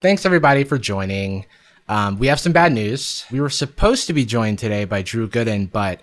[0.00, 1.44] Thanks everybody for joining.
[1.88, 3.24] Um, we have some bad news.
[3.32, 6.02] We were supposed to be joined today by Drew Gooden, but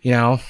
[0.00, 0.40] you know,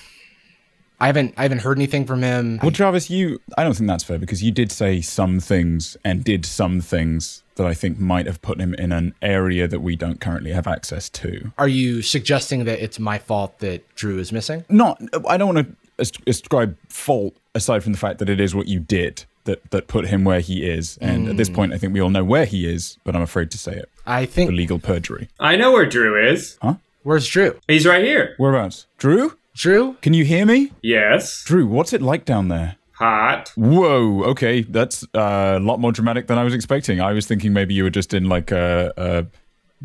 [1.01, 2.61] I haven't I haven't heard anything from him.
[2.63, 6.23] Well, Jarvis, you I don't think that's fair because you did say some things and
[6.23, 9.97] did some things that I think might have put him in an area that we
[9.97, 11.53] don't currently have access to.
[11.59, 14.65] Are you suggesting that it's my fault that Drew is missing?
[14.69, 18.69] Not I don't want to ascribe fault aside from the fact that it is what
[18.69, 20.99] you did that that put him where he is.
[21.01, 21.31] And mm.
[21.31, 23.59] at this point I think we all know where he is, but I'm afraid to
[23.59, 23.91] say it.
[24.07, 25.29] I think for legal perjury.
[25.41, 26.59] I know where Drew is.
[26.63, 26.75] Huh?
[27.03, 27.59] Where's Drew?
[27.67, 28.35] He's right here.
[28.39, 28.87] Whereabouts?
[28.99, 29.37] Drew?
[29.55, 29.95] Drew?
[30.03, 30.73] Can you hear me?
[30.83, 31.43] Yes.
[31.45, 32.77] Drew, what's it like down there?
[32.93, 33.53] Hot.
[33.57, 34.25] Whoa.
[34.25, 37.01] Okay, that's uh, a lot more dramatic than I was expecting.
[37.01, 39.27] I was thinking maybe you were just in like a, a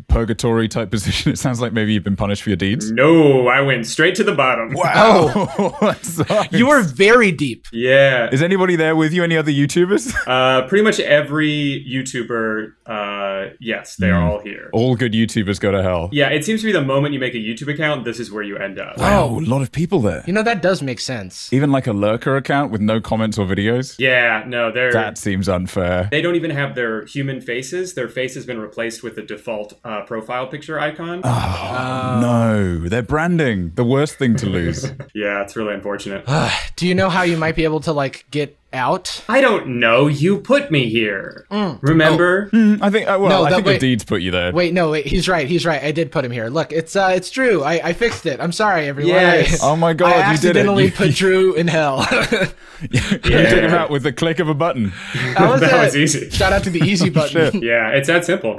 [0.08, 1.14] purgatory type position.
[1.34, 2.92] It sounds like maybe you've been punished for your deeds.
[2.92, 4.72] No, I went straight to the bottom.
[4.72, 5.50] Wow.
[6.52, 7.66] you were very deep.
[7.72, 8.28] Yeah.
[8.30, 9.24] Is anybody there with you?
[9.24, 10.14] Any other YouTubers?
[10.26, 12.74] Uh, pretty much every YouTuber.
[12.86, 14.14] Uh, yes, they mm.
[14.14, 14.70] are all here.
[14.72, 16.08] All good YouTubers go to hell.
[16.12, 18.42] Yeah, it seems to be the moment you make a YouTube account, this is where
[18.42, 18.98] you end up.
[18.98, 20.22] Wow, a lot of people there.
[20.26, 21.52] You know that does make sense.
[21.52, 23.96] Even like a lurker account with no comments or videos.
[23.98, 26.08] Yeah, no, they're that seems unfair.
[26.10, 27.94] They don't even have their human faces.
[27.94, 31.20] Their face has been replaced with the default uh, profile picture icon.
[31.24, 33.72] Oh, uh, no, they're branding.
[33.74, 34.84] The worst thing to lose.
[35.14, 36.24] yeah, it's really unfortunate.
[36.76, 39.22] Do you know how you might be able to like get out?
[39.28, 40.06] I don't know.
[40.06, 41.46] You put me here.
[41.50, 41.78] Mm.
[41.82, 42.48] Remember?
[42.50, 42.56] Oh.
[42.56, 43.08] Mm, I think.
[43.08, 44.52] Uh, well, no, I think wait, deeds put you there.
[44.52, 45.06] Wait, no, wait.
[45.06, 45.46] He's right.
[45.46, 45.82] He's right.
[45.82, 46.48] I did put him here.
[46.48, 47.62] Look, it's uh, it's Drew.
[47.62, 48.40] I, I fixed it.
[48.40, 49.14] I'm sorry, everyone.
[49.14, 49.62] Yes.
[49.62, 50.60] I, oh my god, I you did it.
[50.60, 52.06] accidentally put Drew in hell.
[52.90, 54.94] you took him out with the click of a button.
[55.12, 56.30] That was, that was easy.
[56.30, 57.62] Shout out to the easy button.
[57.62, 58.56] yeah, it's that simple.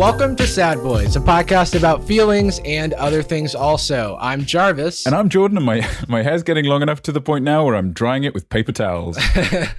[0.00, 4.16] Welcome to Sad Boys, a podcast about feelings and other things also.
[4.18, 5.04] I'm Jarvis.
[5.04, 7.74] And I'm Jordan, and my, my hair's getting long enough to the point now where
[7.74, 9.18] I'm drying it with paper towels.
[9.36, 9.74] nice.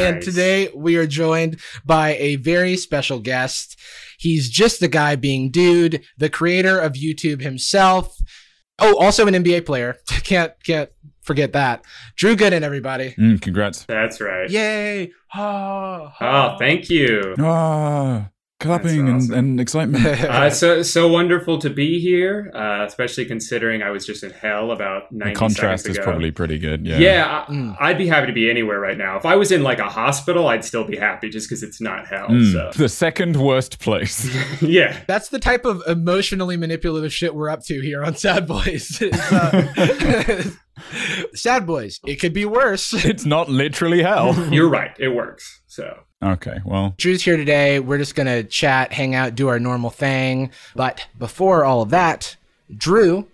[0.00, 3.78] And today we are joined by a very special guest.
[4.18, 8.16] He's just the guy being dude, the creator of YouTube himself.
[8.78, 9.98] Oh, also an NBA player.
[10.24, 10.88] can't can't
[11.20, 11.84] forget that.
[12.16, 13.14] Drew Gooden, everybody.
[13.18, 13.84] Mm, congrats.
[13.84, 14.48] That's right.
[14.48, 15.12] Yay.
[15.34, 17.34] Oh, oh thank you.
[17.38, 18.26] Oh
[18.60, 19.32] clapping awesome.
[19.32, 20.04] and, and, excitement.
[20.06, 24.70] uh, so so wonderful to be here, uh, especially considering I was just in hell
[24.70, 26.86] about 90 The contrast is probably pretty good.
[26.86, 27.44] Yeah, yeah.
[27.48, 27.76] Mm.
[27.80, 29.16] I, would be happy to be anywhere right now.
[29.16, 32.06] If I was in like a hospital, I'd still be happy just because it's not
[32.06, 32.28] hell.
[32.28, 32.52] Mm.
[32.52, 32.70] So.
[32.76, 34.28] The second worst place.
[34.62, 39.02] yeah, that's the type of emotionally manipulative shit we're up to here on Sad Boys.
[39.30, 40.42] Uh,
[41.34, 42.00] Sad Boys.
[42.04, 42.92] It could be worse.
[43.04, 44.34] It's not literally hell.
[44.52, 44.90] You're right.
[44.98, 45.62] It works.
[45.66, 46.00] So.
[46.24, 46.94] Okay, well.
[46.96, 47.80] Drew's here today.
[47.80, 50.50] We're just going to chat, hang out, do our normal thing.
[50.74, 52.36] But before all of that,
[52.74, 53.28] Drew,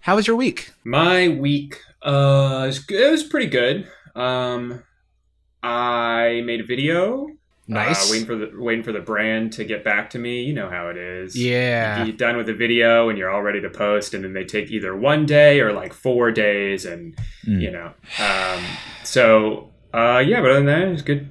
[0.00, 0.70] how was your week?
[0.84, 3.88] My week, uh, it was pretty good.
[4.14, 4.82] Um,
[5.62, 7.28] I made a video.
[7.68, 8.08] Nice.
[8.08, 10.42] Uh, waiting for the waiting for the brand to get back to me.
[10.42, 11.34] You know how it is.
[11.34, 12.04] Yeah.
[12.04, 14.44] You get done with the video and you're all ready to post, and then they
[14.44, 17.60] take either one day or like four days, and mm.
[17.60, 17.92] you know.
[18.20, 18.62] Um,
[19.02, 21.28] so uh, yeah, but other than that, it was good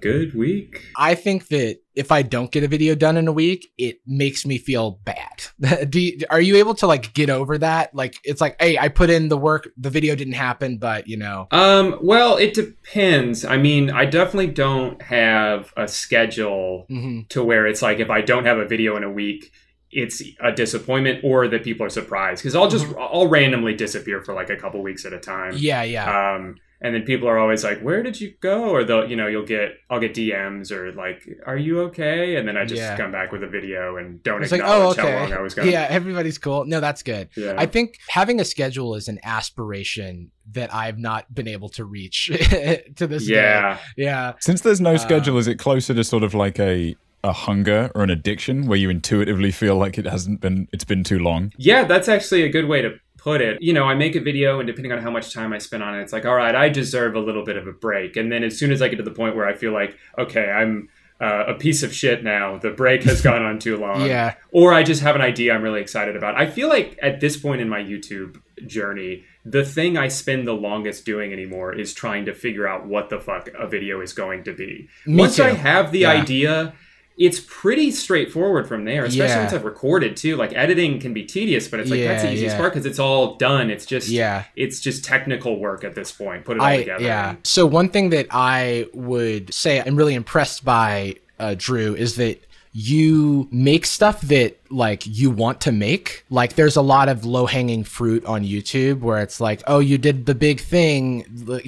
[0.00, 0.82] good week.
[0.96, 4.46] I think that if I don't get a video done in a week, it makes
[4.46, 5.44] me feel bad.
[5.94, 7.94] you, are you able to like get over that?
[7.94, 11.16] Like it's like, hey, I put in the work, the video didn't happen, but you
[11.16, 11.48] know.
[11.50, 13.44] Um, well, it depends.
[13.44, 17.22] I mean, I definitely don't have a schedule mm-hmm.
[17.28, 19.52] to where it's like if I don't have a video in a week,
[19.90, 23.00] it's a disappointment or that people are surprised because I'll just mm-hmm.
[23.00, 25.54] I'll randomly disappear for like a couple weeks at a time.
[25.56, 26.34] Yeah, yeah.
[26.34, 29.26] Um, and then people are always like where did you go or they'll you know
[29.26, 32.96] you'll get i'll get dms or like are you okay and then i just yeah.
[32.96, 35.12] come back with a video and don't it's acknowledge like, oh, okay.
[35.12, 37.54] how long i was gone yeah everybody's cool no that's good yeah.
[37.58, 42.26] i think having a schedule is an aspiration that i've not been able to reach
[42.96, 43.38] to this yeah day.
[43.38, 44.32] yeah Yeah.
[44.40, 47.90] since there's no uh, schedule is it closer to sort of like a a hunger
[47.94, 51.52] or an addiction where you intuitively feel like it hasn't been it's been too long
[51.58, 54.60] yeah that's actually a good way to put it, you know, I make a video
[54.60, 56.68] and depending on how much time I spend on it, it's like, all right, I
[56.68, 58.16] deserve a little bit of a break.
[58.16, 60.50] And then as soon as I get to the point where I feel like, okay,
[60.50, 60.88] I'm
[61.20, 64.00] uh, a piece of shit now, the break has gone on too long.
[64.06, 64.34] yeah.
[64.52, 66.34] Or I just have an idea I'm really excited about.
[66.34, 70.54] I feel like at this point in my YouTube journey, the thing I spend the
[70.54, 74.44] longest doing anymore is trying to figure out what the fuck a video is going
[74.44, 74.88] to be.
[75.04, 75.44] Me Once too.
[75.44, 76.10] I have the yeah.
[76.10, 76.74] idea,
[77.20, 79.40] it's pretty straightforward from there, especially Yeah.
[79.42, 80.36] once I've recorded too.
[80.36, 82.58] Like editing can be tedious, but it's like that's the easiest yeah.
[82.58, 83.70] part because it's all done.
[83.70, 84.44] It's just Yeah.
[84.56, 86.46] it's just technical work at this point.
[86.46, 87.04] Put it all I together.
[87.04, 87.36] yeah.
[87.44, 92.42] So one thing that I would say I'm really impressed by uh, Drew is that
[92.72, 96.24] you make stuff that like you want to make.
[96.30, 99.98] Like there's a lot of low hanging fruit on YouTube where it's like, oh, you
[99.98, 101.22] did the big thing,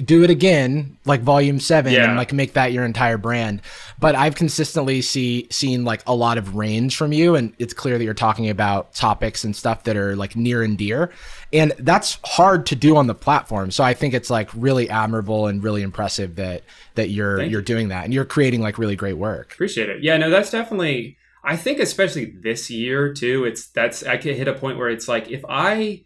[0.05, 2.05] do it again, like Volume Seven, Yeah.
[2.05, 3.61] and like make that your entire brand.
[3.99, 7.97] But I've consistently see seen like a lot of range from you, and it's clear
[7.97, 11.11] that you're talking about topics and stuff that are like near and dear,
[11.51, 13.71] and that's hard to do on the platform.
[13.71, 16.63] So I think it's like really admirable and really impressive that
[16.95, 17.65] that you're Thank you're you.
[17.65, 19.53] doing that and you're creating like really great work.
[19.53, 20.03] Appreciate it.
[20.03, 21.17] Yeah, no, that's definitely.
[21.43, 23.43] I think especially this year too.
[23.45, 26.03] It's that's I could hit a point where it's like if I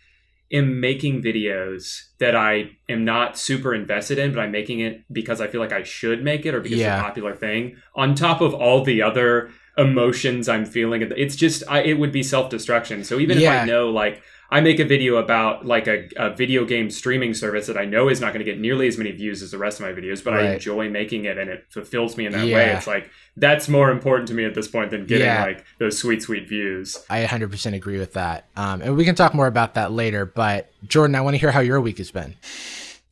[0.51, 5.41] am making videos that I am not super invested in, but I'm making it because
[5.41, 6.95] I feel like I should make it or because Yeah.
[6.95, 7.75] it's a popular thing.
[7.95, 12.23] On top of all the other emotions I'm feeling, it's just I, it would be
[12.23, 13.03] self destruction.
[13.03, 14.21] So even if I know like.
[14.49, 18.07] I make a video about like a, a video game streaming service that I know
[18.07, 20.23] is not going to get nearly as many views as the rest of my videos,
[20.23, 22.71] but I enjoy making it and it fulfills me in that way.
[22.71, 25.43] It's like that's more important to me at this point than getting Yeah.
[25.43, 26.97] like those sweet, sweet views.
[27.09, 28.47] I 100% agree with that.
[28.55, 30.25] Um, and we can talk more about that later.
[30.25, 32.35] But Jordan, I want to hear how your week has been.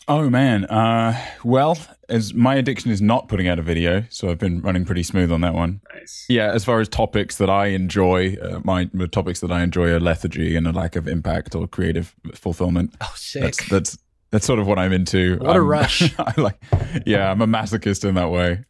[0.07, 0.65] Oh man.
[0.65, 1.77] Uh, well,
[2.09, 5.31] as my addiction is not putting out a video, so I've been running pretty smooth
[5.31, 5.81] on that one.
[5.93, 6.25] Nice.
[6.29, 9.89] Yeah, as far as topics that I enjoy, uh, my the topics that I enjoy
[9.89, 12.93] are lethargy and a lack of impact or creative fulfillment.
[13.01, 13.41] Oh, sick.
[13.43, 13.97] That's that's
[14.31, 15.37] that's sort of what I'm into.
[15.37, 16.13] What a Um, rush.
[16.19, 16.61] I like,
[17.05, 18.65] yeah, I'm a masochist in that way.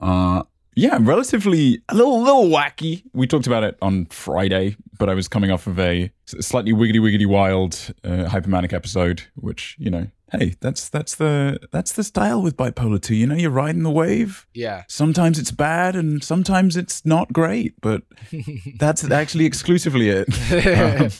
[0.00, 0.42] Uh,
[0.74, 3.02] yeah, I'm relatively a little little wacky.
[3.14, 7.00] We talked about it on Friday, but I was coming off of a slightly wiggity
[7.00, 12.42] wiggity wild uh, hypermanic episode, which you know, hey, that's that's the that's the style
[12.42, 13.14] with bipolar two.
[13.14, 14.46] You know, you're riding the wave.
[14.54, 14.84] yeah.
[14.88, 18.02] Sometimes it's bad, and sometimes it's not great, but
[18.78, 20.26] that's actually exclusively it.
[20.66, 21.10] Um,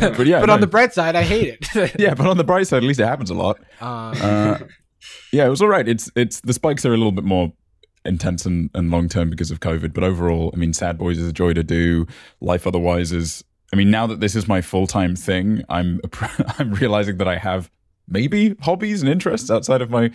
[0.16, 1.94] but yeah, but on the bright side, I hate it.
[1.98, 3.58] yeah, but on the bright side, at least it happens a lot.
[3.80, 4.58] Um, Uh,
[5.32, 5.86] yeah, it was all right.
[5.88, 7.52] It's it's the spikes are a little bit more
[8.04, 11.28] intense and, and long term because of COVID, but overall, I mean, Sad Boys is
[11.28, 12.06] a joy to do.
[12.40, 13.42] Life otherwise is.
[13.72, 16.00] I mean, now that this is my full time thing, I'm
[16.58, 17.70] I'm realizing that I have
[18.08, 20.10] maybe hobbies and interests outside of my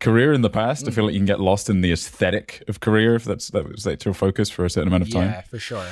[0.00, 0.86] career in the past.
[0.86, 3.68] I feel like you can get lost in the aesthetic of career if that's that
[3.68, 5.30] was that's your focus for a certain amount of time.
[5.30, 5.86] yeah, for sure.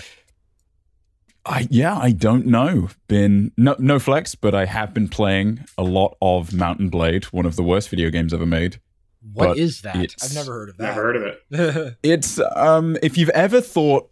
[1.47, 2.89] I yeah, I don't know.
[3.09, 7.25] Been no no flex, but I have been playing a lot of Mount and Blade,
[7.27, 8.81] one of the worst video games ever made.
[9.33, 10.15] What But is that?
[10.23, 10.85] I've never heard of that.
[10.85, 11.43] Never heard of it.
[11.51, 11.97] it.
[12.03, 14.11] It's um if you've ever thought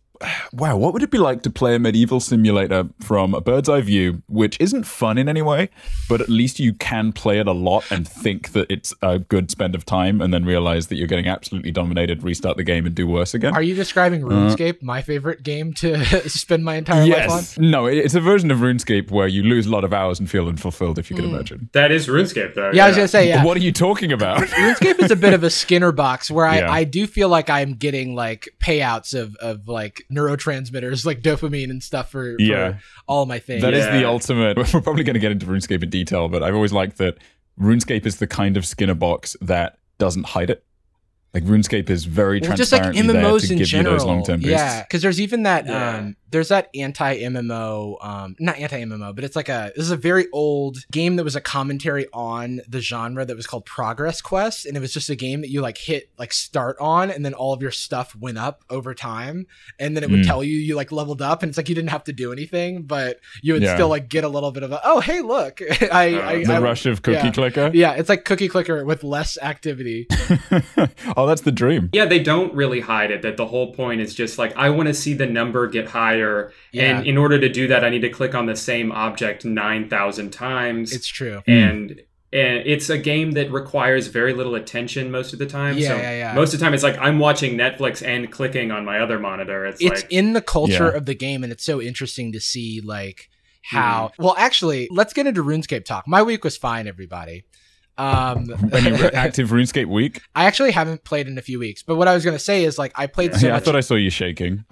[0.53, 3.81] wow, what would it be like to play a medieval simulator from a bird's eye
[3.81, 5.69] view, which isn't fun in any way,
[6.09, 9.51] but at least you can play it a lot and think that it's a good
[9.51, 12.95] spend of time and then realize that you're getting absolutely dominated, restart the game and
[12.95, 13.55] do worse again?
[13.55, 17.39] Are you describing uh, RuneScape, my favorite game to spend my entire life on?
[17.39, 17.59] yes.
[17.59, 20.49] No, it's a version of RuneScape where you lose a lot of hours and feel
[20.49, 21.35] unfulfilled, if you can hmm.
[21.35, 21.71] imagine.
[21.73, 22.71] That is RuneScape, though.
[22.73, 23.45] Yeah, I was gonna say yeah.
[23.45, 24.39] What are you talking about?
[24.49, 26.71] RuneScape is a bit of a Skinner box where I, Yeah.
[26.71, 31.83] I do feel like I'm getting like payouts of, of like neurotransmitters like dopamine and
[31.83, 32.79] stuff for, for Yeah.
[33.07, 33.63] all my things.
[33.63, 34.57] That is the ultimate.
[34.75, 37.19] We're probably going to get into RuneScape in detail, but I've always liked that
[37.61, 40.65] RuneScape is the kind of Skinner box that doesn't hide it.
[41.35, 43.95] Like RuneScape is very well, just like transparently there MMOs to in give general.
[43.95, 44.51] you those long-term boosts.
[44.53, 45.97] Yeah, because there's even that Yeah.
[45.99, 49.91] um, there's that anti MMO, um, not anti MMO, but it's like a this is
[49.91, 54.21] a very old game that was a commentary on the genre that was called Progress
[54.21, 57.25] Quest, and it was just a game that you like hit like start on, and
[57.25, 59.47] then all of your stuff went up over time,
[59.79, 60.27] and then it would Mm.
[60.27, 62.83] tell you you like leveled up, and it's like you didn't have to do anything,
[62.83, 63.75] but you would Yeah.
[63.75, 65.61] still like get a little bit of a oh hey look
[65.93, 67.31] I, Uh, I, The I rush of cookie yeah.
[67.33, 67.71] clicker.
[67.75, 70.07] yeah it's like cookie clicker with less activity
[71.17, 71.91] oh, that's the dream.
[71.93, 73.23] Yeah, they don't really hide it.
[73.23, 76.22] That the whole point is just like I want to see the number get higher,
[76.75, 79.89] and in order to do that, I need to click on the same object nine
[79.89, 80.93] thousand times.
[80.93, 81.51] it's true hmm.
[81.51, 82.03] and
[82.33, 85.77] and it's a game that requires very little attention most of the time.
[85.77, 86.35] Yeah, so yeah, yeah.
[86.35, 89.67] most of the time, it's like I'm watching Netflix and clicking on my other monitor.
[89.67, 90.97] It's, it's like in the culture Yeah.
[90.97, 93.29] of the game and it's so interesting to see like
[93.71, 93.77] hmm.
[93.77, 97.45] how well actually let's get into runescape talk my week was fine everybody
[97.99, 101.83] um When you were active RuneScape week, i actually haven't played in a few weeks
[101.83, 103.65] but what i was going to say is like i played so yeah, I much
[103.65, 104.65] thought I saw you shaking.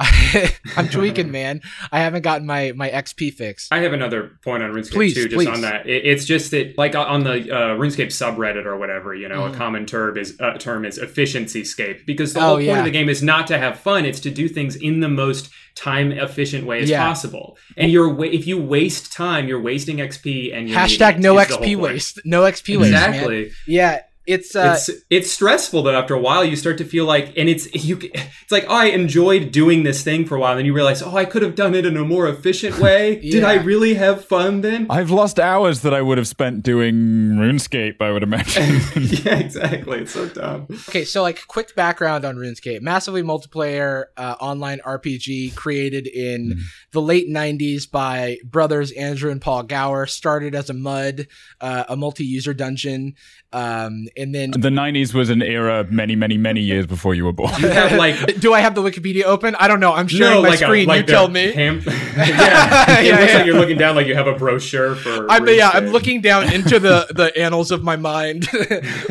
[0.77, 1.61] i'm tweaking man
[1.93, 5.25] i haven't gotten my my xp fix I have another point on RuneScape Please, too,
[5.25, 5.49] just please.
[5.49, 5.87] on that.
[5.87, 9.55] It, it's just that, like on the uh, RuneScape subreddit or whatever, you know, Mhm.
[9.55, 12.79] a common term is uh, term is efficiency scape because the Oh, whole point yeah.
[12.81, 15.51] of the game is not to have fun; it's to do things in the most
[15.75, 17.05] time efficient way as Yeah.
[17.07, 17.57] possible.
[17.77, 21.49] And you're wa- if you waste time, you're wasting XP and you're hashtag no is
[21.49, 22.93] the whole xp waste no xp waste.
[22.93, 23.51] Exactly.
[23.67, 25.99] yeah it's uh, it's it's stressful though.
[25.99, 27.99] After a while, you start to feel like, and it's you.
[28.03, 31.03] It's like oh, I enjoyed doing this thing for a while, and then you realize,
[31.03, 33.19] oh, I could have done it in a more efficient way.
[33.21, 33.33] yeah.
[33.33, 34.87] Did I really have fun then?
[34.91, 38.01] I've lost hours that I would have spent doing RuneScape.
[38.01, 38.81] I would imagine.
[39.25, 40.01] yeah, exactly.
[40.01, 40.67] It's so dumb.
[40.89, 46.61] Okay, so like quick background on RuneScape: massively multiplayer uh, online RPG created in mm.
[46.93, 50.07] the late '90s by brothers Andrew and Paul Gower.
[50.07, 51.27] Started as a MUD,
[51.63, 53.15] uh, a multi-user dungeon.
[53.53, 57.33] Um, and then the 90s was an era many, many, many years before you were
[57.33, 57.53] born.
[57.61, 59.55] You have like, do I have the Wikipedia open?
[59.57, 59.93] I don't know.
[59.93, 60.87] I'm sharing no, my like screen.
[60.87, 61.53] A, like you tell me.
[61.53, 63.37] Ham- yeah, it yeah, looks yeah.
[63.39, 65.31] like you're looking down, like you have a brochure for.
[65.31, 68.49] I'm yeah, I'm looking down into the the annals of my mind,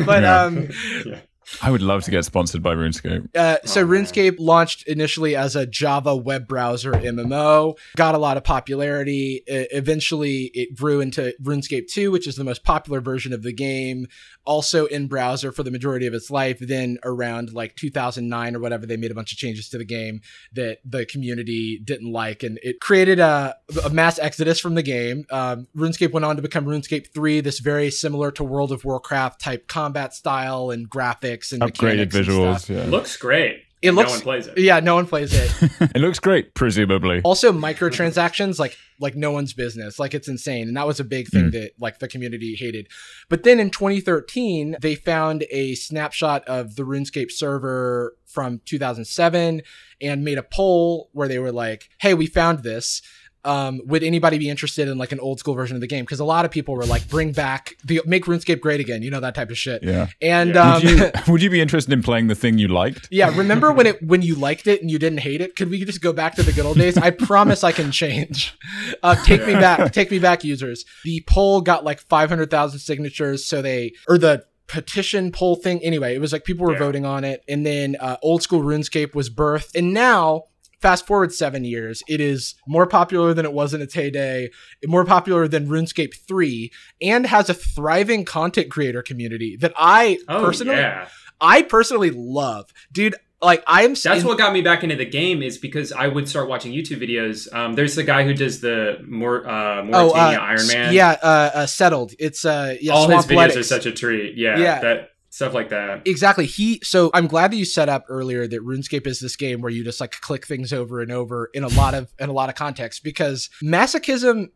[0.04, 0.42] but yeah.
[0.42, 0.68] um.
[1.04, 1.20] Yeah.
[1.62, 3.28] I would love to get sponsored by RuneScape.
[3.34, 8.36] Uh, so oh, RuneScape launched initially as a Java web browser MMO, got a lot
[8.36, 9.42] of popularity.
[9.46, 14.06] eventually, it grew into RuneScape 2, which is the most popular version of the game
[14.44, 16.58] also in browser for the majority of its life.
[16.60, 20.20] Then around like 2009 or whatever, they made a bunch of changes to the game
[20.52, 25.24] that the community didn't like, and it created a, a mass exodus from the game.
[25.30, 29.40] Um, RuneScape went on to become RuneScape 3, this very similar to World of Warcraft
[29.40, 32.68] type combat style and graphics and upgraded visuals.
[32.68, 32.84] Yeah.
[32.90, 33.64] Looks great.
[33.82, 34.10] It looks.
[34.10, 34.58] No one plays it.
[34.58, 35.70] Yeah, no one plays it.
[35.94, 37.22] it looks great, presumably.
[37.24, 39.98] Also, microtransactions, like like no one's business.
[39.98, 41.52] Like it's insane, and that was a big thing mm.
[41.52, 42.88] that like the community hated.
[43.30, 49.62] But then in 2013, they found a snapshot of the RuneScape server from 2007
[50.02, 53.00] and made a poll where they were like, "Hey, we found this."
[53.44, 56.04] Um, would anybody be interested in like an old school version of the game?
[56.04, 59.10] Because a lot of people were like, bring back the make RuneScape great again, you
[59.10, 59.82] know that type of shit.
[59.82, 60.08] Yeah.
[60.20, 60.74] And yeah.
[60.74, 63.08] Um, would, you, would, you, be interested in playing the thing you liked?
[63.10, 63.34] Yeah.
[63.36, 65.56] Remember when it when you liked it and you didn't hate it?
[65.56, 66.96] Could we just go back to the good old days?
[66.96, 68.56] I promise I can change.
[69.02, 69.92] Uh, take me back.
[69.92, 70.84] Take me back, users.
[71.04, 75.82] The poll got like five hundred thousand signatures, so they or the petition poll thing.
[75.82, 76.78] Anyway, it was like people were yeah.
[76.78, 80.44] voting on it, and then uh, old school RuneScape was birthed, and now
[80.80, 84.50] Fast forward seven years, it is more popular than it was in its heyday,
[84.86, 86.72] more popular than RuneScape 3,
[87.02, 91.08] and has a thriving content creator community that I oh, personally, yeah.
[91.40, 92.72] I personally love.
[92.92, 93.90] Dude, like I am.
[93.90, 96.72] That's in- what got me back into the game is because I would start watching
[96.72, 97.52] YouTube videos.
[97.54, 100.94] Um, there's the guy who does the more uh, Morytania oh, uh, Iron Man.
[100.94, 102.12] Yeah, uh, uh, settled.
[102.18, 104.36] It's uh, yeah, all his videos are such a treat.
[104.36, 104.80] Yeah, yeah.
[104.80, 105.10] That
[105.40, 106.06] stuff like that.
[106.06, 106.44] Exactly.
[106.44, 109.72] He so I'm glad that you set up earlier that RuneScape is this game where
[109.72, 112.50] you just like click things over and over in a lot of in a lot
[112.50, 114.50] of context because masochism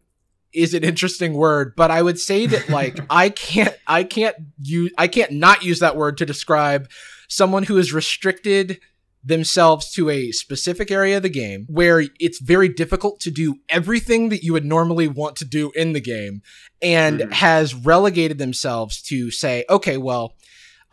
[0.52, 4.92] is an interesting word, but I would say that like I can't I can't use
[4.98, 6.90] I can't not use that word to describe
[7.28, 8.78] someone who is restricted
[9.24, 14.28] themselves to a specific area of the game where it's very difficult to do everything
[14.28, 16.42] that you would normally want to do in the game
[16.82, 17.32] and mm-hmm.
[17.32, 20.34] has relegated themselves to say, okay, well,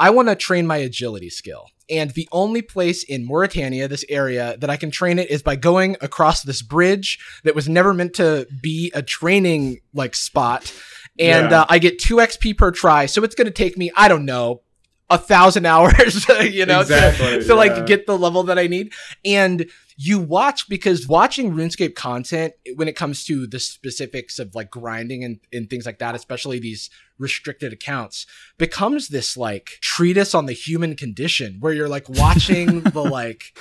[0.01, 1.67] I want to train my agility skill.
[1.88, 5.55] And the only place in Morytania, this area, that I can train it is by
[5.55, 10.74] going across this bridge that was never meant to be a training like spot.
[11.20, 11.62] And yeah.
[11.62, 13.05] uh, I get two XP per try.
[13.05, 14.63] So it's going to take me, I don't know,
[15.12, 17.53] a thousand hours, you know, exactly, to, to yeah.
[17.53, 18.93] like get the level that I need.
[19.24, 19.70] And
[20.03, 25.24] you watch because watching RuneScape content when it comes to the specifics of like grinding
[25.24, 26.89] and, and things like that, especially these
[27.20, 28.25] restricted accounts,
[28.58, 33.55] becomes this like treatise on the human condition where you're like watching the like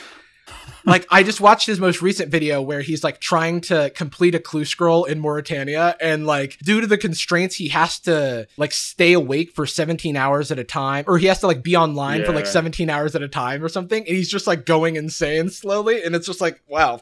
[0.85, 4.38] like I just watched his most recent video where he's like trying to complete a
[4.38, 9.12] clue scroll in Morytania and like due to the constraints he has to like stay
[9.12, 12.26] awake for 17 hours at a time or he has to like be online yeah.
[12.26, 15.49] for like 17 hours at a time or something and he's just like going insane
[15.50, 17.00] slowly and it's just like wow.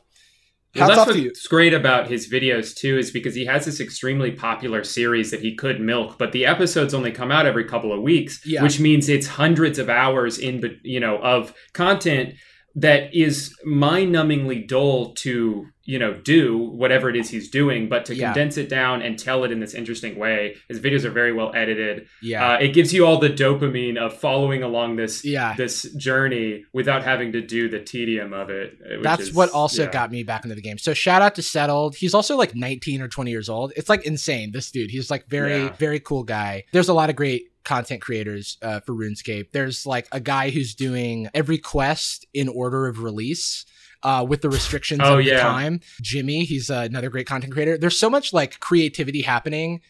[0.74, 4.84] Well, that's what's great about his videos too, is because he has this extremely popular
[4.84, 8.44] series that he could milk, but the episodes only come out every couple of weeks,
[8.44, 8.62] yeah.
[8.62, 12.34] which means it's hundreds of hours in, you know, of content
[12.80, 18.14] that is mind-numbingly dull to you know do whatever it is he's doing but to
[18.14, 18.26] yeah.
[18.26, 20.56] condense it down and tell it in this interesting way.
[20.68, 22.06] His videos are very well edited.
[22.22, 22.52] Yeah.
[22.52, 25.54] Uh, it gives you all the dopamine of following along this yeah.
[25.56, 29.90] this journey without having to do the tedium of it that's is, what also yeah.
[29.90, 30.78] got me back into the game.
[30.78, 31.96] So shout out to settled.
[31.96, 33.72] He's also like 19 or 20 years old.
[33.74, 34.90] It's like insane this dude.
[34.90, 36.64] He's like very very cool guy.
[36.72, 39.52] There's a lot of great content creators uh, for RuneScape.
[39.52, 43.64] There's like a guy who's doing every quest in order of release.
[44.00, 45.38] Uh, with the restrictions oh, of yeah.
[45.38, 47.76] the time, Jimmy, he's uh, another great content creator.
[47.76, 49.80] There's so much like creativity happening,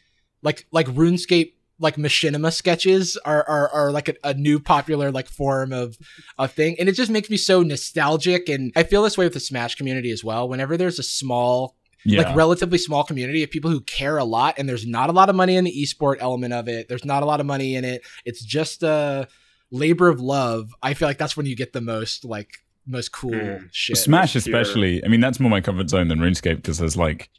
[0.41, 5.29] like like RuneScape like machinima sketches are are, are like a, a, new popular like
[5.29, 5.99] form of
[6.39, 9.35] a thing and it just makes me so nostalgic and i feel this way with
[9.35, 12.23] the smash community as well whenever there's a small yeah.
[12.23, 15.29] like relatively small community of people who care a lot and there's not a lot
[15.29, 17.85] of money in the esport element of it there's not a lot of money in
[17.85, 19.27] it it's just a
[19.71, 23.31] labor of love i feel like that's when you get the most like most cool
[23.33, 23.69] mm.
[23.71, 27.31] shit smash especially i mean that's more my comfort zone than runescape because there's like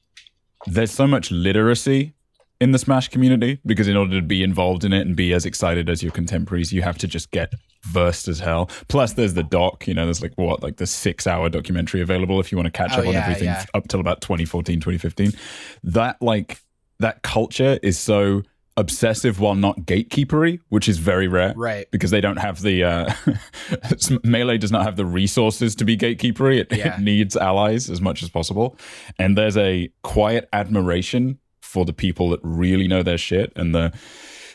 [0.68, 2.14] there's so much literacy
[2.60, 5.46] in the Smash community because in order to be involved in it and be as
[5.46, 8.70] excited as your contemporaries, you have to just get versed as hell.
[8.88, 9.88] Plus, there's the doc.
[9.88, 12.92] You know, there's like what, like the six-hour documentary available if you want to catch
[12.94, 13.66] oh, up on everything yeah.
[13.74, 15.32] up till about 2014, 2015.
[15.84, 16.60] That like
[17.00, 18.44] that culture is so
[18.78, 21.54] obsessive while not gatekeepery, which is very rare.
[21.56, 21.90] Right.
[21.92, 23.14] Because they don't have the uh,
[24.24, 26.60] melee does not have the resources to be gatekeepery.
[26.60, 26.96] It, yeah.
[26.96, 28.78] it needs allies as much as possible,
[29.18, 33.94] and there's a quiet admiration for the people that really know their shit and the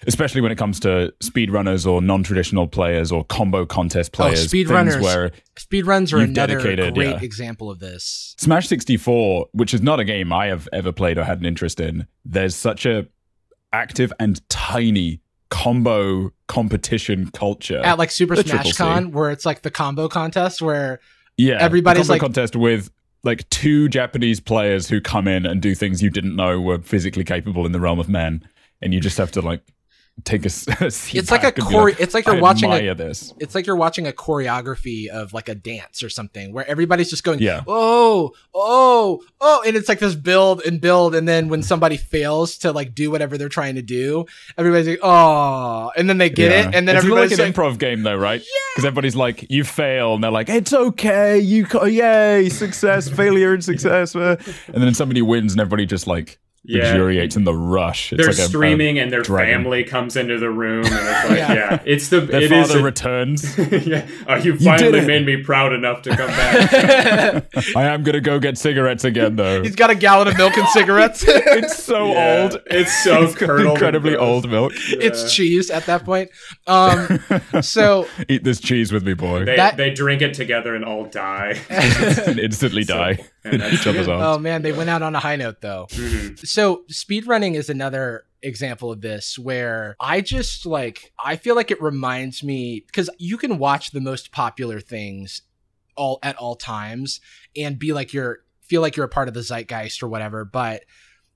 [0.06, 4.52] especially when it comes to speedrunners or non-traditional players or combo contest oh, players.
[4.52, 7.18] Oh, speedrunners, where speedruns are another great yeah.
[7.20, 8.34] example of this.
[8.38, 11.80] Smash 64, which is not a game I have ever played or had an interest
[11.80, 13.06] in, there's such a
[13.72, 15.20] active and tiny
[15.50, 21.00] combo competition culture at like Super Smash Con, where it's like the combo contest where
[21.36, 22.90] yeah, everybody's like contest with
[23.22, 27.24] like two Japanese players who come in and do things you didn't know were physically
[27.24, 28.46] capable in the realm of men,
[28.82, 29.62] and you just have to like
[30.22, 30.48] take a,
[30.80, 33.34] a it's like a chore- like, it's like you're I watching a, this.
[33.40, 37.24] it's like you're watching a choreography of like a dance or something where everybody's just
[37.24, 37.62] going yeah.
[37.66, 42.58] oh oh oh and it's like this build and build and then when somebody fails
[42.58, 44.24] to like do whatever they're trying to do
[44.56, 46.68] everybody's like oh and then they get yeah.
[46.68, 48.88] it and then it's everybody's like an improv game though right because yeah.
[48.88, 54.14] everybody's like you fail and they're like it's okay you yay success failure and success
[54.14, 56.84] and then somebody wins and everybody just like yeah.
[56.84, 58.12] luxuriates in the rush.
[58.12, 59.62] It's they're like streaming, a, a and their dragon.
[59.62, 61.54] family comes into the room, and it's like, yeah.
[61.54, 63.56] yeah, it's the their it father a, returns.
[63.86, 67.46] yeah, oh, you finally you made me proud enough to come back.
[67.76, 69.62] I am gonna go get cigarettes again, though.
[69.62, 71.24] He's got a gallon of milk and cigarettes.
[71.26, 72.62] it's so yeah, old.
[72.66, 74.72] It's so incredibly old milk.
[74.88, 76.30] It's cheese at that point.
[76.66, 77.20] Um,
[77.60, 79.44] so eat this cheese with me, boy.
[79.44, 83.86] They, that, they drink it together and all die and instantly so, die in each
[83.86, 84.22] other's arms.
[84.24, 85.86] Oh man, they went out on a high note though.
[85.90, 86.36] Mm-hmm.
[86.36, 91.80] So speedrunning is another example of this where I just like I feel like it
[91.80, 95.42] reminds me because you can watch the most popular things
[95.96, 97.20] all at all times
[97.56, 100.84] and be like you're feel like you're a part of the zeitgeist or whatever, but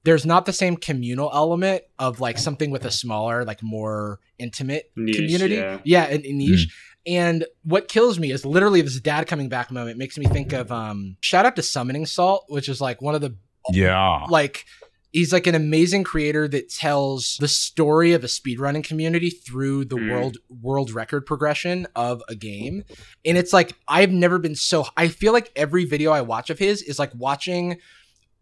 [0.05, 4.91] there's not the same communal element of like something with a smaller, like more intimate
[4.97, 5.57] niche, community.
[5.57, 6.69] Yeah, yeah and, and niche.
[6.69, 6.73] Mm.
[7.07, 10.71] And what kills me is literally this dad coming back moment makes me think of
[10.73, 13.35] um shout out to Summoning Salt, which is like one of the
[13.71, 14.65] yeah like
[15.13, 19.97] he's like an amazing creator that tells the story of a speedrunning community through the
[19.97, 20.11] mm.
[20.11, 22.85] world world record progression of a game
[23.25, 26.59] and it's like i've never been so i feel like every video i watch of
[26.59, 27.79] his is like watching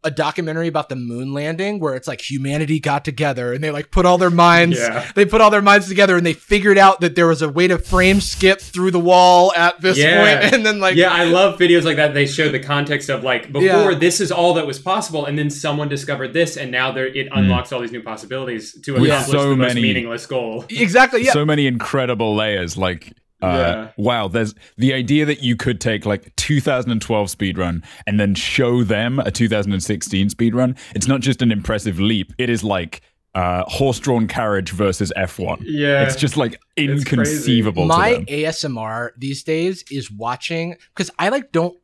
[0.05, 3.91] a documentary about the moon landing where it's like humanity got together and they like
[3.91, 5.11] put all their minds yeah.
[5.17, 7.67] they put all their minds together and they figured out that there was a way
[7.67, 10.41] to frame skip through the wall at this yeah.
[10.41, 13.25] point and then like yeah i love videos like that they show the context of
[13.25, 13.99] like before yeah.
[13.99, 17.29] this is all that was possible and then someone discovered this and now there it
[17.29, 17.39] hmm.
[17.39, 17.73] unlocks mm.
[17.73, 21.45] all these new possibilities to accomplish so the many, most meaningless goal exactly yeah so
[21.45, 23.93] many incredible layers like uh, yeah.
[23.97, 29.19] Wow, there's the idea that you could take like 2012 speedrun and then show them
[29.19, 30.77] a 2016 speedrun.
[30.95, 33.03] It's not just an impressive leap; it is like
[33.35, 35.59] uh, horse-drawn carriage versus F1.
[35.63, 37.85] Yeah, it's just like inconceivable.
[37.85, 41.77] My ASMR these days is watching because I like don't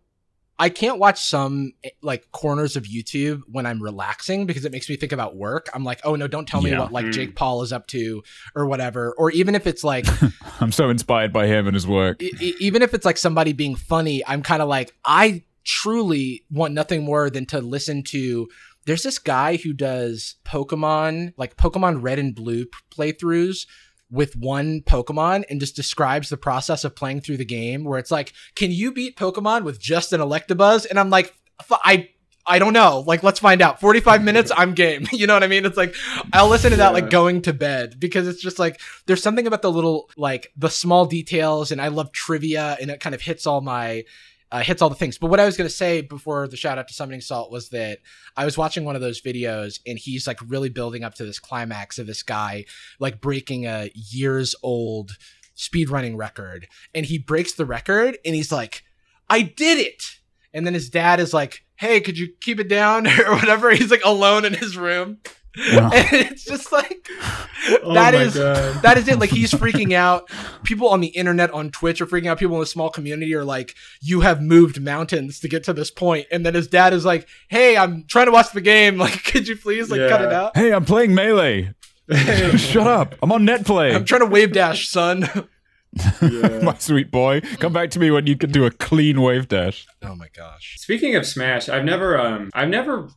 [0.62, 4.88] I can't watch some eh, like corners of YouTube when I'm relaxing because it makes
[4.88, 5.68] me think about work.
[5.74, 6.78] I'm like, oh no, don't tell me yeah.
[6.78, 7.12] what like mm.
[7.12, 8.22] Jake Paul is up to
[8.54, 9.12] or whatever.
[9.18, 10.06] Or even if it's like,
[10.60, 12.22] I'm so inspired by him and his work.
[12.22, 16.74] E- even if it's like somebody being funny, I'm kind of like, I truly want
[16.74, 18.46] nothing more than to listen to.
[18.86, 23.66] There's this guy who does Pokemon, like Pokemon Red and Blue playthroughs
[24.12, 28.10] with one Pokemon and just describes the process of playing through the game where it's
[28.10, 30.88] like, can you beat Pokemon with just an Electabuzz?
[30.88, 31.34] And I'm like,
[31.70, 32.10] I
[32.44, 33.04] I don't know.
[33.06, 33.80] Like, let's find out.
[33.80, 35.06] 45 minutes, I'm game.
[35.12, 35.64] You know what I mean?
[35.64, 35.94] It's like,
[36.32, 39.62] I'll listen to that like going to bed because it's just like, there's something about
[39.62, 41.70] the little, like, the small details.
[41.70, 44.04] And I love trivia and it kind of hits all my
[44.52, 45.16] uh, hits all the things.
[45.16, 47.70] But what I was going to say before the shout out to Summoning Salt was
[47.70, 48.00] that
[48.36, 51.38] I was watching one of those videos and he's like really building up to this
[51.38, 52.66] climax of this guy
[53.00, 55.16] like breaking a years old
[55.56, 56.68] speedrunning record.
[56.94, 58.84] And he breaks the record and he's like,
[59.30, 60.18] I did it.
[60.52, 63.70] And then his dad is like, Hey, could you keep it down or whatever?
[63.70, 65.18] He's like alone in his room.
[65.92, 67.06] And it's just like
[67.84, 68.82] Oh that my is God.
[68.82, 69.18] that is it.
[69.18, 70.28] Like he's freaking out.
[70.64, 72.38] People on the internet on Twitch are freaking out.
[72.38, 75.90] People in a small community are like, "You have moved mountains to get to this
[75.90, 78.96] point." And then his dad is like, "Hey, I'm trying to watch the game.
[79.02, 80.56] Like, could you please like cut it out?
[80.56, 81.74] Hey, I'm playing Melee.
[82.56, 83.14] Shut up.
[83.22, 83.94] I'm on Netplay.
[83.94, 85.28] I'm trying to wave dash, son."
[86.62, 87.42] My sweet boy.
[87.58, 89.86] Come back to me when you can do a clean wave dash.
[90.02, 90.76] oh my gosh.
[90.78, 93.08] Speaking of Smash, I've never um I've never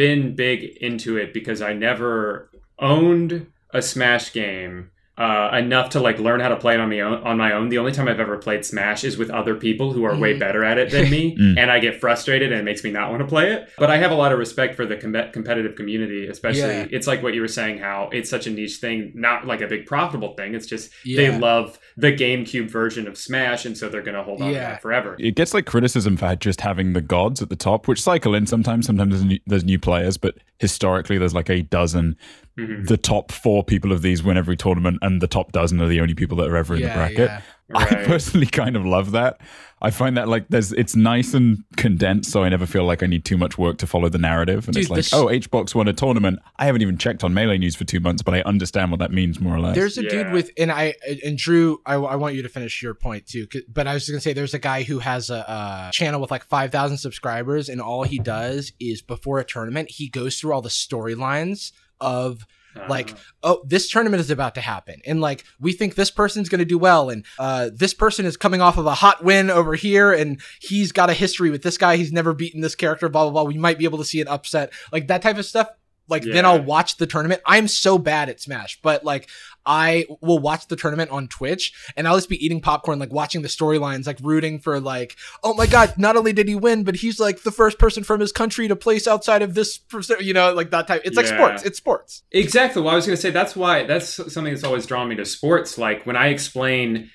[0.00, 6.18] been big into it because I never owned a Smash game uh, enough to like
[6.18, 7.22] learn how to play it on my own.
[7.24, 10.04] On my own, the only time I've ever played Smash is with other people who
[10.04, 10.38] are way Mhm.
[10.38, 11.58] better at it than me, Mm.
[11.58, 13.68] and I get frustrated and it makes me not want to play it.
[13.78, 16.60] But I have a lot of respect for the com- competitive community, especially.
[16.62, 16.86] Yeah.
[16.90, 19.66] It's like what you were saying, how it's such a niche thing, not like a
[19.66, 20.54] big profitable thing.
[20.54, 21.16] It's just Yeah.
[21.32, 24.54] they love the GameCube version of Smash, and so they're going to hold on to
[24.54, 25.16] that forever.
[25.18, 28.46] It gets like criticism for just having the gods at the top, which cycle in
[28.46, 28.86] sometimes.
[28.86, 32.16] Sometimes there's new, there's new players, but historically there's like a dozen.
[32.58, 32.86] Mhm.
[32.88, 36.00] The top four people of these win every tournament, and the top dozen are the
[36.00, 37.30] only people that are ever in the bracket.
[37.30, 37.40] yeah.
[37.72, 39.40] I personally kind of love that.
[39.80, 43.06] I find that like there's it's nice and condensed, so I never feel like I
[43.06, 44.66] need too much work to follow the narrative.
[44.66, 46.40] And Dude, it's like, this- oh, HBox won a tournament.
[46.56, 49.12] I haven't even checked on Melee News for two months, but I understand what that
[49.12, 49.76] means more or less.
[49.76, 52.92] There's a dude with, and I and Drew, I, I want you to finish your
[52.94, 56.20] point too, But I was gonna say, there's a guy who has a, a channel
[56.20, 60.38] with like five thousand subscribers, and all he does is before a tournament, he goes
[60.40, 62.46] through all the storylines of
[62.88, 65.00] like Uh, oh this tournament is about to happen.
[65.04, 67.10] And like we think this person's going to do well.
[67.10, 70.12] And uh this person is coming off of a hot win over here.
[70.12, 71.96] And he's got a history with this guy.
[71.96, 73.42] He's never beaten this character blah blah blah.
[73.42, 74.72] We might be able to see an upset.
[74.92, 75.68] Like that type of stuff
[76.10, 77.40] like then I'll watch the tournament.
[77.46, 79.28] I'm so bad at Smash, but like
[79.70, 83.42] I will watch the tournament on Twitch and I'll just be eating popcorn, like watching
[83.42, 86.96] the storylines, like rooting for like, oh my god, not only did he win, but
[86.96, 89.78] he's like the first person from his country to place outside of this,
[90.18, 91.02] you know, like that type.
[91.04, 91.62] It's like sports.
[91.62, 92.24] It's sports.
[92.32, 92.82] Exactly.
[92.82, 95.24] Well, I was going to say that's why that's something that's always drawn me to
[95.24, 95.78] sports.
[95.78, 97.08] Like when I explain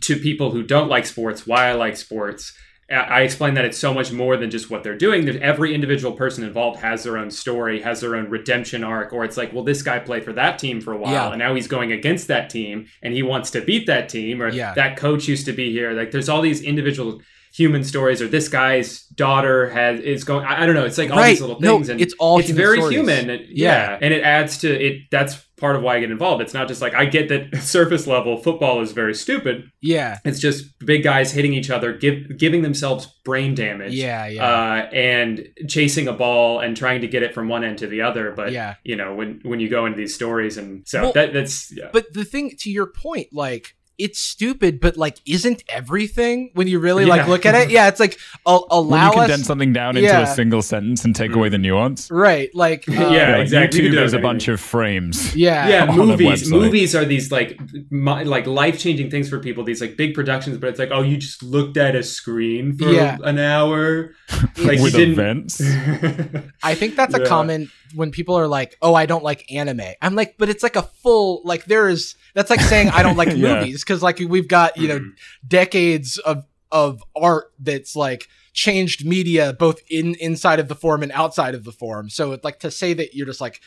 [0.00, 2.52] to people who don't like sports why I like sports,
[2.90, 5.24] I explain that it's so much more than just what they're doing.
[5.24, 9.24] That every individual person involved has their own story, has their own redemption arc, or
[9.24, 11.30] it's like, well, this guy played for that team for a while, Yeah.
[11.30, 14.48] and now he's going against that team, and he wants to beat that team, or
[14.50, 14.74] Yeah.
[14.74, 15.92] that coach used to be here.
[15.92, 17.22] Like, there's all these individual
[17.54, 20.44] human stories, or this guy's daughter has is going.
[20.44, 20.84] I, I don't know.
[20.84, 21.30] It's like all right.
[21.30, 22.96] these little no, things, and it's all it's human very stories.
[22.96, 23.30] human.
[23.30, 23.90] and- Yeah.
[23.92, 25.02] yeah, and it adds to it.
[25.10, 26.42] That's part of why I get involved.
[26.42, 29.70] It's not just like I get that surface level football is very stupid.
[29.80, 30.18] Yeah.
[30.26, 33.94] It's just big guys hitting each other, give, giving themselves brain damage.
[33.94, 34.26] Yeah.
[34.26, 34.44] Yeah.
[34.44, 38.02] Uh, and chasing a ball and trying to get it from one end to the
[38.02, 38.74] other, but Yeah.
[38.84, 41.88] you know when when you go into these stories, and so Well, that that's yeah.
[41.92, 46.78] But the thing to your point, like it's stupid, but like isn't everything when you
[46.78, 47.70] really like look at it?
[47.70, 49.46] Yeah, it's like al- when you condense us.
[49.46, 51.36] something down into a single sentence and take Mm.
[51.36, 52.10] away the nuance.
[52.10, 53.80] Right, like uh, Yeah, exactly.
[53.80, 55.36] You can YouTube do that is a bunch of frames.
[55.36, 56.50] yeah, yeah, movies.
[56.50, 57.58] Movies are these like
[57.90, 59.62] mi- like life changing things for people.
[59.64, 62.90] These like big productions, but it's like, oh, you just looked at a screen for
[62.90, 63.18] Yeah.
[63.22, 64.14] an hour,
[64.58, 65.12] like with you didn't.
[65.12, 65.60] events.
[66.62, 70.14] I think that's a common when people are like, "Oh, I don't like anime." I'm
[70.14, 73.28] like, but it's like a full like there is that's like saying I don't like
[73.36, 73.60] Yeah.
[73.60, 75.10] movies because like we've got you know Mhm.
[75.46, 81.12] decades of of art that's like changed media both in inside of the form and
[81.12, 82.08] outside of the form.
[82.10, 83.60] So it's like to say that you're just like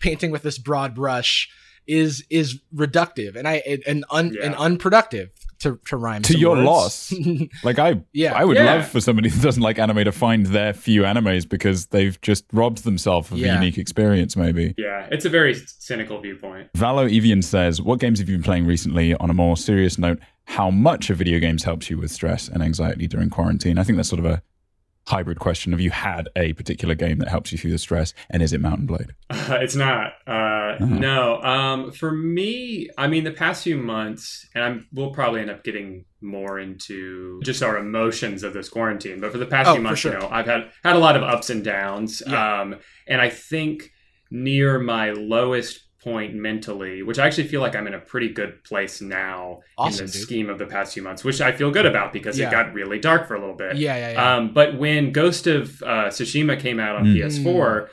[0.00, 1.48] painting with this broad brush
[1.86, 6.66] is is reductive and I and un, and unproductive to to rhyme To your words.
[6.66, 7.14] loss.
[7.64, 8.32] Like I, Yeah.
[8.34, 8.74] I would Yeah.
[8.74, 12.44] love for somebody who doesn't like anime to find their few animes because they've just
[12.52, 13.52] robbed themselves of Yeah.
[13.52, 14.36] a unique experience.
[14.36, 14.74] Maybe.
[14.78, 16.68] yeah, it's a very cynical viewpoint.
[16.76, 20.18] Valo Evian says, "What games have you been playing recently?" On a more serious note,
[20.44, 23.78] how much of video games helps you with stress and anxiety during quarantine?
[23.78, 24.42] I think that's sort of a
[25.10, 25.72] hybrid question.
[25.72, 28.60] Have you had a particular game that helps you through the stress, and is it
[28.60, 29.10] Mount and Blade?
[29.28, 30.12] Uh, it's not.
[30.26, 30.30] Uh,
[30.80, 30.86] Uh-huh.
[30.86, 31.42] No.
[31.42, 35.64] Um, for me, I mean, the past few months, and I'm, we'll probably end up
[35.64, 39.20] getting more into just our emotions of this quarantine.
[39.20, 40.12] But for the past Oh, few months, sure.
[40.12, 42.22] you know, I've had had a lot of ups and downs.
[42.26, 42.60] Yeah.
[42.60, 42.76] Um,
[43.08, 43.90] and I think
[44.30, 48.64] near my lowest point mentally, which I actually feel like I'm in a pretty good
[48.64, 50.22] place now Awesome, in the dude.
[50.22, 52.48] scheme of the past few months, which I feel good about because Yeah.
[52.48, 53.76] it got really dark for a little bit.
[53.76, 54.36] Yeah, yeah, yeah.
[54.36, 57.14] Um, but when Ghost of uh, Tsushima came out on Mm.
[57.16, 57.88] PS4,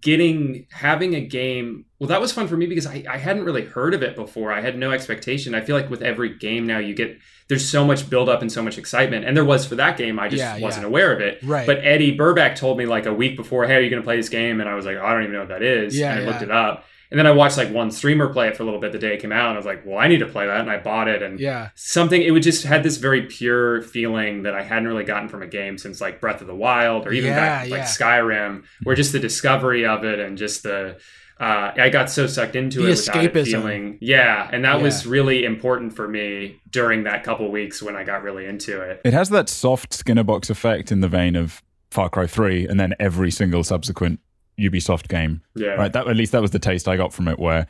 [0.00, 3.64] getting having a game, well, that was fun for me because I, I hadn't really
[3.64, 4.52] heard of it before.
[4.52, 5.54] I had no expectation.
[5.54, 8.52] I feel like with every game now, you get there's so much build up and
[8.52, 10.18] so much excitement, and there was for that game.
[10.18, 10.88] I just Yeah, wasn't yeah.
[10.88, 11.38] aware of it.
[11.42, 11.66] right.
[11.66, 14.16] But Eddie Burback told me like a week before, "Hey, are you going to play
[14.16, 16.12] this game?" And I was like, oh, "I don't even know what that is." Yeah,
[16.14, 18.62] and I looked it up, And then I watched like one streamer play it for
[18.62, 20.18] a little bit the day it came out, and I was like, well, I need
[20.18, 22.98] to play that, and I bought it, and yeah, something it would just had this
[22.98, 26.46] very pure feeling that I hadn't really gotten from a game since like Breath of
[26.46, 27.84] the Wild or even Yeah, back like yeah.
[27.84, 30.98] Skyrim, where just the discovery of it and just the
[31.40, 35.06] uh, I got so sucked into The it without it feeling yeah, and that was
[35.06, 39.00] really important for me during that couple weeks when I got really into it.
[39.04, 42.78] It has that soft Skinner box effect in the vein of Far Cry 3 and
[42.78, 44.20] then every single subsequent
[44.58, 45.42] Ubisoft game.
[45.54, 45.92] Yeah, Right?
[45.92, 47.66] That at least that was the taste I got from it where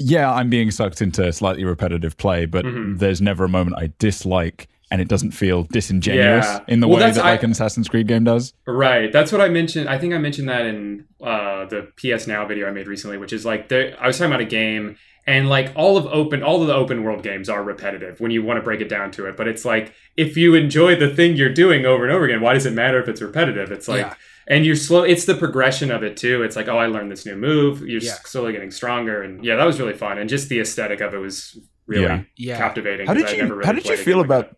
[0.00, 2.98] yeah, I'm being sucked into slightly repetitive play, but Mhm.
[2.98, 6.60] there's never a moment I dislike and it doesn't feel disingenuous Yeah.
[6.68, 8.52] in the Well, way that like I- an Assassin's Creed game does.
[8.66, 9.10] Right.
[9.12, 9.88] That's what I mentioned.
[9.88, 13.32] I think I mentioned that in uh, the PS Now video I made recently, which
[13.32, 16.60] is like there, I was talking about a game and like all of open all
[16.60, 19.26] of the open world games are repetitive when you want to break it down to
[19.26, 19.36] it.
[19.36, 22.52] But it's like if you enjoy the thing you're doing over and over again, why
[22.54, 23.70] does it matter if it's repetitive?
[23.72, 24.14] It's like Yeah.
[24.46, 26.42] And you're slow it's the progression of it too.
[26.42, 28.14] It's like, oh I learned this new move, you're Yeah.
[28.24, 30.18] slowly getting stronger and yeah, that was really fun.
[30.18, 32.22] And just the aesthetic of it was really Yeah.
[32.36, 32.56] yeah.
[32.58, 33.06] captivating.
[33.06, 34.56] How 'cause did you really how did you feel game like about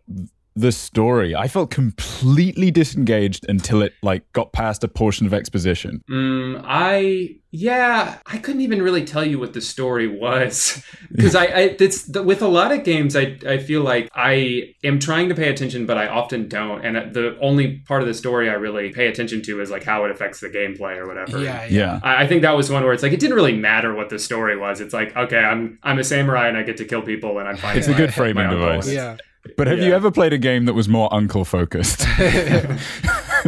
[0.55, 1.35] the story?
[1.35, 6.01] I felt completely disengaged until it like got past a portion of exposition.
[6.09, 11.45] Mm, I yeah, I couldn't even really tell you what the story was because I,
[11.45, 15.29] I it's the, with a lot of games I I feel like I am trying
[15.29, 18.49] to pay attention but I often don't and uh, the only part of the story
[18.49, 21.39] I really pay attention to is like how it affects the gameplay or whatever.
[21.43, 21.69] yeah, yeah.
[21.69, 21.99] Yeah.
[22.03, 24.19] I I think that was one where it's like it didn't really matter what the
[24.19, 24.79] story was.
[24.79, 27.57] It's like okay, I'm I'm a samurai and I get to kill people and I'm
[27.57, 28.93] finding It's a my- good framing my uncle and device.
[28.93, 29.17] Yeah.
[29.55, 32.05] But have you ever played a game that was more uncle focused?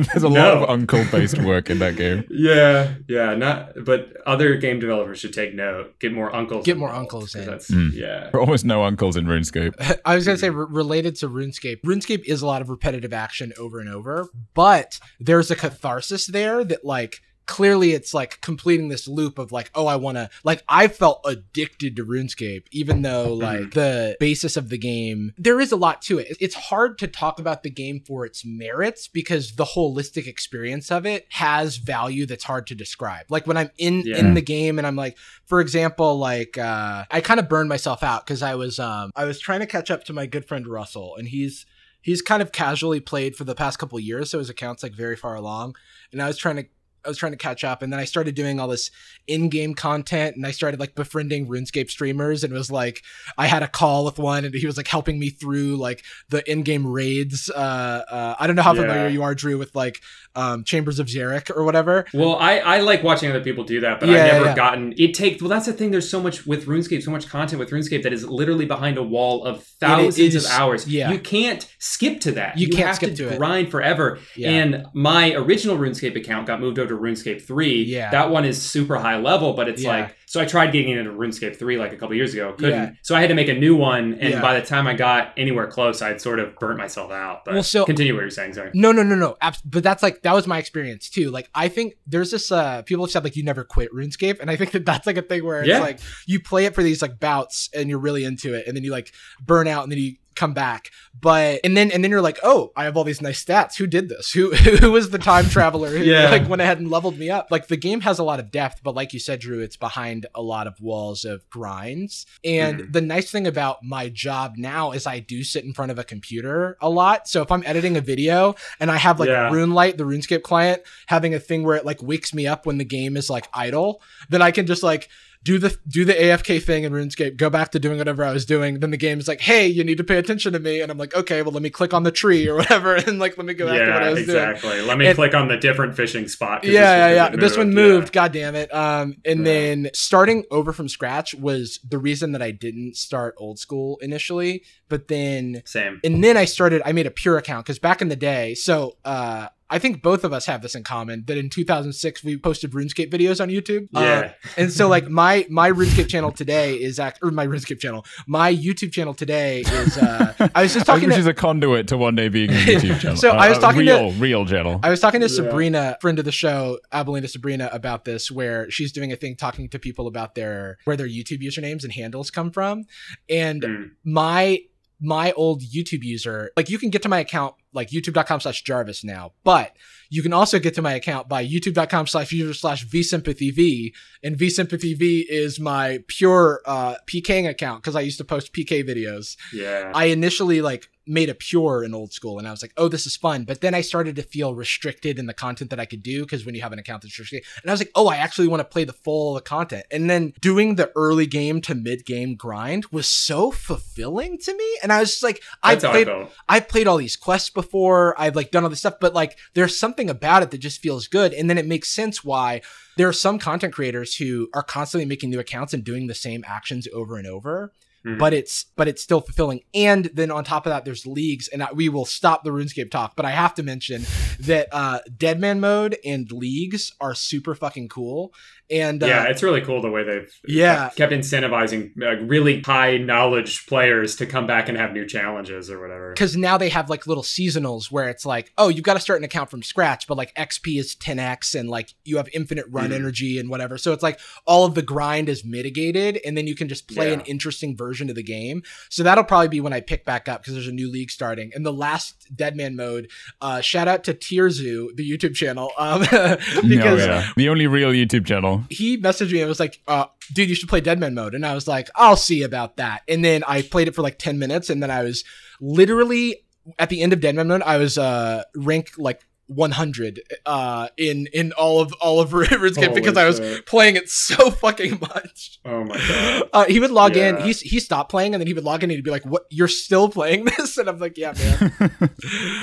[0.13, 2.25] There's a lot of uncle based work in that game.
[2.31, 3.73] Yeah, yeah, not.
[3.83, 5.99] But other game developers should take note.
[5.99, 6.65] Get more uncles.
[6.65, 7.35] Get more uncles.
[7.35, 7.45] in.
[7.45, 7.93] That's Mm.
[7.93, 8.29] yeah.
[8.31, 9.99] There are almost no uncles in RuneScape.
[10.05, 11.81] I was gonna say re- related to RuneScape.
[11.81, 16.63] RuneScape is a lot of repetitive action over and over, but there's a catharsis there
[16.63, 20.63] that like clearly it's like completing this loop of like, oh, I want to like
[20.69, 25.71] I felt addicted to RuneScape, even though like the basis of the game there is
[25.71, 26.37] a lot to it.
[26.39, 31.05] It's hard to talk about the game for its merits because the holistic experience of
[31.05, 33.25] it has value that's hard to describe.
[33.29, 34.17] Like when I'm in Yeah.
[34.19, 38.03] in the game and I'm like, for example, like uh, I kind of burned myself
[38.03, 40.67] out because I was um I was trying to catch up to my good friend
[40.67, 41.65] Russell, and he's
[42.01, 45.15] he's kind of casually played for the past couple years, so his account's like very
[45.15, 45.75] far along,
[46.11, 46.65] and I was trying to.
[47.09, 48.91] I was trying to catch up, and then I started doing all this
[49.27, 53.01] in-game content, and I started like befriending RuneScape streamers, and it was like
[53.37, 56.49] I had a call with one, and he was like helping me through like the
[56.49, 57.49] in-game raids.
[57.49, 58.81] Uh, uh I don't know how Yeah.
[58.81, 60.01] familiar you are, Drew, with like
[60.35, 62.05] um Chambers of Xeric or whatever.
[62.13, 64.55] Well, I, I like watching other people do that, but Yeah, I've never yeah.
[64.55, 65.13] gotten it.
[65.13, 65.91] Takes well, that's the thing.
[65.91, 69.03] There's so much with RuneScape, so much content with RuneScape that is literally behind a
[69.03, 70.87] wall of thousands is- of hours.
[70.87, 71.11] yeah.
[71.11, 72.57] you can't skip to that.
[72.57, 73.37] You can't have skip to, to it.
[73.37, 74.19] grind forever.
[74.35, 74.51] Yeah.
[74.51, 77.83] And my original RuneScape account got moved over to RuneScape three.
[77.83, 78.11] Yeah.
[78.11, 80.39] that one is super high level, but it's like so.
[80.39, 82.71] I tried getting into RuneScape three like a couple years ago, couldn't.
[82.71, 82.91] Yeah.
[83.01, 84.41] So I had to make a new one, and Yeah.
[84.41, 87.43] by the time I got anywhere close, I'd sort of burnt myself out.
[87.45, 88.53] But Well, so- continue what you're saying.
[88.53, 88.71] Sorry.
[88.73, 89.35] No, no, no, no.
[89.41, 91.29] Abs- but that's like that was my experience too.
[91.31, 94.49] Like I think there's this uh people have said like you never quit RuneScape, and
[94.49, 95.79] I think that that's like a thing where it's Yeah.
[95.79, 98.83] like you play it for these like bouts and you're really into it, and then
[98.83, 99.11] you like
[99.45, 100.89] burn out, and then you come back.
[101.21, 103.75] But and then and then you're like, oh, I have all these nice stats.
[103.77, 104.31] Who did this?
[104.31, 106.29] Who who was the time traveler who Yeah.
[106.29, 107.47] like went ahead and leveled me up?
[107.51, 110.27] Like the game has a lot of depth, but like you said, Drew, it's behind
[110.33, 112.25] a lot of walls of grinds.
[112.45, 112.93] And Mhm.
[112.93, 116.03] the nice thing about my job now is I do sit in front of a
[116.05, 117.27] computer a lot.
[117.27, 119.49] So if I'm editing a video and I have like Yeah.
[119.49, 122.85] RuneLite, the RuneScape client, having a thing where it like wakes me up when the
[122.85, 125.09] game is like idle, then I can just like
[125.43, 128.45] do the do the AFK thing in RuneScape, go back to doing whatever I was
[128.45, 128.81] doing.
[128.81, 130.97] Then the game is like, hey, you need to pay attention to me, and I'm
[130.97, 133.53] like, okay, well let me click on the tree or whatever, and like let me
[133.53, 134.37] go back to what I Yeah, was doing.
[134.37, 134.81] exactly.
[134.81, 136.65] Let me And- click on the different fishing spot.
[136.65, 137.29] Yeah, yeah, this yeah.
[137.29, 137.75] one This one yeah.
[137.75, 138.11] moved.
[138.13, 138.73] God damn it.
[138.73, 139.45] Um, and Yeah.
[139.45, 144.63] then starting over from scratch was the reason that I didn't start old school initially.
[144.89, 146.01] But then, Same.
[146.03, 146.81] and then I started.
[146.83, 148.55] I made a pure account because back in the day.
[148.55, 152.37] So, uh, I think both of us have this in common that in 2006 we
[152.37, 153.87] posted RuneScape videos on YouTube.
[153.95, 154.33] Uh, Yeah.
[154.57, 158.53] and so like my my RuneScape channel today is act or my RuneScape channel, my
[158.53, 159.97] YouTube channel today is.
[159.97, 162.53] Uh, I was just talking Which to is a conduit to one day being a
[162.53, 163.17] YouTube channel.
[163.17, 164.79] So Uh, I was a talking to- real, real channel.
[164.81, 165.35] I was talking to Yeah.
[165.35, 169.69] Sabrina, friend of the show, Abelina Sabrina, about this, where she's doing a thing talking
[169.69, 172.85] to people about their where their YouTube usernames and handles come from.
[173.29, 173.89] And Mm.
[174.03, 174.59] my
[175.01, 179.03] my old YouTube user, like you can get to my account like youtube.com slash Jarvis
[179.03, 179.75] now, but
[180.09, 183.93] you can also get to my account by youtube.com slash user slash vsympathyv.
[184.23, 189.37] And vsympathyv is my pure uh PKing account because I used to post PK videos.
[189.53, 189.91] Yeah.
[189.93, 193.05] I initially like made a pure in old school and I was like, oh, this
[193.05, 193.43] is fun.
[193.43, 196.45] But then I started to feel restricted in the content that I could do because
[196.45, 198.59] when you have an account that's restricted, and I was like, oh, I actually want
[198.59, 199.85] to play the full the content.
[199.91, 204.79] And then doing the early game to mid game grind was so fulfilling to me.
[204.83, 206.09] And I was just like, I played,
[206.47, 208.19] I've played all these quests before.
[208.19, 211.07] I've like done all this stuff, but like there's something about it that just feels
[211.07, 211.33] good.
[211.33, 212.61] And then it makes sense why
[212.97, 216.43] there are some content creators who are constantly making new accounts and doing the same
[216.45, 217.73] actions over and over.
[218.05, 218.17] Mm-hmm.
[218.17, 221.61] But it's but it's still fulfilling, and then on top of that, there's leagues, and
[221.61, 223.17] I, we will stop the RuneScape talk.
[223.17, 224.03] But I have to mention
[224.39, 228.33] that uh, Deadman mode and leagues are super fucking cool,
[228.71, 232.97] and yeah, uh, it's really cool the way they've yeah kept incentivizing uh, really high
[232.97, 236.13] knowledge players to come back and have new challenges or whatever.
[236.13, 239.19] Because now they have like little seasonals where it's like, oh, you've got to start
[239.19, 242.91] an account from scratch, but like XP is 10x and like you have infinite run
[242.91, 242.95] mm.
[242.95, 243.77] energy and whatever.
[243.77, 247.07] So it's like all of the grind is mitigated, and then you can just play
[247.07, 247.15] yeah.
[247.15, 248.63] an interesting version of the game.
[248.89, 251.51] So that'll probably be when I pick back up because there's a new league starting.
[251.55, 253.09] And the last Deadman mode,
[253.41, 255.99] uh, shout out to Tierzoo, the YouTube channel, um,
[256.67, 257.31] because oh, yeah.
[257.35, 260.69] the only real YouTube channel he messaged me and was like, uh, dude, you should
[260.69, 261.35] play Deadman mode.
[261.35, 263.03] And I was like, I'll see about that.
[263.07, 264.69] And then I played it for like 10 minutes.
[264.69, 265.23] And then I was
[265.61, 266.43] literally
[266.77, 271.51] at the end of Deadman mode, I was uh rank like 100 uh in in
[271.53, 275.59] all of all of RuneScape because I was playing it so fucking much.
[275.65, 276.49] Oh my god.
[276.53, 277.29] Uh, he would log yeah.
[277.29, 279.25] in, he he stopped playing and then he would log in and he'd be like,
[279.25, 279.45] "What?
[279.49, 281.91] You're still playing this?" And I'm like, "Yeah, man."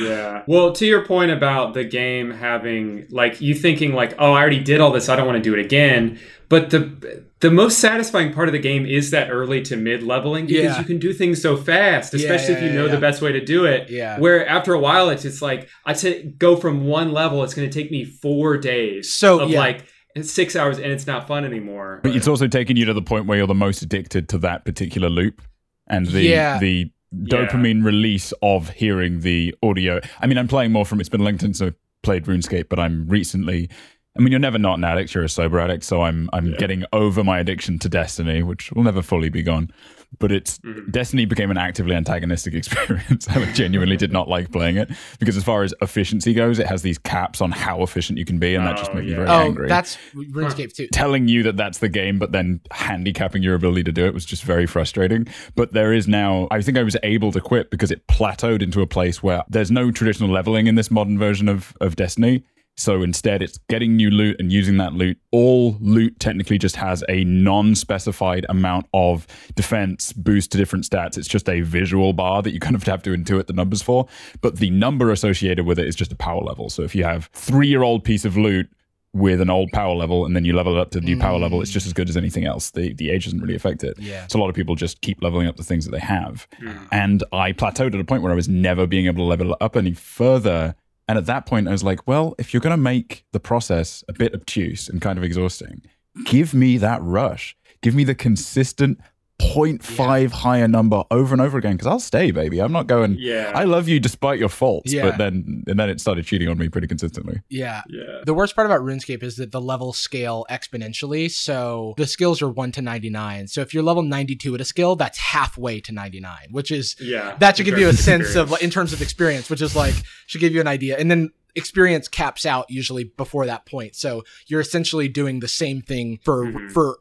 [0.01, 0.43] yeah.
[0.47, 4.63] Well, to your point about the game having like you thinking like, "Oh, I already
[4.63, 5.09] did all this.
[5.09, 8.59] I don't want to do it again." But the the most satisfying part of the
[8.59, 10.79] game is that early to mid leveling because yeah.
[10.79, 13.33] you can do things so fast, especially yeah, yeah, if you know the best way
[13.33, 13.91] to do it.
[13.91, 14.19] Yeah.
[14.19, 17.43] Where after a while, it's just like I said, go from one level.
[17.43, 19.13] It's going to take me four days.
[19.13, 19.87] So of like
[20.23, 22.01] six hours, and it's not fun anymore.
[22.03, 24.65] But it's also taking you to the point where you're the most addicted to that
[24.65, 25.43] particular loop,
[25.89, 30.01] and the the dopamine release of hearing the audio.
[30.21, 31.01] I mean, I'm playing more from.
[31.01, 33.69] It's been a long time since I played RuneScape, but I'm recently
[34.17, 35.85] I mean, you're never not an addict; you're a sober addict.
[35.85, 36.57] So I'm I'm yeah.
[36.57, 39.71] getting over my addiction to Destiny, which will never fully be gone.
[40.19, 40.91] But it's mm-hmm.
[40.91, 43.29] Destiny became an actively antagonistic experience.
[43.29, 46.83] I genuinely did not like playing it because, as far as efficiency goes, it has
[46.83, 49.19] these caps on how efficient you can be, and that just oh, makes yeah.
[49.19, 49.69] me very oh, angry.
[49.69, 50.87] That's RuneScape too.
[50.89, 54.25] Telling you that that's the game, but then handicapping your ability to do it was
[54.25, 55.27] just very frustrating.
[55.55, 58.81] But there is now, I think I was able to quit because it plateaued into
[58.81, 62.45] a place where there's no traditional leveling in this modern version of of Destiny
[62.79, 65.19] so instead, it's getting new loot and using that loot.
[65.31, 71.17] All loot technically just has a non specified amount of defense boost to different stats.
[71.17, 74.07] It's just a visual bar that you kind of have to intuit the numbers for.
[74.43, 76.69] But the number associated with it is just a power level.
[76.69, 78.69] So if you have three year old piece of loot
[79.15, 81.21] with an old power level and then you level it up to the new mm.
[81.21, 82.73] power level, it's just as good as anything else.
[82.73, 83.99] The the age doesn't really affect it.
[83.99, 84.27] Yeah.
[84.27, 86.47] So a lot of people just keep leveling up the things that they have.
[86.61, 86.89] Mm.
[86.93, 89.59] And I plateaued at a point where I was never being able to level it
[89.63, 90.75] up any further
[91.09, 94.03] and at that point, I was like, well, if you're going to make the process
[94.09, 95.83] a bit obtuse and kind of exhausting,
[96.25, 97.57] give me that rush.
[97.83, 98.99] Give me the consistent
[99.41, 100.29] 0.5 yeah.
[100.29, 102.59] higher number over and over again because I'll stay, baby.
[102.59, 103.17] I'm not going.
[103.19, 103.53] Yeah.
[103.55, 105.03] I love you despite your faults, yeah.
[105.03, 107.43] but then and then it started cheating on me pretty consistently.
[107.49, 107.83] Yeah.
[107.89, 108.23] Yeah.
[108.25, 111.31] The worst part about RuneScape is that the levels scale exponentially.
[111.31, 113.49] So the skills are 1 to 99.
[113.49, 117.37] So if you're level 92 at a skill, that's halfway to 99, which is yeah.
[117.39, 119.95] That should give you a sense of in terms of experience, which is like
[120.27, 120.97] should give you an idea.
[120.97, 123.97] And then experience caps out usually before that point.
[123.97, 126.69] So you're essentially doing the same thing for mm-hmm.
[126.69, 127.01] for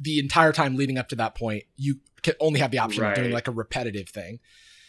[0.00, 3.16] the entire time leading up to that point, you can only have the option right.
[3.16, 4.40] of doing like a repetitive thing.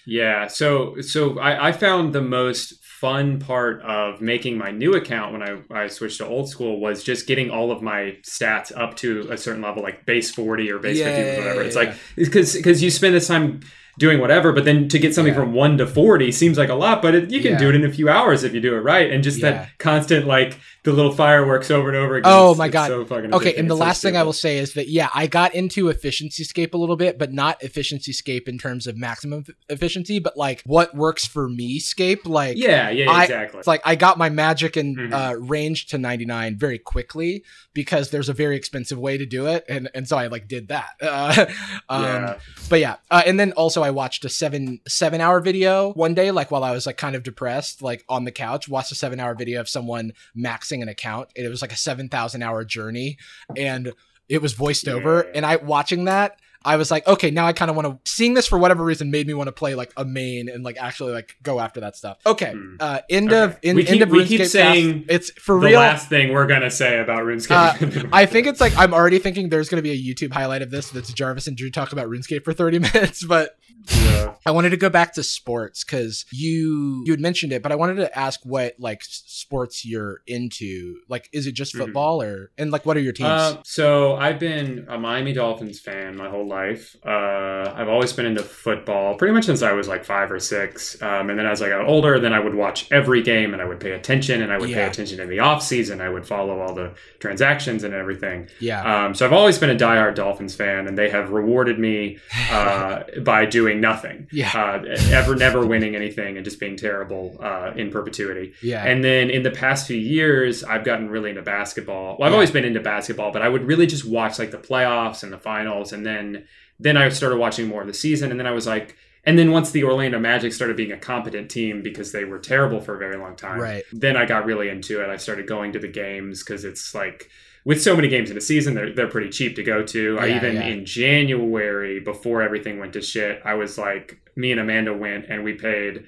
[0.06, 0.47] Yeah.
[0.47, 5.43] So so I, I, found the most fun part of making my new account when
[5.43, 9.28] I, I switched to old school was just getting all of my stats up to
[9.30, 11.56] a certain level, like base 40 or base yeah, 50 or whatever.
[11.56, 13.62] Yeah, yeah, it's like because because you spend this time
[13.98, 14.52] doing whatever.
[14.52, 15.40] But then to get something yeah.
[15.40, 17.58] from one to forty seems like a lot, but it, you can yeah.
[17.58, 19.12] do it in a few hours if you do it right.
[19.12, 19.52] And just yeah.
[19.52, 22.32] that constant like the little fireworks over and over again.
[22.34, 22.88] Oh my god!
[22.88, 25.54] So okay, and the last so thing I will say is that yeah, I got
[25.54, 30.18] into efficiency scape a little bit, but not efficiency scape in terms of maximum efficiency,
[30.18, 32.26] but like what works for me scape.
[32.26, 33.60] Like yeah, yeah, I, exactly.
[33.60, 35.14] It's like I got my magic and mm-hmm.
[35.14, 39.46] uh, range to ninety nine very quickly because there's a very expensive way to do
[39.46, 40.90] it, and and so I like did that.
[41.12, 41.46] Uh,
[41.90, 42.38] um, yeah.
[42.70, 46.32] But yeah, uh, and then also I watched a seven seven hour video one day,
[46.32, 49.20] like while I was like kind of depressed, like on the couch, watched a seven
[49.20, 51.30] hour video of someone maxing an account.
[51.36, 53.17] And it was like a seven thousand hour journey,
[53.56, 53.94] and
[54.30, 54.94] it was voiced yeah.
[54.94, 55.22] over.
[55.22, 58.12] And I watching that, I was like, okay, now I kind of want to.
[58.12, 60.78] Seeing this for whatever reason made me want to play like a main and like
[60.78, 62.19] actually like go after that stuff.
[62.26, 62.78] Okay, mm.
[62.80, 63.43] uh, end okay.
[63.43, 65.80] of in, we keep, end of we keep saying it's for real the real.
[65.80, 68.06] last thing we're gonna say about RuneScape.
[68.06, 70.69] Uh, I think it's like I'm already thinking there's gonna be a YouTube highlight of
[70.69, 73.58] this that's Jarvis and Drew talk about RuneScape for 30 minutes, but
[73.89, 74.34] yeah.
[74.45, 77.76] I wanted to go back to sports because you you had mentioned it, but I
[77.76, 80.97] wanted to ask what like sports you're into.
[81.08, 81.86] Like, is it just mm-hmm.
[81.86, 82.32] football mm-hmm.
[82.32, 83.30] or and like what are your teams?
[83.30, 86.96] Uh, so I've been a Miami Dolphins fan my whole life.
[87.04, 91.02] Uh, I've always been into football pretty much since I was like five or six.
[91.02, 93.66] Um, and then as I got older, then I would watch every game and I
[93.66, 94.84] would pay attention and I would yeah.
[94.84, 96.02] pay attention in the off season.
[96.02, 98.49] I would follow all the transactions and everything.
[98.60, 99.06] Yeah.
[99.06, 102.20] Um, so I've always been a diehard Dolphins fan, and they have rewarded me
[102.52, 104.28] uh, by doing nothing.
[104.32, 104.52] Yeah.
[104.54, 108.54] Uh, ever never winning anything and just being terrible uh, in perpetuity.
[108.62, 108.84] Yeah.
[108.84, 112.18] And then in the past few years, I've gotten really into basketball.
[112.18, 112.36] Well, I've yeah.
[112.36, 115.38] always been into basketball, but I would really just watch like the playoffs and the
[115.38, 116.41] finals, and then
[116.82, 118.96] then I started watching more of the season, and then I was like.
[119.24, 122.82] And then once the Orlando Magic started being a competent team because they were terrible
[122.82, 123.84] for a very long time, right.
[123.94, 125.12] then I got really into it.
[125.12, 127.30] I started going to the games because it's like
[127.64, 130.16] with so many games in a season, they're they're pretty cheap to go to.
[130.16, 130.66] Yeah, I even yeah.
[130.66, 135.44] in January before everything went to shit, I was like, me and Amanda went and
[135.44, 136.08] we paid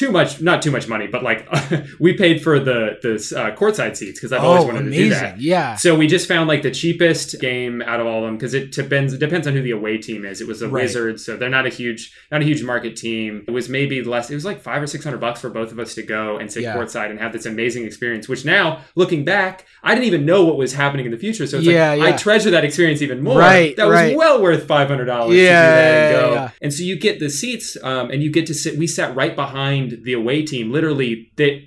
[0.00, 1.46] too much, not too much money, but like
[2.00, 5.02] we paid for the the uh, courtside seats because I've always oh, wanted amazing.
[5.02, 5.40] to do that.
[5.40, 5.76] Yeah.
[5.76, 8.72] So we just found like the cheapest game out of all of them because it
[8.72, 9.12] depends.
[9.12, 10.40] It depends on who the away team is.
[10.40, 10.84] It was the right.
[10.84, 13.44] Wizards, so they're not a huge, not a huge market team.
[13.46, 14.30] It was maybe less.
[14.30, 16.50] It was like five or six hundred bucks for both of us to go and
[16.50, 16.74] sit yeah.
[16.74, 18.26] courtside and have this amazing experience.
[18.26, 21.46] Which now, looking back, I didn't even know what was happening in the future.
[21.46, 22.06] So it's yeah, like yeah.
[22.06, 23.38] I treasure that experience even more.
[23.38, 23.76] Right.
[23.76, 26.54] That was well worth five hundred dollars yeah, to do that and go.
[26.62, 28.78] And so you get the seats, um, and you get to sit.
[28.78, 31.66] We sat right behind the away team literally the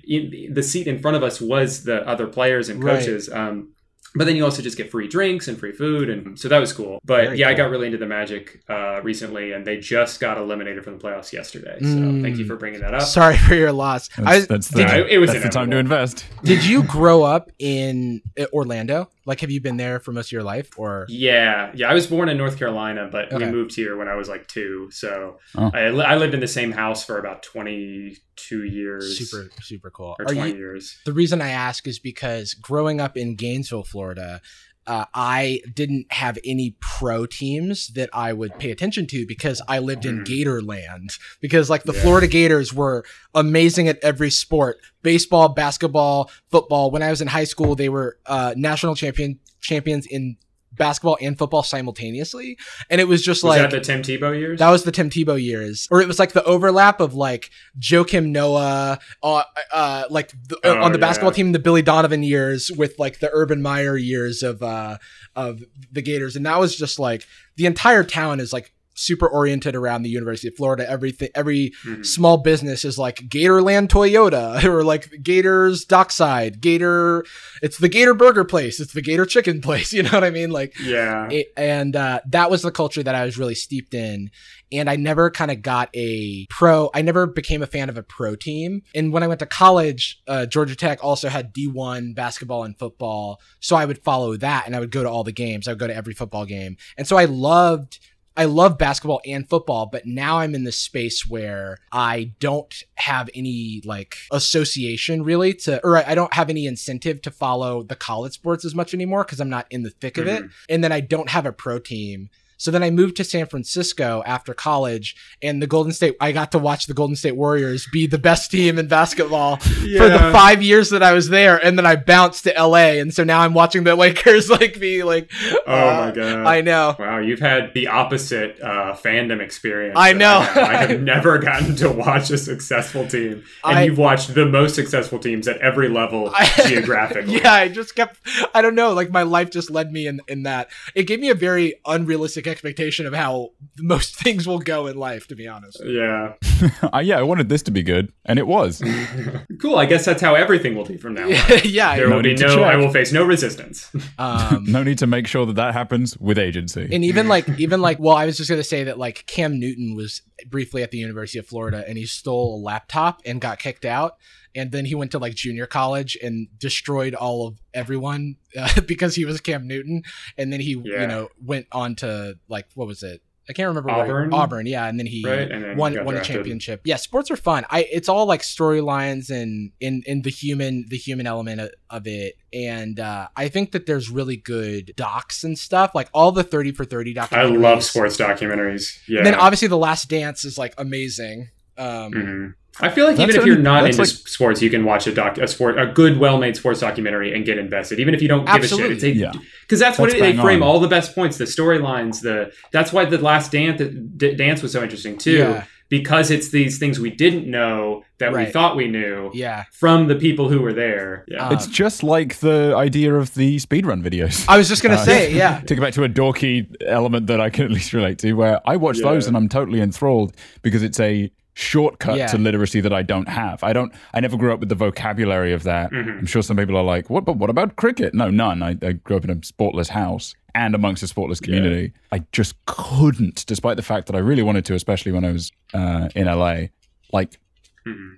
[0.52, 3.28] the seat in front of us was the other players and coaches.
[3.28, 3.48] Right.
[3.48, 3.70] Um,
[4.16, 6.72] but then you also just get free drinks and free food, and so that was
[6.72, 7.00] cool.
[7.04, 7.54] But Very yeah, cool.
[7.54, 11.04] I got really into the Magic uh, recently, and they just got eliminated from the
[11.04, 11.78] playoffs yesterday.
[11.80, 12.22] So mm.
[12.22, 13.02] thank you for bringing that up.
[13.02, 14.08] Sorry for your loss.
[14.16, 16.24] That's, I, that's the, you, it was that's the time to invest.
[16.44, 19.10] Did you grow up in uh, Orlando?
[19.26, 21.06] Like, have you been there for most of your life, or?
[21.08, 21.88] Yeah, yeah.
[21.88, 23.46] I was born in North Carolina, but okay.
[23.46, 24.90] we moved here when I was like two.
[24.90, 25.70] So oh.
[25.72, 29.18] I, I lived in the same house for about twenty two years.
[29.18, 30.16] Super, super cool.
[30.18, 30.98] Or twenty you, years.
[31.04, 34.40] The reason I ask is because growing up in Gainesville, Florida,
[34.86, 39.78] uh, I didn't have any pro teams that I would pay attention to because I
[39.78, 40.26] lived in mm.
[40.26, 41.18] Gatorland.
[41.40, 42.02] Because like the yeah.
[42.02, 43.04] Florida Gators were
[43.34, 46.90] amazing at every sport: baseball, basketball, football.
[46.90, 50.36] When I was in high school, they were uh, national champion champions in
[50.76, 52.56] basketball and football simultaneously.
[52.90, 54.58] And it was just was like that the Tim Tebow years.
[54.58, 58.30] That was the Tim Tebow years, or it was like the overlap of like Joakim
[58.30, 61.06] Noah, uh, uh like the, oh, on the yeah.
[61.06, 64.98] basketball team, the Billy Donovan years with like the Urban Meyer years of uh
[65.36, 65.62] of
[65.92, 70.02] the Gators, and that was just like the entire town is like super oriented around
[70.02, 70.88] the University of Florida.
[70.88, 72.02] Everything, every mm-hmm.
[72.02, 77.24] small business is like Gatorland Toyota or like Gators Dockside, Gator.
[77.62, 78.80] It's the Gator Burger place.
[78.80, 79.92] It's the Gator Chicken place.
[79.94, 80.50] You know what I mean?
[80.50, 81.28] Like, yeah.
[81.30, 84.30] It, and uh, that was the culture that I was really steeped in.
[84.72, 86.90] And I never kind of got a pro.
[86.92, 88.82] I never became a fan of a pro team.
[88.92, 93.40] And when I went to college, uh, Georgia Tech also had D1 basketball and football.
[93.60, 95.68] So I would follow that and I would go to all the games.
[95.68, 96.76] I would go to every football game.
[96.98, 98.00] And so I loved
[98.36, 103.30] I love basketball and football, but now I'm in this space where I don't have
[103.34, 108.32] any like association really to, or I don't have any incentive to follow the college
[108.32, 110.46] sports as much anymore because I'm not in the thick of mm-hmm.
[110.46, 110.50] it.
[110.68, 112.28] And then I don't have a pro team.
[112.56, 116.16] So then I moved to San Francisco after college, and the Golden State.
[116.20, 119.98] I got to watch the Golden State Warriors be the best team in basketball yeah.
[119.98, 123.12] for the five years that I was there, and then I bounced to LA, and
[123.12, 125.30] so now I'm watching the Lakers like be like.
[125.66, 126.46] Oh uh, my god!
[126.46, 126.96] I know.
[126.98, 129.94] Wow, you've had the opposite uh, fandom experience.
[129.96, 130.38] I know.
[130.38, 134.46] I, I, have never gotten to watch a successful team, and I, you've watched the
[134.46, 137.34] most successful teams at every level I, geographically.
[137.34, 138.18] Yeah, I just kept.
[138.54, 138.92] I don't know.
[138.92, 140.68] Like my life just led me in in that.
[140.94, 145.26] It gave me a very unrealistic expectation of how most things will go in life,
[145.28, 145.80] to be honest.
[145.84, 146.34] Yeah.
[146.92, 148.82] uh, yeah, I wanted this to be good, and it was.
[149.60, 149.76] cool.
[149.76, 151.60] I guess that's how everything will be from now on.
[151.64, 151.96] yeah.
[151.96, 153.90] There will be no, I will face no resistance.
[154.18, 156.88] Um, no need to make sure that that happens with agency.
[156.92, 159.58] And even like, even like, well, I was just going to say that like Cam
[159.58, 163.58] Newton was briefly at the University of Florida and he stole a laptop and got
[163.58, 164.16] kicked out
[164.54, 169.14] and then he went to like junior college and destroyed all of everyone uh, because
[169.14, 170.02] he was Cam Newton,
[170.38, 171.02] and then he yeah.
[171.02, 174.30] you know went on to like what was it I can't remember Auburn.
[174.30, 176.80] Where, Auburn, yeah, and then he Right, and then won got won a championship.
[176.84, 177.64] Yeah, sports are fun.
[177.68, 182.06] I it's all like storylines and in in the human the human element of, of
[182.06, 186.44] it, and uh, I think that there's really good docs and stuff like all the
[186.44, 187.32] thirty for thirty documentaries.
[187.32, 188.98] I love sports documentaries.
[189.06, 189.18] Yeah.
[189.18, 191.50] And then obviously the Last Dance is like amazing.
[191.76, 192.54] Um, Mhm.
[192.80, 195.38] I feel like even if you're not into like- sports, you can watch a doc,
[195.38, 198.64] a sport, a good, well-made sports documentary and get invested, even if you don't give
[198.64, 199.16] a shit.
[199.16, 199.30] Yeah.
[199.62, 200.68] because that's, what it, they frame on.
[200.68, 203.80] all the best points, the storylines, the that's why the last dance
[204.16, 205.64] d- dance was so interesting too, Yeah.
[205.88, 210.16] because it's these things we didn't know that we thought we knew yeah, from the
[210.16, 211.24] people who were there.
[211.28, 211.46] Yeah.
[211.48, 214.44] Uh, It's just like the idea of the speedrun videos.
[214.48, 217.40] I was just gonna Uh, say, yeah, to go back to a dorky element that
[217.40, 219.10] I can at least relate to, where I watch Yeah.
[219.10, 222.26] those and I'm totally enthralled because it's a shortcut Yeah.
[222.28, 223.62] to literacy that I don't have.
[223.62, 223.92] I don't.
[224.12, 225.90] I never grew up with the vocabulary of that.
[225.92, 226.18] Mhm.
[226.20, 227.24] I'm sure some people are like, "What?
[227.24, 228.62] But what about cricket?" No, none.
[228.62, 231.92] I, I grew up in a sportless house and amongst a sportless community.
[232.12, 235.50] I just couldn't, despite the fact that I really wanted to, especially when I was
[235.72, 236.66] uh, in LA.
[237.12, 237.38] Like
[237.86, 238.16] Mhm.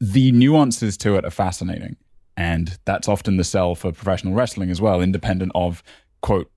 [0.00, 1.96] the nuances to it are fascinating.
[2.36, 5.82] And that's often the sell for professional wrestling as well, independent of
[6.20, 6.50] quote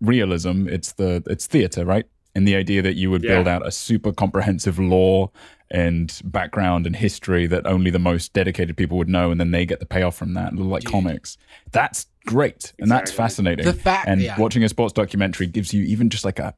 [0.00, 0.66] realism.
[0.68, 2.04] It's the it's theater, right?
[2.34, 3.34] And the idea that you would Yeah.
[3.34, 5.30] build out a super comprehensive lore
[5.70, 9.64] and background and history that only the most dedicated people would know, and then they
[9.66, 10.92] get the payoff from that, like Dude.
[10.92, 11.38] comics.
[11.72, 13.64] That's great, and that's fascinating.
[13.64, 14.38] the fact, and yeah.
[14.38, 16.54] watching a sports documentary gives you even just like a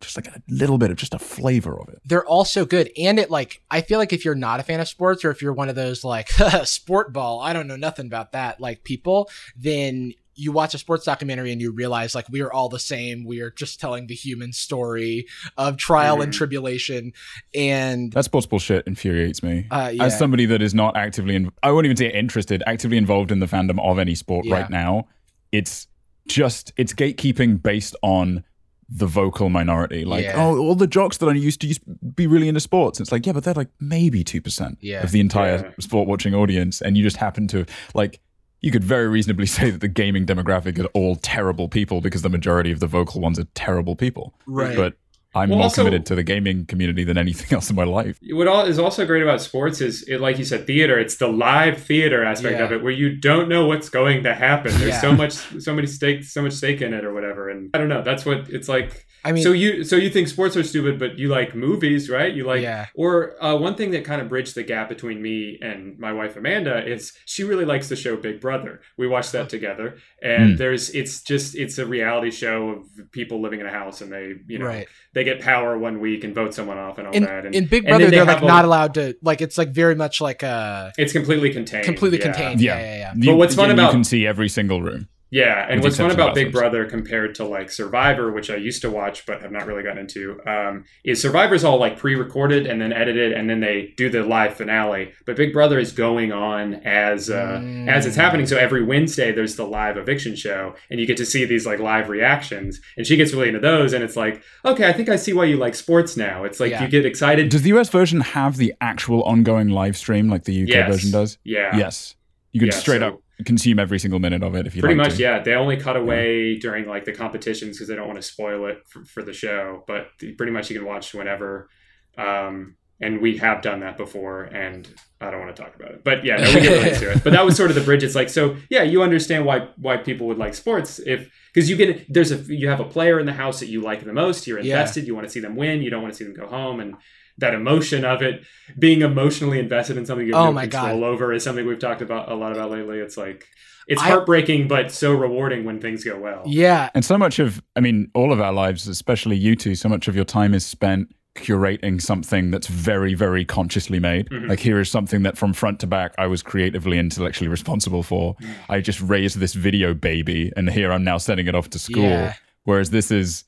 [0.00, 2.00] just like a little bit of just a flavor of it.
[2.04, 4.78] they're all so good and it like i feel like if you're not a fan
[4.80, 6.28] of sports or if you're one of those like
[6.64, 11.04] sport ball i don't know nothing about that like people then you watch a sports
[11.04, 14.14] documentary and you realize like we are all the same we are just telling the
[14.14, 15.26] human story
[15.56, 16.36] of trial and Mhm.
[16.36, 17.12] tribulation
[17.54, 19.66] and That sports bullshit infuriates me.
[19.70, 22.96] uh yeah As somebody that is not actively, in, I won't even say interested, actively
[22.98, 24.54] involved in the fandom of any sport Yeah.
[24.54, 25.08] right now,
[25.52, 25.86] it's
[26.28, 28.44] just it's gatekeeping based on
[28.88, 30.04] the vocal minority.
[30.04, 30.34] Like, Yeah.
[30.36, 31.80] oh, all the jocks that I used to used
[32.14, 33.00] be really into sports.
[33.00, 35.02] It's like, yeah, but they're like maybe two percent Yeah.
[35.02, 35.70] of the entire Yeah.
[35.80, 37.64] sport watching audience, and you just happen to
[37.94, 38.20] like.
[38.60, 42.28] You could very reasonably say that the gaming demographic are all terrible people because the
[42.28, 44.34] majority of the vocal ones are terrible people.
[44.46, 44.94] right But
[45.34, 48.18] I'm Well, more also- committed to the gaming community than anything else in my life.
[48.30, 50.98] What all is also great about sports is, it, like you said, theater.
[50.98, 52.64] It's the live theater aspect Yeah.
[52.64, 54.72] of it, where you don't know what's going to happen.
[54.78, 55.00] There's Yeah.
[55.02, 57.50] so much, so many stake, so much stake in it, or whatever.
[57.50, 58.02] And I don't know.
[58.02, 59.05] That's what it's like.
[59.26, 62.32] I mean so you, so you think sports are stupid, but you like movies, right?
[62.34, 65.58] You like, yeah or uh, one thing that kind of bridged the gap between me
[65.60, 68.80] and my wife Amanda is she really likes the show Big Brother.
[68.96, 69.88] We watched that together,
[70.22, 70.56] and Hmm.
[70.56, 74.34] there's it's just it's a reality show of people living in a house, and they
[74.46, 77.24] you know right they get power one week and vote someone off and all in,
[77.24, 77.46] that.
[77.46, 79.70] And, in big brother then they they're like a- not allowed to like it's like
[79.70, 81.84] very much like uh it's completely contained.
[81.84, 82.24] completely yeah.
[82.24, 85.08] contained yeah yeah yeah, You- what's fun about you can see every single room.
[85.30, 86.52] Yeah, and what's fun about Big.
[86.52, 89.98] Brother compared to like Survivor, which I used to watch but have not really gotten
[89.98, 94.22] into, um, is Survivor's all like pre-recorded and then edited, and then they do the
[94.22, 95.12] live finale.
[95.26, 97.88] But Big Brother is going on as uh, Mm.
[97.88, 98.46] as it's happening.
[98.46, 101.80] So every Wednesday there's the live eviction show, and you get to see these like
[101.80, 102.80] live reactions.
[102.96, 105.44] And she gets really into those, and it's like, okay, I think I see why
[105.46, 106.44] you like sports now.
[106.44, 106.82] It's like Yeah.
[106.84, 107.48] you get excited.
[107.48, 110.92] Does the US version have the actual ongoing live stream like the UK Yes.
[110.92, 111.38] version does?
[111.42, 112.14] Yeah, Yes.
[112.52, 114.96] You can Yeah, straight so- up consume every single minute of it if you pretty
[114.96, 115.22] like much to.
[115.22, 115.38] yeah.
[115.42, 118.78] They only cut away during like the competitions because they don't want to spoil it
[118.88, 120.08] for, for the show but
[120.38, 121.68] pretty much you can watch whenever.
[122.16, 124.88] Um, and we have done that before and
[125.20, 126.02] i don't want to talk about it.
[126.02, 127.22] But yeah no, we get really into it.
[127.24, 128.02] But that was sort of the bridge.
[128.02, 131.76] It's like so yeah you understand why why people would like sports if because you
[131.76, 134.46] get there's a you have a player in the house that you like the most
[134.46, 134.76] you're Yeah.
[134.80, 136.80] invested you want to see them win you don't want to see them go home
[136.80, 136.94] and
[137.38, 138.42] that emotion of it
[138.78, 141.06] being emotionally invested in something you have Oh no my control God.
[141.06, 143.46] over is something we've talked about a lot about lately it's like
[143.88, 147.62] it's I- heartbreaking but so rewarding when things go well yeah And so much of,
[147.76, 150.64] I mean, all of our lives, especially you two, so much of your time is
[150.66, 154.28] spent curating something that's very, very consciously made.
[154.30, 154.48] Mhm.
[154.48, 158.34] Like, here is something that from front to back, I was creatively, intellectually responsible for.
[158.42, 158.48] Mm.
[158.70, 162.04] I just raised this video baby, and here I'm now sending it off to school.
[162.04, 162.34] Yeah.
[162.64, 163.44] Whereas this is,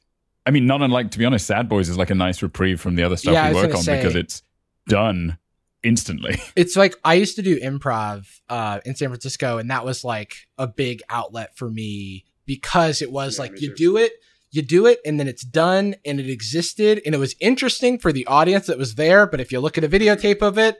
[0.48, 2.94] I mean, not unlike, to be honest, Sad Boys is like a nice reprieve from
[2.96, 4.42] the other stuff Yeah, we work on say- because it's
[4.86, 5.36] done
[5.82, 6.40] instantly.
[6.56, 10.34] it's like I used to do improv uh, in San Francisco, and that was like
[10.56, 13.74] a big outlet for me because it was Yeah, like you too.
[13.74, 14.12] do it,
[14.50, 18.12] you do it, and then it's done, and it existed, and it was interesting for
[18.12, 19.26] the audience that was there.
[19.26, 20.76] But if you look at a videotape of it,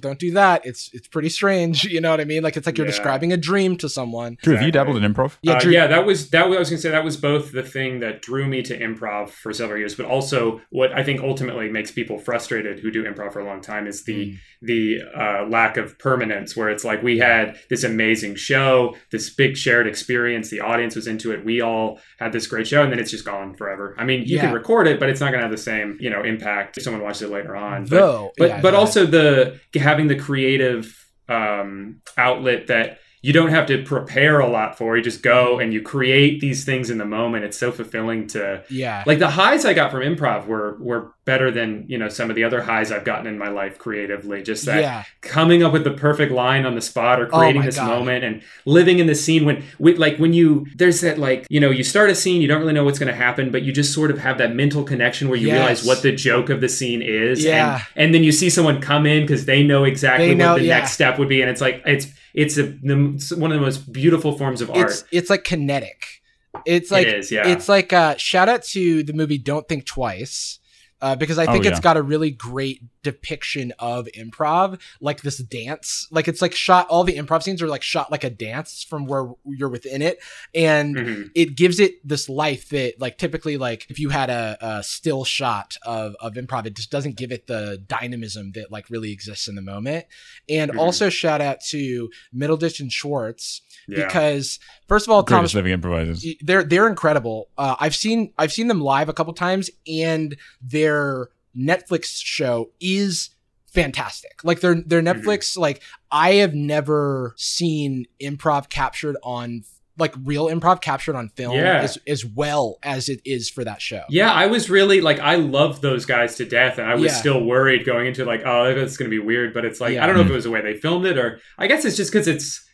[0.00, 0.64] don't do that.
[0.66, 1.84] It's it's pretty strange.
[1.92, 2.42] You know what I mean?
[2.42, 2.92] Like it's like you're Yeah.
[2.92, 4.38] describing a dream to someone.
[4.42, 5.36] Drew, have you dabbled in improv?
[5.42, 6.48] Yeah, Uh, yeah, that was that.
[6.48, 9.28] Was, I was gonna say that was both the thing that drew me to improv
[9.30, 13.32] for several years, but also what I think ultimately makes people frustrated who do improv
[13.34, 14.38] for a long time is the Mm.
[14.62, 16.56] the uh, lack of permanence.
[16.56, 21.06] Where it's like we had this amazing show, this big shared experience, the audience was
[21.06, 23.94] into it, we all had this great show, and then it's just gone forever.
[23.96, 24.42] I mean, you yeah.
[24.42, 26.82] can record it, but it's not going to have the same, you know, impact if
[26.82, 27.84] someone watches it later on.
[27.84, 30.98] Though, but yeah, but, but also the having the creative
[31.28, 34.96] um, outlet that you don't have to prepare a lot for.
[34.96, 37.44] You just go and you create these things in the moment.
[37.44, 39.02] It's so fulfilling to yeah.
[39.06, 42.36] Like the highs I got from improv were were better than you know some of
[42.36, 44.42] the other highs I've gotten in my life creatively.
[44.42, 45.04] Just that yeah.
[45.20, 47.88] coming up with the perfect line on the spot or oh creating oh this God.
[47.88, 51.60] moment and living in the scene when with like when you there's that like you
[51.60, 53.72] know you start a scene you don't really know what's going to happen but you
[53.72, 55.56] just sort of have that mental connection where you yes.
[55.56, 57.82] realize what the joke of the scene is yeah.
[57.96, 60.58] and and then you see someone come in because they know exactly they know, what
[60.58, 60.78] the yeah.
[60.78, 63.92] next step would be and it's like it's it's a, the, one of the most
[63.92, 64.90] beautiful forms of art.
[64.90, 66.22] It's, it's like kinetic.
[66.66, 67.48] It's like it is, yeah.
[67.48, 70.58] It's like uh, shout out to the movie Don't Think Twice
[71.00, 71.70] uh, because I think oh, yeah.
[71.70, 76.08] it's got a really great depiction of improv, like this dance.
[76.10, 76.86] Like it's like shot.
[76.88, 80.22] All the improv scenes are like shot like a dance from where you're within it,
[80.54, 81.22] and mm-hmm.
[81.34, 85.24] it gives it this life that like typically like if you had a, a, still
[85.24, 89.48] shot of of improv, it just doesn't give it the dynamism that like really exists
[89.48, 90.06] in the moment.
[90.48, 90.80] And mm-hmm.
[90.80, 94.04] also shout out to Middle Middleditch and Schwartz yeah.
[94.04, 96.26] because first of all, Greatest Thomas living improvisers.
[96.40, 97.48] They're they're incredible.
[97.58, 103.30] Uh, I've seen I've seen them live a couple times, and their Netflix show is
[103.66, 104.44] fantastic.
[104.44, 105.20] Like their their mm-hmm.
[105.20, 105.62] Netflix, mm-hmm.
[105.62, 109.64] like I have never seen improv captured on
[109.98, 111.80] like real improv captured on film yeah.
[111.80, 114.02] as, as well as it is for that show.
[114.08, 117.18] Yeah, I was really like I love those guys to death and I was yeah.
[117.18, 120.04] still worried going into like oh it's going to be weird but it's like yeah.
[120.04, 121.96] I don't know if it was the way they filmed it or I guess it's
[121.96, 122.66] just cuz it's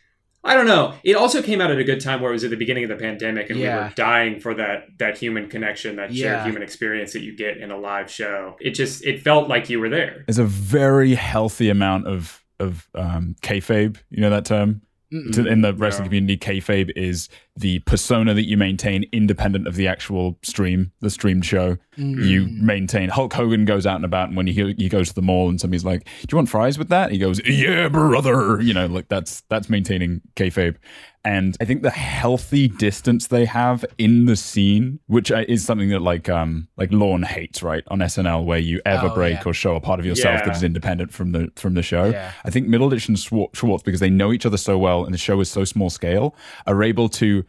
[0.43, 0.93] I don't know.
[1.03, 2.89] It also came out at a good time where it was at the beginning of
[2.89, 3.75] the pandemic, and yeah.
[3.75, 6.43] we were dying for that that human connection, that shared yeah.
[6.45, 8.55] human experience that you get in a live show.
[8.59, 10.23] It just it felt like you were there.
[10.27, 13.97] There's a very healthy amount of of um, kayfabe.
[14.09, 14.81] You know that term
[15.11, 16.09] to, in the wrestling yeah.
[16.09, 17.29] community, kayfabe is
[17.59, 21.77] the persona that you maintain independent of the actual stream, the streamed show.
[21.97, 22.25] Mm.
[22.25, 23.09] You maintain.
[23.09, 25.59] Hulk Hogan goes out and about, and when he he goes to the mall, and
[25.59, 29.09] somebody's like, "Do you want fries with that?" He goes, "Yeah, brother." You know, like
[29.09, 30.77] that's that's maintaining kayfabe.
[31.25, 36.01] And I think the healthy distance they have in the scene, which is something that
[36.01, 39.43] like um like Lorne hates, right, on SNL, where you ever oh, break yeah.
[39.45, 40.45] or show a part of yourself yeah.
[40.45, 42.05] that is independent from the from the show.
[42.05, 42.31] Yeah.
[42.45, 45.39] I think Middleditch and Schwartz, because they know each other so well and the show
[45.41, 46.35] is so small scale,
[46.65, 47.43] are able to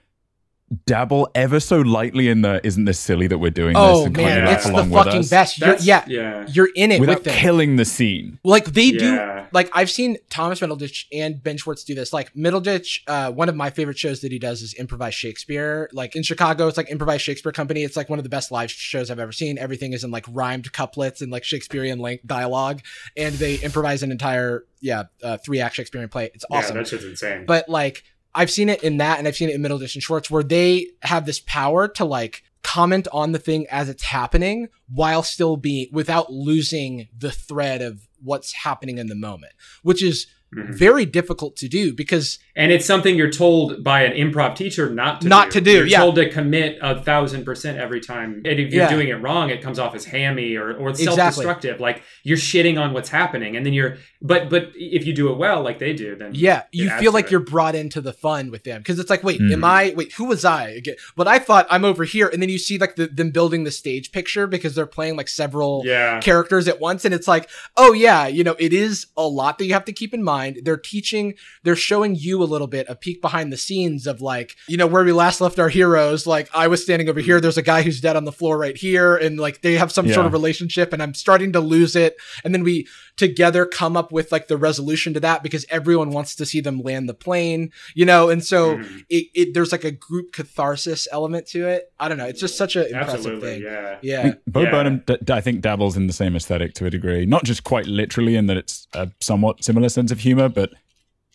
[0.86, 4.46] dabble ever so lightly in the isn't this silly that we're doing oh, this man,
[4.46, 5.58] it's the fucking best.
[5.58, 6.46] You're, yeah, yeah.
[6.48, 8.38] you're in it without with killing the scene.
[8.44, 9.42] Like they yeah.
[9.42, 12.12] do like i've seen thomas middleditch and ben schwartz do this.
[12.12, 15.90] Like middleditch uh, one of my favorite shows that he does is improvised shakespeare.
[15.92, 17.82] Like in chicago it's like improvised shakespeare company.
[17.82, 19.58] It's like one of the best live shows i've ever seen.
[19.58, 22.80] Everything is in like rhymed couplets and like shakespearean length dialogue.
[23.16, 26.30] And they improvise an entire yeah uh, three act shakespearean play.
[26.32, 26.76] It's awesome.
[26.76, 27.44] yeah, that shit's insane.
[27.44, 28.04] But like
[28.34, 30.88] I've seen it in that and I've seen it in Middleditch and Schwartz where they
[31.02, 35.88] have this power to like comment on the thing as it's happening while still being
[35.92, 39.52] without losing the thread of what's happening in the moment,
[39.82, 40.72] which is mm-hmm.
[40.72, 45.20] very difficult to do because and it's something you're told by an improv teacher not
[45.22, 45.52] to not do.
[45.52, 45.72] to do.
[45.72, 45.98] You're yeah.
[46.00, 48.42] told to commit a thousand percent every time.
[48.44, 48.90] And if you're yeah.
[48.90, 51.80] doing it wrong, it comes off as hammy or, or self-destructive.
[51.80, 53.98] Like you're shitting on what's happening, and then you're.
[54.22, 57.26] But but if you do it well, like they do, then yeah, you feel like
[57.26, 57.30] it.
[57.30, 59.52] you're brought into the fun with them because it's like, wait, mm.
[59.52, 59.94] am I?
[59.96, 60.68] Wait, who was I?
[60.68, 60.96] Again?
[61.16, 63.70] But I thought I'm over here, and then you see like the, them building the
[63.70, 66.20] stage picture because they're playing like several yeah.
[66.20, 69.64] characters at once, and it's like, oh yeah, you know, it is a lot that
[69.64, 70.39] you have to keep in mind.
[70.62, 74.56] They're teaching, they're showing you a little bit a peek behind the scenes of like,
[74.68, 76.26] you know, where we last left our heroes.
[76.26, 78.76] Like I was standing over here, there's a guy who's dead on the floor right
[78.76, 80.14] here, and like they have some yeah.
[80.14, 82.16] sort of relationship, and I'm starting to lose it.
[82.44, 82.86] And then we
[83.20, 86.80] together come up with like the resolution to that because everyone wants to see them
[86.80, 89.04] land the plane, you know, and so mm.
[89.10, 91.92] it, it, there's like a group catharsis element to it.
[92.00, 92.24] I don't know.
[92.24, 93.62] It's just such an impressive Absolutely, thing.
[93.62, 93.98] Yeah.
[94.00, 94.34] Yeah.
[94.46, 94.70] Bo yeah.
[94.70, 97.86] Burnham, d- I think, dabbles in the same aesthetic to a degree, not just quite
[97.86, 100.72] literally in that it's a somewhat similar sense of humor, but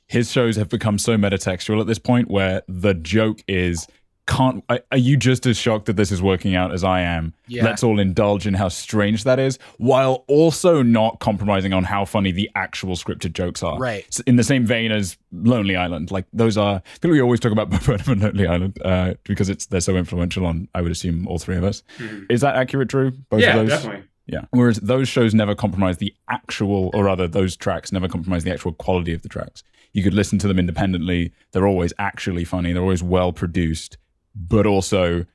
[0.07, 3.87] his shows have become so metatextual at this point where the joke is
[4.27, 7.33] can't are you just as shocked that this is working out as I am?
[7.47, 7.63] Yeah.
[7.63, 12.31] Let's all indulge in how strange that is, while also not compromising on how funny
[12.31, 13.77] the actual scripted jokes are.
[13.77, 14.19] Right.
[14.25, 17.69] in the same vein as Lonely Island, like those are people we always talk about
[17.85, 21.37] Burnham and Lonely Island uh, because it's they're so influential on I would assume all
[21.37, 21.83] three of us.
[21.99, 22.25] Mm-hmm.
[22.29, 22.87] Is that accurate?
[22.87, 23.69] drew Both yeah, of those?
[23.69, 24.07] definitely.
[24.27, 24.45] Yeah.
[24.49, 28.73] Whereas those shows never compromise the actual, or rather, those tracks never compromise the actual
[28.73, 29.63] quality of the tracks
[29.95, 31.31] you could listen to them independently.
[31.53, 32.73] They're always actually funny.
[32.73, 33.97] They're always well produced,
[34.35, 35.25] but also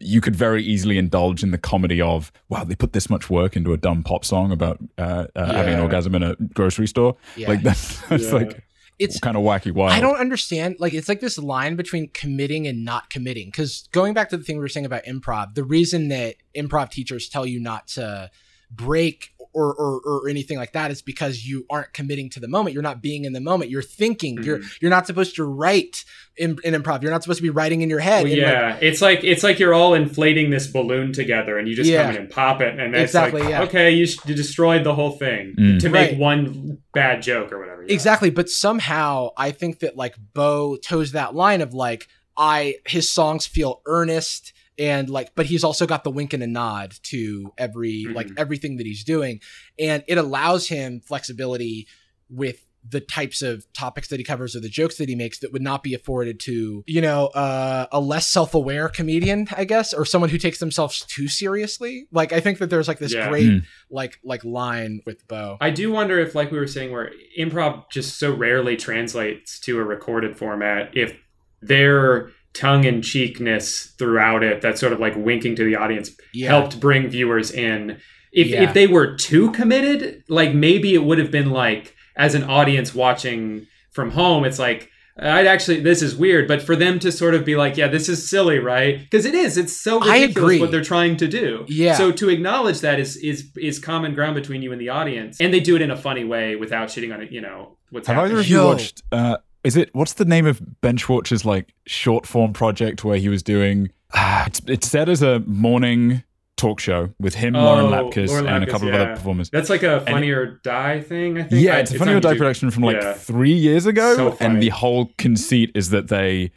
[0.00, 3.54] you could very easily indulge in the comedy of wow they put this much work
[3.54, 5.52] into a dumb pop song about uh, uh, yeah.
[5.52, 7.48] having an orgasm in a grocery store yeah.
[7.48, 8.32] like that's, that's yeah.
[8.32, 8.64] like
[8.98, 9.92] it's kind of wacky wild.
[9.92, 10.76] I don't understand.
[10.78, 13.48] Like, it's like this line between committing and not committing.
[13.48, 16.90] Because going back to the thing we were saying about improv, the reason that improv
[16.90, 18.30] teachers tell you not to
[18.70, 22.74] break or, or, or anything like that is because you aren't committing to the moment.
[22.74, 23.70] You're not being in the moment.
[23.70, 24.36] You're thinking.
[24.36, 24.44] Mm-hmm.
[24.44, 26.04] You're you're not supposed to write
[26.36, 27.02] in, in, improv.
[27.02, 28.24] You're not supposed to be writing in your head.
[28.24, 31.74] Well, yeah, like, it's like it's like you're all inflating this balloon together, and you
[31.74, 32.04] just yeah.
[32.04, 33.62] come in and pop it, and it's exactly, like yeah.
[33.62, 35.80] okay, you, you, destroyed the whole thing mm.
[35.80, 36.18] to make right.
[36.18, 37.82] one bad joke or whatever.
[37.82, 43.10] Exactly, but somehow I think that like Bo toes that line of like I his
[43.10, 47.52] songs feel earnest and like but he's also got the wink and a nod to
[47.58, 48.14] every mm-hmm.
[48.14, 49.40] like everything that he's doing
[49.78, 51.86] and it allows him flexibility
[52.28, 55.52] with the types of topics that he covers or the jokes that he makes that
[55.52, 60.04] would not be afforded to you know uh, a less self-aware comedian i guess or
[60.04, 63.28] someone who takes themselves too seriously like i think that there's like this yeah.
[63.28, 63.64] great mm.
[63.90, 67.88] like like line with bo i do wonder if like we were saying where improv
[67.90, 71.16] just so rarely translates to a recorded format if
[71.60, 76.48] they're tongue in cheekness throughout it that sort of like winking to the audience yeah.
[76.48, 77.98] helped bring viewers in.
[78.32, 78.62] If yeah.
[78.62, 82.94] if they were too committed, like maybe it would have been like as an audience
[82.94, 87.34] watching from home, it's like I'd actually this is weird, but for them to sort
[87.34, 88.98] of be like, yeah, this is silly, right?
[88.98, 89.58] Because it is.
[89.58, 91.66] It's so ridiculous what they're trying to do.
[91.68, 91.94] Yeah.
[91.94, 95.52] So to acknowledge that is is is common ground between you and the audience, and
[95.52, 97.30] they do it in a funny way without shitting on it.
[97.30, 98.32] You know what's Have happening.
[98.32, 99.02] either of you watched?
[99.12, 103.28] Uh, is it what's the name of Ben Schwartz's like short form project where he
[103.28, 103.90] was doing?
[104.12, 106.22] Uh, it's it's set as a morning
[106.56, 108.94] talk show with him, oh, Lauren Lapkus, Lauren and a couple yeah.
[108.94, 109.50] of other performers.
[109.50, 111.62] That's like a Funny it, or Die thing, I think.
[111.62, 113.14] Yeah, it's a Funny or Die production from like yeah.
[113.14, 116.52] three years ago, so and the whole conceit is that they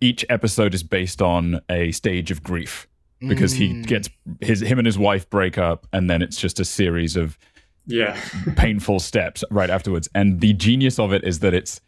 [0.00, 2.88] each episode is based on a stage of grief
[3.20, 3.56] because mm.
[3.56, 4.08] he gets
[4.40, 7.38] his him and his wife break up, and then it's just a series of
[7.86, 8.20] yeah
[8.56, 10.08] painful steps right afterwards.
[10.14, 11.80] And the genius of it is that it's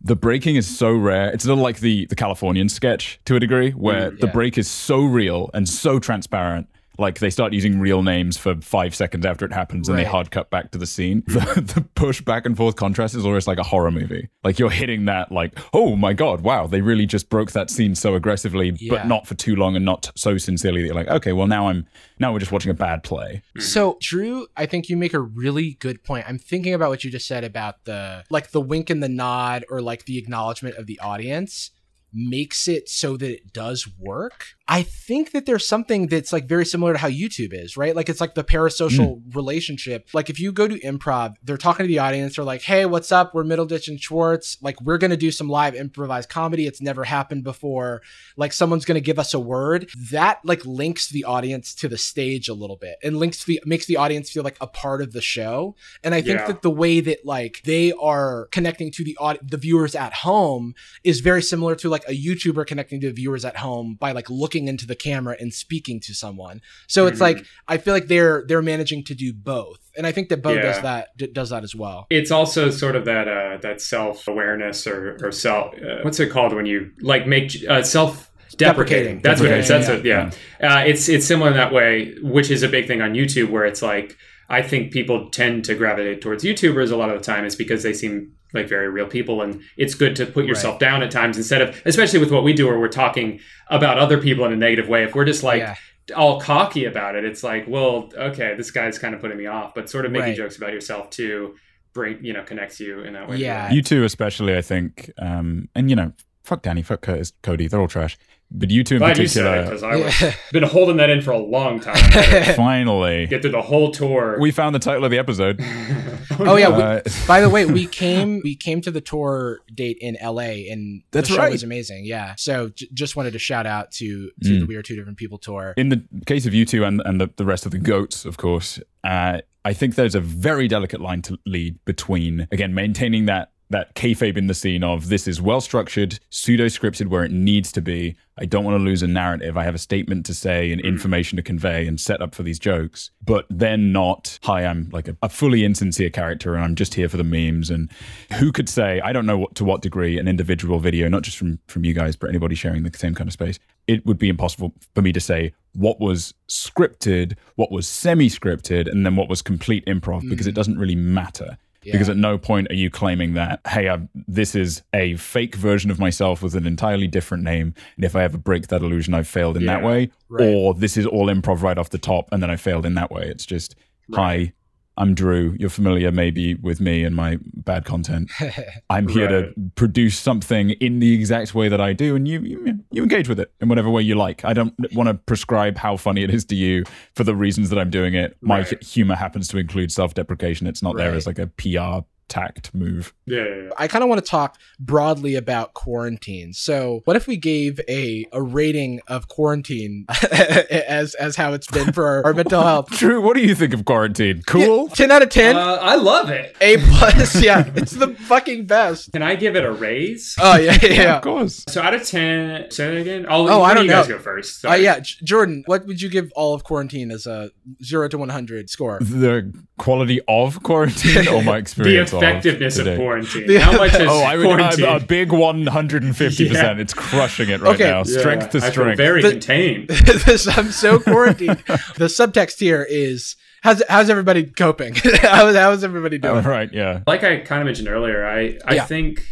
[0.00, 1.30] the breaking is so rare.
[1.30, 4.26] It's a little like the the Californian sketch to a degree, where mm, yeah.
[4.26, 6.68] the break is so real and so transparent
[6.98, 10.30] like they start using real names for five seconds after it happens and they hard
[10.30, 11.22] cut back to the scene.
[11.36, 14.28] The, the, push back and forth contrast is almost like a horror movie.
[14.42, 17.94] Like you're hitting that, like, oh my God, wow, they really just broke that scene
[17.94, 18.90] so aggressively, yeah.
[18.90, 21.68] but not for too long and not so sincerely that you're like, okay, well, now
[21.68, 21.86] I'm,
[22.18, 23.42] now we're just watching a bad play.
[23.50, 23.60] Mm-hmm.
[23.60, 26.26] So, Drew, I think you make a really good point.
[26.28, 29.64] I'm thinking about what you just said about the, like, the wink and the nod
[29.70, 31.70] or like the acknowledgement of the audience
[32.12, 34.55] makes it so that it does work.
[34.68, 37.94] I think that there's something that's like very similar to how YouTube is, right?
[37.94, 39.34] Like it's like the parasocial mm.
[39.34, 40.08] relationship.
[40.12, 43.12] Like if you go to improv, they're talking to the audience, they're like, hey, what's
[43.12, 43.32] up?
[43.32, 44.58] We're Middleditch and Schwartz.
[44.60, 46.66] Like we're going to do some live improvised comedy.
[46.66, 48.02] It's never happened before.
[48.36, 49.88] Like someone's going to give us a word.
[50.10, 53.86] That like links the audience to the stage a little bit and links the, makes
[53.86, 55.76] the audience feel like a part of the show.
[56.02, 56.46] And I think yeah.
[56.48, 60.74] that the way that like they are connecting to the aud- the viewers at home
[61.04, 64.55] is very similar to like a YouTuber connecting to viewers at home by like looking
[64.64, 66.60] into the camera and speaking to someone.
[66.86, 67.12] So mm-hmm.
[67.12, 70.42] it's like I feel like they're they're managing to do both, and I think that
[70.42, 70.62] Bo yeah.
[70.62, 72.06] does that does that as well.
[72.10, 76.30] It's also sort of that uh, that self awareness or or self uh, what's it
[76.30, 79.20] called when you like make uh, self deprecating.
[79.20, 79.68] That's what it is.
[79.68, 79.94] That's yeah.
[79.94, 80.04] it.
[80.04, 80.30] Yeah,
[80.60, 80.74] yeah.
[80.74, 83.64] Uh, it's it's similar in that way, which is a big thing on YouTube, where
[83.64, 84.16] it's like
[84.48, 87.82] I think people tend to gravitate towards YouTubers a lot of the time is because
[87.82, 90.80] they seem like very real people and it's good to put yourself right.
[90.80, 94.18] down at times instead of especially with what we do where we're talking about other
[94.18, 95.74] people in a negative way if we're just like yeah.
[96.16, 99.74] all cocky about it it's like well okay this guy's kind of putting me off
[99.74, 100.36] but sort of making right.
[100.36, 101.54] jokes about yourself too
[101.92, 105.68] bring you know connects you in that way yeah you too especially i think um
[105.74, 106.12] and you know
[106.44, 108.16] fuck danny fuck kurtis cody they're all trash
[108.50, 110.34] but you two in Glad particular, because I've yeah.
[110.52, 111.96] been holding that in for a long time.
[112.54, 114.38] Finally, get through the whole tour.
[114.40, 115.60] We found the title of the episode.
[116.38, 116.68] oh yeah.
[116.68, 120.68] Uh, we, by the way, we came we came to the tour date in L.A.
[120.68, 121.52] and that's the show right.
[121.52, 122.04] was amazing.
[122.04, 122.34] Yeah.
[122.36, 124.60] So j- just wanted to shout out to to mm.
[124.60, 125.74] the We Are Two Different People tour.
[125.76, 128.36] In the case of you two and and the, the rest of the goats, of
[128.36, 128.80] course.
[129.02, 133.94] Uh, I think there's a very delicate line to lead between again maintaining that that
[133.94, 137.80] kayfabe in the scene of this is well structured, pseudo scripted where it needs to
[137.80, 138.16] be.
[138.38, 139.56] I don't want to lose a narrative.
[139.56, 140.86] I have a statement to say and mm.
[140.86, 145.08] information to convey and set up for these jokes, but then not, hi, I'm like
[145.08, 147.70] a, a, fully insincere character and I'm just here for the memes.
[147.70, 147.90] And
[148.34, 151.38] who could say, I don't know what, to what degree an individual video, not just
[151.38, 154.28] from, from you guys, but anybody sharing the same kind of space, it would be
[154.28, 159.28] impossible for me to say what was scripted, what was semi scripted, and then what
[159.28, 160.30] was complete improv mm.
[160.30, 161.58] because it doesn't really matter.
[161.86, 161.92] Yeah.
[161.92, 165.88] Because at no point are you claiming that, hey, I'm, this is a fake version
[165.88, 167.74] of myself with an entirely different name.
[167.94, 169.76] And if I ever break that illusion, I've failed in yeah.
[169.76, 170.10] that way.
[170.28, 170.48] Right.
[170.48, 173.12] Or this is all improv right off the top and then I failed in that
[173.12, 173.28] way.
[173.28, 173.76] It's just,
[174.08, 174.18] right.
[174.18, 174.52] hi,
[174.98, 175.54] I'm Drew.
[175.58, 178.30] You're familiar maybe with me and my bad content.
[178.90, 179.54] I'm here right.
[179.54, 183.28] to produce something in the exact way that I do, and you, you you engage
[183.28, 184.44] with it in whatever way you like.
[184.44, 186.84] I don't want to prescribe how funny it is to you
[187.14, 188.36] for the reasons that I'm doing it.
[188.40, 188.82] My right.
[188.82, 190.66] humor happens to include self-deprecation.
[190.66, 191.04] It's not right.
[191.04, 192.06] there as like a PR
[192.36, 193.14] tact move.
[193.24, 193.70] Yeah, yeah, yeah.
[193.78, 196.52] I kind of want to talk broadly about quarantine.
[196.52, 201.92] So, what if we gave a a rating of quarantine as as how it's been
[201.92, 202.90] for our, our mental health?
[202.90, 203.20] True.
[203.20, 204.42] what do you think of quarantine?
[204.46, 204.88] Cool.
[204.88, 205.56] Yeah, ten out of ten.
[205.56, 206.56] Uh, I love it.
[206.60, 207.36] A plus.
[207.46, 209.12] Yeah, it's the fucking best.
[209.12, 210.34] Can I give it a raise?
[210.40, 211.16] Oh yeah, yeah, yeah.
[211.16, 211.64] of course.
[211.68, 213.26] So out of ten, say that again.
[213.28, 213.98] I'll, oh, I don't you know.
[214.00, 214.64] guys go first.
[214.64, 217.50] Oh uh, yeah, J- Jordan, what would you give all of quarantine as a
[217.84, 218.98] zero to one hundred score?
[219.00, 222.10] The quality of quarantine or my experience?
[222.10, 223.46] the effectiveness of, of quarantine.
[223.46, 224.84] The, How much is oh, I would, quarantine?
[224.84, 226.80] A, a big one hundred and fifty percent.
[226.80, 227.84] It's crushing it right okay.
[227.84, 228.02] now.
[228.02, 228.96] Strength yeah, to strength.
[228.96, 229.90] very the, contained.
[230.56, 231.58] I'm so quarantined.
[231.96, 234.94] the subtext here is how's how's everybody coping?
[234.94, 236.44] how, how's everybody doing?
[236.44, 237.00] Oh, right, yeah.
[237.06, 238.86] Like I kind of mentioned earlier, I I yeah.
[238.86, 239.24] think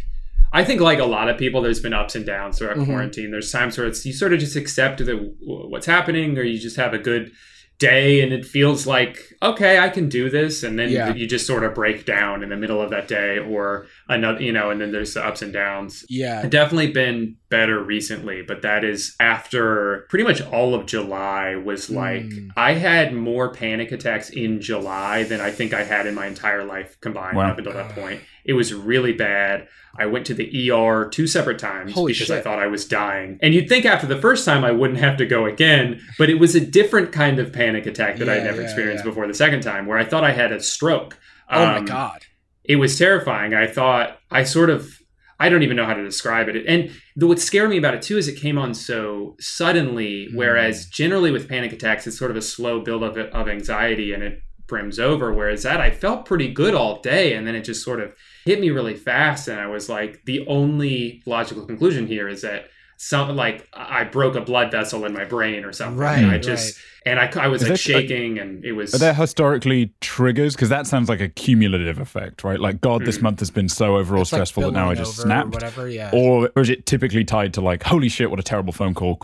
[0.55, 2.85] I think like a lot of people, there's been ups and downs throughout mm-hmm.
[2.85, 3.31] quarantine.
[3.31, 6.77] There's times where it's you sort of just accept that what's happening, or you just
[6.77, 7.31] have a good
[7.77, 11.13] day and it feels like okay i can do this and then yeah.
[11.13, 14.53] you just sort of break down in the middle of that day or another you
[14.53, 18.61] know and then there's the ups and downs yeah it's definitely been better recently but
[18.61, 22.49] that is after pretty much all of july was like mm.
[22.55, 26.63] i had more panic attacks in july than i think i had in my entire
[26.63, 27.51] life combined wow.
[27.51, 29.67] up until that point it was really bad
[29.97, 32.37] I went to the ER two separate times Holy because shit.
[32.37, 33.39] I thought I was dying.
[33.41, 36.35] And you'd think after the first time I wouldn't have to go again, but it
[36.35, 39.11] was a different kind of panic attack that yeah, I'd never yeah, experienced yeah.
[39.11, 41.17] before the second time, where I thought I had a stroke.
[41.49, 42.25] Oh um, my god!
[42.63, 43.53] It was terrifying.
[43.53, 45.01] I thought I sort of.
[45.37, 46.65] I don't even know how to describe it.
[46.65, 50.35] And the, what scared me about it too is it came on so suddenly, mm.
[50.35, 54.23] whereas generally with panic attacks, it's sort of a slow build of, of anxiety and
[54.23, 55.33] it brims over.
[55.33, 58.13] Whereas that, I felt pretty good all day, and then it just sort of
[58.45, 62.67] hit me really fast and i was like the only logical conclusion here is that
[62.97, 65.97] some like i broke a blood vessel in my brain or something.
[65.97, 67.11] Right i just right.
[67.11, 70.55] and i, I was is like shaking and it was are there historically triggers?
[70.55, 72.59] Because that sounds like a cumulative effect right?
[72.59, 73.05] Like god mm.
[73.05, 75.49] this month has been so overall it's stressful like that now i just snapped.
[75.49, 76.11] whatever yeah.
[76.13, 79.17] Or, or is it typically tied to like holy shit what a terrible phone call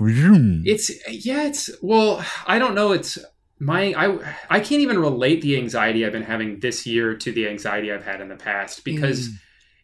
[0.66, 3.18] it's yeah it's well i don't know it's
[3.62, 7.48] my I I can't even relate the anxiety I've been having this year to the
[7.48, 9.38] anxiety I've had in the past because mm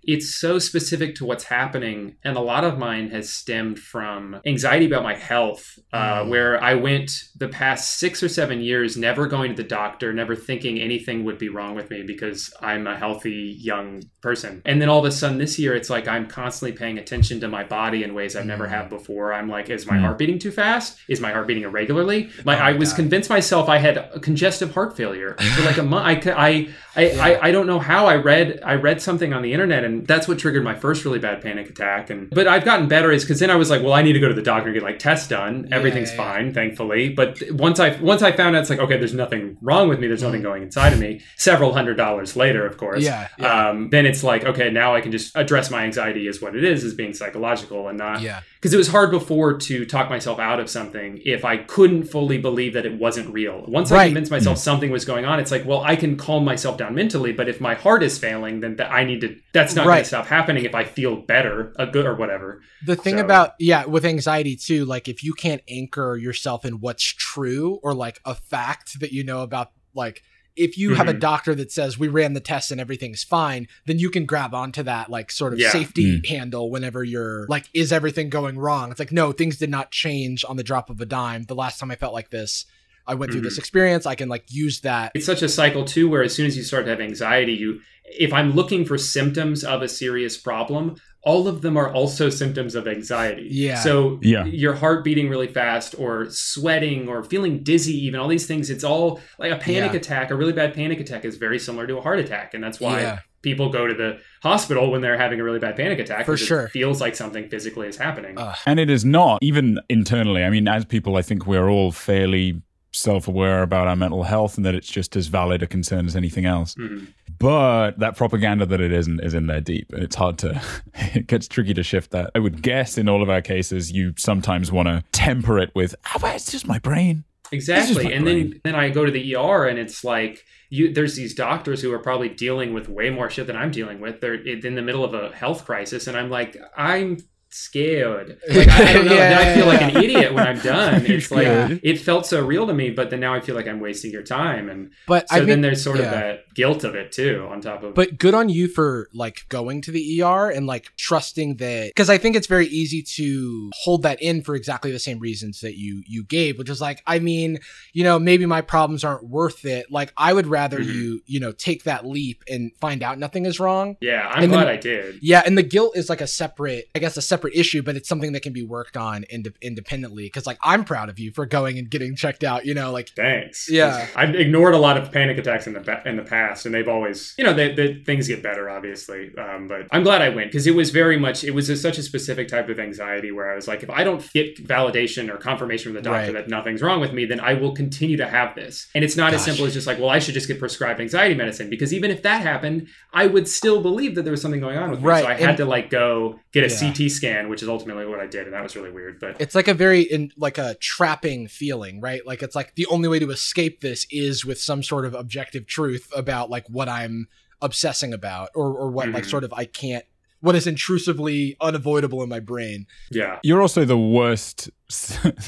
[0.03, 4.85] it's so specific to what's happening and a lot of mine has stemmed from anxiety
[4.85, 6.29] about my health uh, mm.
[6.29, 10.35] where i went the past six or seven years never going to the doctor never
[10.35, 14.89] thinking anything would be wrong with me because i'm a healthy young person and then
[14.89, 18.03] all of a sudden this year it's like i'm constantly paying attention to my body
[18.03, 18.47] in ways i've mm.
[18.47, 20.01] never had before i'm like is my mm.
[20.01, 22.97] heart beating too fast is my heart beating irregularly my, oh, i was God.
[22.97, 27.23] convinced myself i had congestive heart failure for like a month I, I, I, yeah.
[27.23, 30.27] I, I don't know how i read i read something on the internet and that's
[30.27, 32.09] what triggered my first really bad panic attack.
[32.09, 34.19] And but I've gotten better is because then I was like, well, I need to
[34.19, 35.69] go to the doctor and get like tests done.
[35.71, 37.09] Everything's yeah, yeah, fine, thankfully.
[37.09, 40.07] But once I once I found out it's like, okay, there's nothing wrong with me.
[40.07, 40.45] There's nothing mm.
[40.45, 41.21] going inside of me.
[41.37, 43.03] Several hundred dollars later, of course.
[43.03, 43.29] Yeah.
[43.39, 46.63] Um, then it's like, okay, now I can just address my anxiety as what it
[46.63, 48.21] is, as being psychological and not.
[48.21, 48.41] Yeah.
[48.67, 52.37] Because it was hard before to talk myself out of something if I couldn't fully
[52.37, 53.63] believe that it wasn't real.
[53.65, 54.01] Once right.
[54.01, 54.59] I convinced myself mm.
[54.59, 57.61] something was going on, it's like, well, I can calm myself down mentally, but if
[57.61, 59.37] my heart is failing, then th- I need to.
[59.53, 59.93] That's not right.
[59.93, 62.61] going to stop happening if I feel better, a good or whatever.
[62.85, 63.23] The thing so.
[63.23, 67.93] about yeah, with anxiety too, like if you can't anchor yourself in what's true or
[67.93, 70.23] like a fact that you know about, like
[70.57, 70.97] if you mm-hmm.
[70.97, 71.19] have a mm-hmm.
[71.19, 74.83] doctor that says we ran the tests and everything's fine, then you can grab onto
[74.83, 75.69] that like sort of yeah.
[75.69, 76.25] safety mm.
[76.25, 78.91] handle whenever you're like, is everything going wrong?
[78.91, 81.43] It's like, no, things did not change on the drop of a dime.
[81.43, 82.65] The last time I felt like this,
[83.05, 83.35] I went mm-hmm.
[83.35, 83.61] through this mm-hmm.
[83.61, 84.05] experience.
[84.05, 85.11] I can like use that.
[85.15, 87.81] It's such a cycle too, where as soon as you start to have anxiety, you
[88.03, 92.75] if I'm looking for symptoms of a serious problem, all of them are also symptoms
[92.75, 93.47] of anxiety.
[93.51, 93.75] Yeah.
[93.75, 94.45] So yeah.
[94.45, 98.83] your heart beating really fast or sweating or feeling dizzy, even all these things, it's
[98.83, 99.97] all like a panic yeah.
[99.97, 102.53] attack, a really bad panic attack is very similar to a heart attack.
[102.53, 103.19] And that's why yeah.
[103.41, 106.25] people go to the hospital when they're having a really bad panic attack.
[106.25, 106.65] For sure.
[106.65, 108.37] It feels like something physically is happening.
[108.37, 110.43] Uh, and it is not, even internally.
[110.43, 112.61] I mean, as people, I think we're all fairly
[112.91, 116.45] self-aware about our mental health and that it's just as valid a concern as anything
[116.45, 116.75] else.
[116.75, 117.05] Mm-hmm.
[117.39, 120.61] But that propaganda that it isn't is in there deep, and it's hard to.
[120.95, 122.31] it gets tricky to shift that.
[122.33, 125.93] I would guess in all of our cases, you sometimes want to temper it with,
[126.15, 128.49] "Oh, well, it's just my brain." Exactly, my and brain.
[128.49, 130.91] then then I go to the ER, and it's like you.
[130.91, 134.19] There's these doctors who are probably dealing with way more shit than I'm dealing with.
[134.19, 137.17] They're in the middle of a health crisis, and I'm like, I'm
[137.57, 138.39] scared.
[138.57, 139.13] Like I, I don't know.
[139.13, 141.05] yeah, then I feel like an idiot when I'm done.
[141.17, 141.75] It's like yeah.
[141.83, 144.23] it felt so real to me, but then now I feel like I'm wasting your
[144.23, 144.69] time.
[144.69, 146.05] And but so I mean, then there's sort yeah.
[146.05, 149.45] of that guilt of it too on top of but good on you for like
[149.47, 153.69] going to the er and like trusting that because i think it's very easy to
[153.75, 157.03] hold that in for exactly the same reasons that you you gave which is like
[157.05, 157.59] i mean
[157.93, 160.91] you know maybe my problems aren't worth it like i would rather mm-hmm.
[160.91, 164.51] you you know take that leap and find out nothing is wrong yeah i'm and
[164.51, 167.21] glad then, i did yeah and the guilt is like a separate i guess a
[167.21, 170.83] separate issue but it's something that can be worked on ind- independently because like i'm
[170.83, 174.35] proud of you for going and getting checked out you know like thanks yeah i've
[174.35, 177.43] ignored a lot of panic attacks in the in the past and they've always you
[177.43, 180.75] know they, they things get better obviously um, but i'm glad i went because it
[180.75, 183.67] was very much it was a, such a specific type of anxiety where i was
[183.67, 186.33] like if i don't get validation or confirmation from the doctor right.
[186.33, 189.31] that nothing's wrong with me then i will continue to have this and it's not
[189.31, 189.39] Gosh.
[189.39, 192.11] as simple as just like well i should just get prescribed anxiety medicine because even
[192.11, 195.05] if that happened i would still believe that there was something going on with me
[195.05, 195.23] right.
[195.23, 196.91] so i had and, to like go get a yeah.
[196.91, 199.55] ct scan which is ultimately what i did and that was really weird but it's
[199.55, 203.19] like a very in like a trapping feeling right like it's like the only way
[203.19, 207.27] to escape this is with some sort of objective truth about like what i'm
[207.61, 209.15] obsessing about or, or what mm-hmm.
[209.15, 210.05] like sort of i can't
[210.39, 212.85] what is intrusively unavoidable in my brain.
[213.09, 213.39] Yeah.
[213.43, 214.69] You're also the worst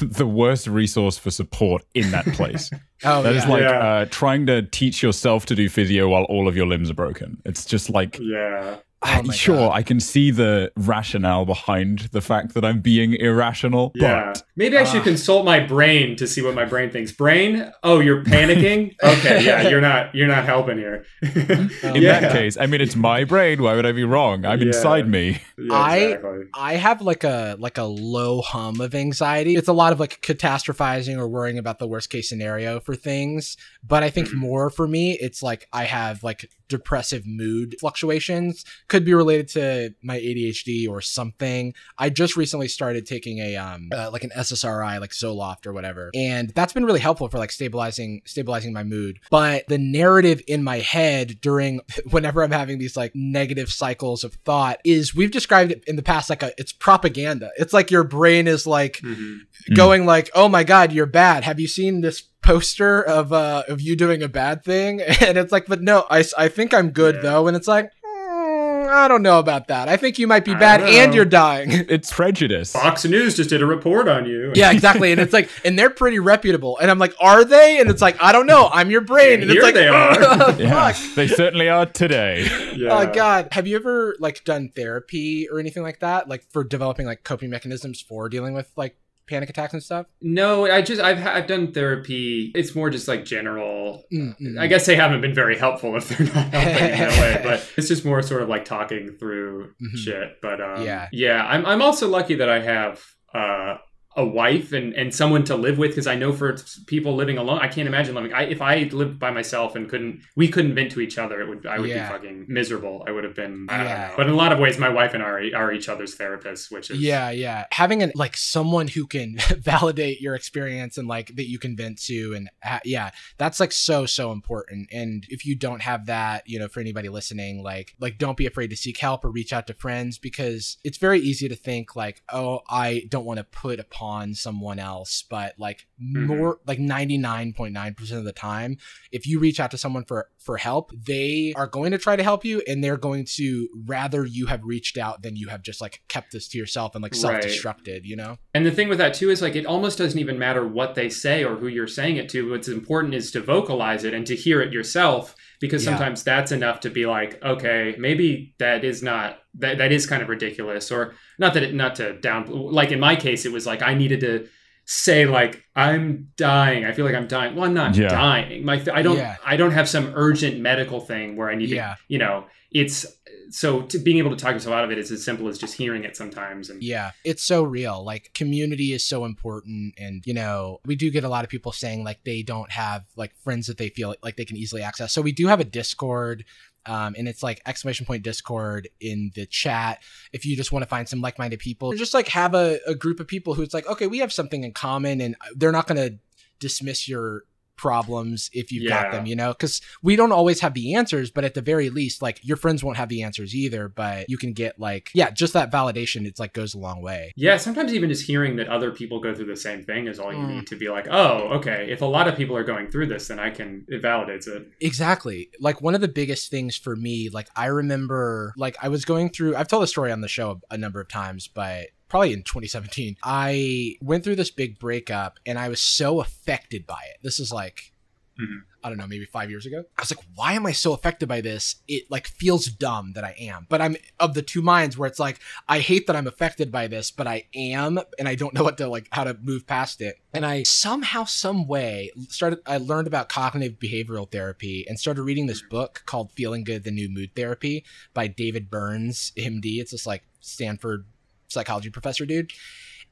[0.00, 2.70] the worst resource for support in that place.
[3.04, 3.38] oh, that yeah.
[3.38, 3.68] is like yeah.
[3.78, 7.40] uh, trying to teach yourself to do physio while all of your limbs are broken.
[7.44, 8.76] It's just like Yeah.
[9.02, 9.72] Oh sure, God.
[9.72, 13.92] I can see the rationale behind the fact that I'm being irrational.
[13.94, 14.32] Yeah.
[14.32, 17.12] But, Maybe I should uh, consult my brain to see what my brain thinks.
[17.12, 17.72] Brain?
[17.82, 18.94] Oh, you're panicking?
[19.02, 21.04] okay, yeah, you're not you're not helping here.
[21.22, 22.20] In yeah.
[22.20, 23.62] that case, I mean it's my brain.
[23.62, 24.44] Why would I be wrong?
[24.44, 24.66] I'm yeah.
[24.66, 25.40] inside me.
[25.56, 26.44] Yeah, exactly.
[26.54, 29.56] I I have like a like a low hum of anxiety.
[29.56, 33.56] It's a lot of like catastrophizing or worrying about the worst case scenario for things.
[33.82, 34.38] But I think mm-hmm.
[34.38, 39.94] more for me, it's like I have like depressive mood fluctuations could be related to
[40.02, 41.74] my ADHD or something.
[41.98, 46.10] I just recently started taking a um uh, like an SSRI like Zoloft or whatever.
[46.14, 49.18] And that's been really helpful for like stabilizing stabilizing my mood.
[49.30, 54.34] But the narrative in my head during whenever I'm having these like negative cycles of
[54.44, 57.50] thought is we've described it in the past like a it's propaganda.
[57.58, 59.74] It's like your brain is like mm-hmm.
[59.74, 61.42] going like, "Oh my god, you're bad.
[61.44, 65.52] Have you seen this poster of uh of you doing a bad thing and it's
[65.52, 67.22] like but no i, I think i'm good yeah.
[67.22, 69.88] though and it's like mm, i don't know about that.
[69.88, 71.70] I think you might be bad and you're dying.
[71.90, 72.72] It's prejudice.
[72.72, 74.52] Fox news just did a report on you.
[74.54, 77.78] Yeah exactly and it's like and they're pretty reputable and i'm like are they?
[77.80, 78.68] And it's like i don't know.
[78.72, 79.42] I'm your brain.
[79.42, 80.16] And, and it's like they are.
[80.18, 82.46] Oh, yeah, they certainly are today.
[82.74, 82.98] Yeah.
[82.98, 83.48] oh god.
[83.52, 86.28] Have you ever like done therapy or anything like that?
[86.28, 88.96] Like for developing like coping mechanisms for dealing with like
[89.30, 90.06] panic attacks and stuff?
[90.20, 92.52] No, I just I've I've done therapy.
[92.54, 94.04] It's more just like general.
[94.12, 94.58] Mm-hmm.
[94.58, 97.40] I guess they haven't been very helpful if they're not helping in that way.
[97.50, 99.96] But it's just more sort of like talking through mm-hmm.
[99.96, 100.40] shit.
[100.42, 101.46] But um, yeah, yeah.
[101.46, 103.02] I'm I'm also lucky that I have
[103.32, 103.76] uh,
[104.16, 106.56] a wife and, and someone to live with because I know for
[106.86, 108.32] people living alone, I can't imagine living.
[108.32, 111.48] I, if I lived by myself and couldn't, we couldn't vent to each other, it
[111.48, 112.08] would I would yeah.
[112.08, 113.04] be fucking miserable.
[113.06, 113.66] I would have been.
[113.70, 114.12] yeah.
[114.16, 116.72] But in a lot of ways, my wife and I are, are each other's therapists,
[116.72, 117.66] which is yeah, yeah.
[117.70, 122.02] Having an like someone who can validate your experience and like that you can vent
[122.02, 124.88] to, and ha- yeah, that's like so so important.
[124.90, 128.46] And if you don't have that, you know, for anybody listening, like like don't be
[128.46, 131.94] afraid to seek help or reach out to friends because it's very easy to think
[131.94, 136.26] like, oh, I don't want to put a upon someone else but like mm-hmm.
[136.26, 138.78] more like 99.9% of the time
[139.12, 142.22] if you reach out to someone for for help they are going to try to
[142.22, 145.80] help you and they're going to rather you have reached out than you have just
[145.80, 148.04] like kept this to yourself and like self-destructed right.
[148.04, 150.66] you know and the thing with that too is like it almost doesn't even matter
[150.66, 154.14] what they say or who you're saying it to what's important is to vocalize it
[154.14, 158.82] and to hear it yourself because sometimes that's enough to be like okay maybe that
[158.82, 162.46] is not that that is kind of ridiculous or not that it not to down
[162.50, 164.48] like in my case it was like i needed to
[164.86, 168.08] say like i'm dying i feel like i'm dying well i'm not yeah.
[168.08, 169.36] dying my i don't yeah.
[169.44, 171.94] i don't have some urgent medical thing where i need yeah.
[171.94, 173.06] to you know it's
[173.50, 175.74] so to being able to talk yourself out of it is as simple as just
[175.74, 178.04] hearing it sometimes and yeah it's so real.
[178.04, 181.72] Like community is so important and you know we do get a lot of people
[181.72, 185.12] saying like they don't have like friends that they feel like they can easily access.
[185.12, 186.44] So we do have a discord
[186.86, 190.88] um, and it's like exclamation point discord in the chat if you just want to
[190.88, 191.92] find some like-minded people.
[191.92, 194.72] Just like have a, a group of people who's like okay we have something in
[194.72, 196.18] common and they're not going to
[196.58, 197.44] dismiss your
[197.80, 199.02] problems if you've yeah.
[199.02, 199.48] got them, you know?
[199.52, 202.84] Because we don't always have the answers, but at the very least, like your friends
[202.84, 206.26] won't have the answers either, but you can get like, yeah, just that validation.
[206.26, 207.32] It's like goes a long way.
[207.36, 207.56] Yeah.
[207.56, 210.38] Sometimes even just hearing that other people go through the same thing is all you
[210.38, 210.56] mm.
[210.56, 211.86] need to be like, oh, okay.
[211.90, 214.68] If a lot of people are going through this, then I can, it validates it.
[214.80, 215.48] Exactly.
[215.58, 219.30] Like one of the biggest things for me, like I remember, like I was going
[219.30, 222.42] through, I've told the story on the show a number of times, but probably in
[222.42, 227.18] 2017, I went through this big breakup and I was so affected by it.
[227.22, 227.92] This is like
[228.38, 228.58] mm-hmm.
[228.82, 229.84] I don't know, maybe five years ago.
[229.98, 231.76] I was like, why am I so affected by this?
[231.86, 235.18] It like feels dumb that I am, but I'm of the two minds where it's
[235.18, 235.38] like,
[235.68, 238.78] I hate that I'm affected by this, but I am, and I don't know what
[238.78, 240.18] to like, how to move past it.
[240.32, 245.46] And I somehow, some way started, I learned about cognitive behavioral therapy and started reading
[245.46, 247.84] this book called Feeling Good, the New Mood Therapy
[248.14, 249.78] by David Burns, MD.
[249.78, 251.04] It's this like Stanford
[251.50, 252.52] psychology professor dude.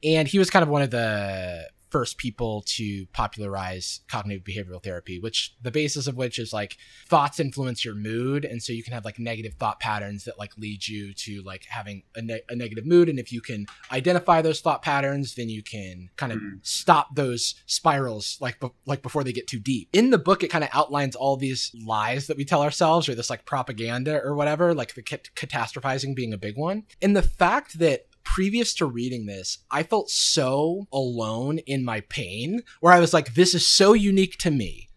[0.03, 5.19] And he was kind of one of the first people to popularize cognitive behavioral therapy,
[5.19, 6.77] which the basis of which is like
[7.07, 8.45] thoughts influence your mood.
[8.45, 11.65] And so you can have like negative thought patterns that like lead you to like
[11.67, 13.09] having a, ne- a negative mood.
[13.09, 16.57] And if you can identify those thought patterns, then you can kind of mm-hmm.
[16.61, 19.89] stop those spirals like, be- like before they get too deep.
[19.93, 23.15] In the book, it kind of outlines all these lies that we tell ourselves or
[23.15, 26.83] this like propaganda or whatever, like the catastrophizing being a big one.
[27.01, 32.63] And the fact that previous to reading this, I felt so alone in my pain
[32.79, 34.89] where I was like, this is so unique to me.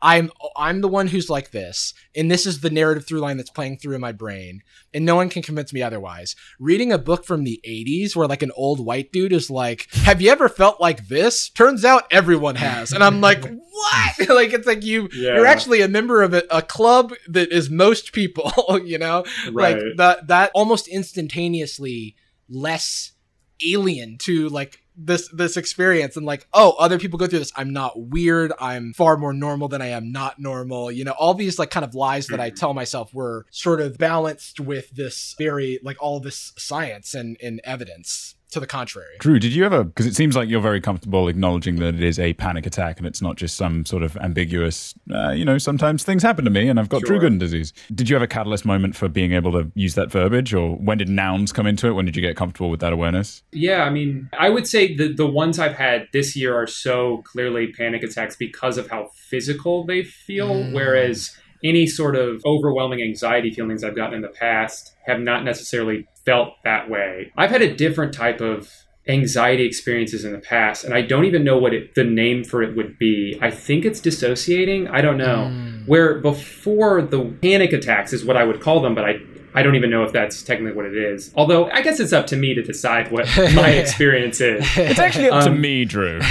[0.00, 3.50] I'm I'm the one who's like this, and this is the narrative through line that's
[3.50, 4.62] playing through in my brain,
[4.94, 6.36] and no one can convince me otherwise.
[6.60, 10.22] Reading a book from the 80s where like an old white dude is like, "Have
[10.22, 14.66] you ever felt like this?" Turns out everyone has, and I'm like, "What?" like it's
[14.66, 15.34] like you yeah.
[15.34, 18.52] you're actually a member of a, a, club that is most people,
[18.84, 19.76] you know, right.
[19.76, 22.14] like that that almost instantaneously
[22.48, 23.12] less
[23.66, 27.52] alien to like this this experience and like oh other people go through this.
[27.56, 28.52] I'm not weird.
[28.60, 30.90] I'm far more normal than i am not normal.
[30.90, 32.56] You know all these like kind of lies that i mm-hmm.
[32.56, 37.60] tell myself were sort of balanced with this very like all this science and, and
[37.64, 39.16] evidence to the contrary.
[39.18, 39.84] Drew, did you ever?
[39.84, 43.06] Because it seems like you're very comfortable acknowledging that it is a panic attack and
[43.06, 44.94] it's not just some sort of ambiguous.
[45.12, 47.18] Uh, you know, sometimes things happen to me and I've got sure.
[47.18, 47.72] Drew Gooden disease.
[47.94, 50.98] Did you have a catalyst moment for being able to use that verbiage, or when
[50.98, 51.92] did nouns come into it?
[51.92, 53.42] When did you get comfortable with that awareness?
[53.52, 57.18] Yeah, I mean, I would say the the ones I've had this year are so
[57.18, 60.72] clearly panic attacks because of how physical they feel, mm.
[60.72, 66.06] whereas any sort of overwhelming anxiety feelings I've gotten in the past have not necessarily
[66.24, 67.32] felt that way.
[67.36, 68.70] I've had a different type of
[69.08, 72.62] anxiety experiences in the past and i don't even know what it, the name for
[72.62, 75.88] it would be i think it's dissociating i don't know mm.
[75.88, 79.14] where before the panic attacks is what i would call them but i
[79.58, 81.32] I don't even know if that's technically what it is.
[81.34, 84.64] Although I guess it's up to me to decide what my experience is.
[84.76, 86.20] It's actually up um, to me, Drew.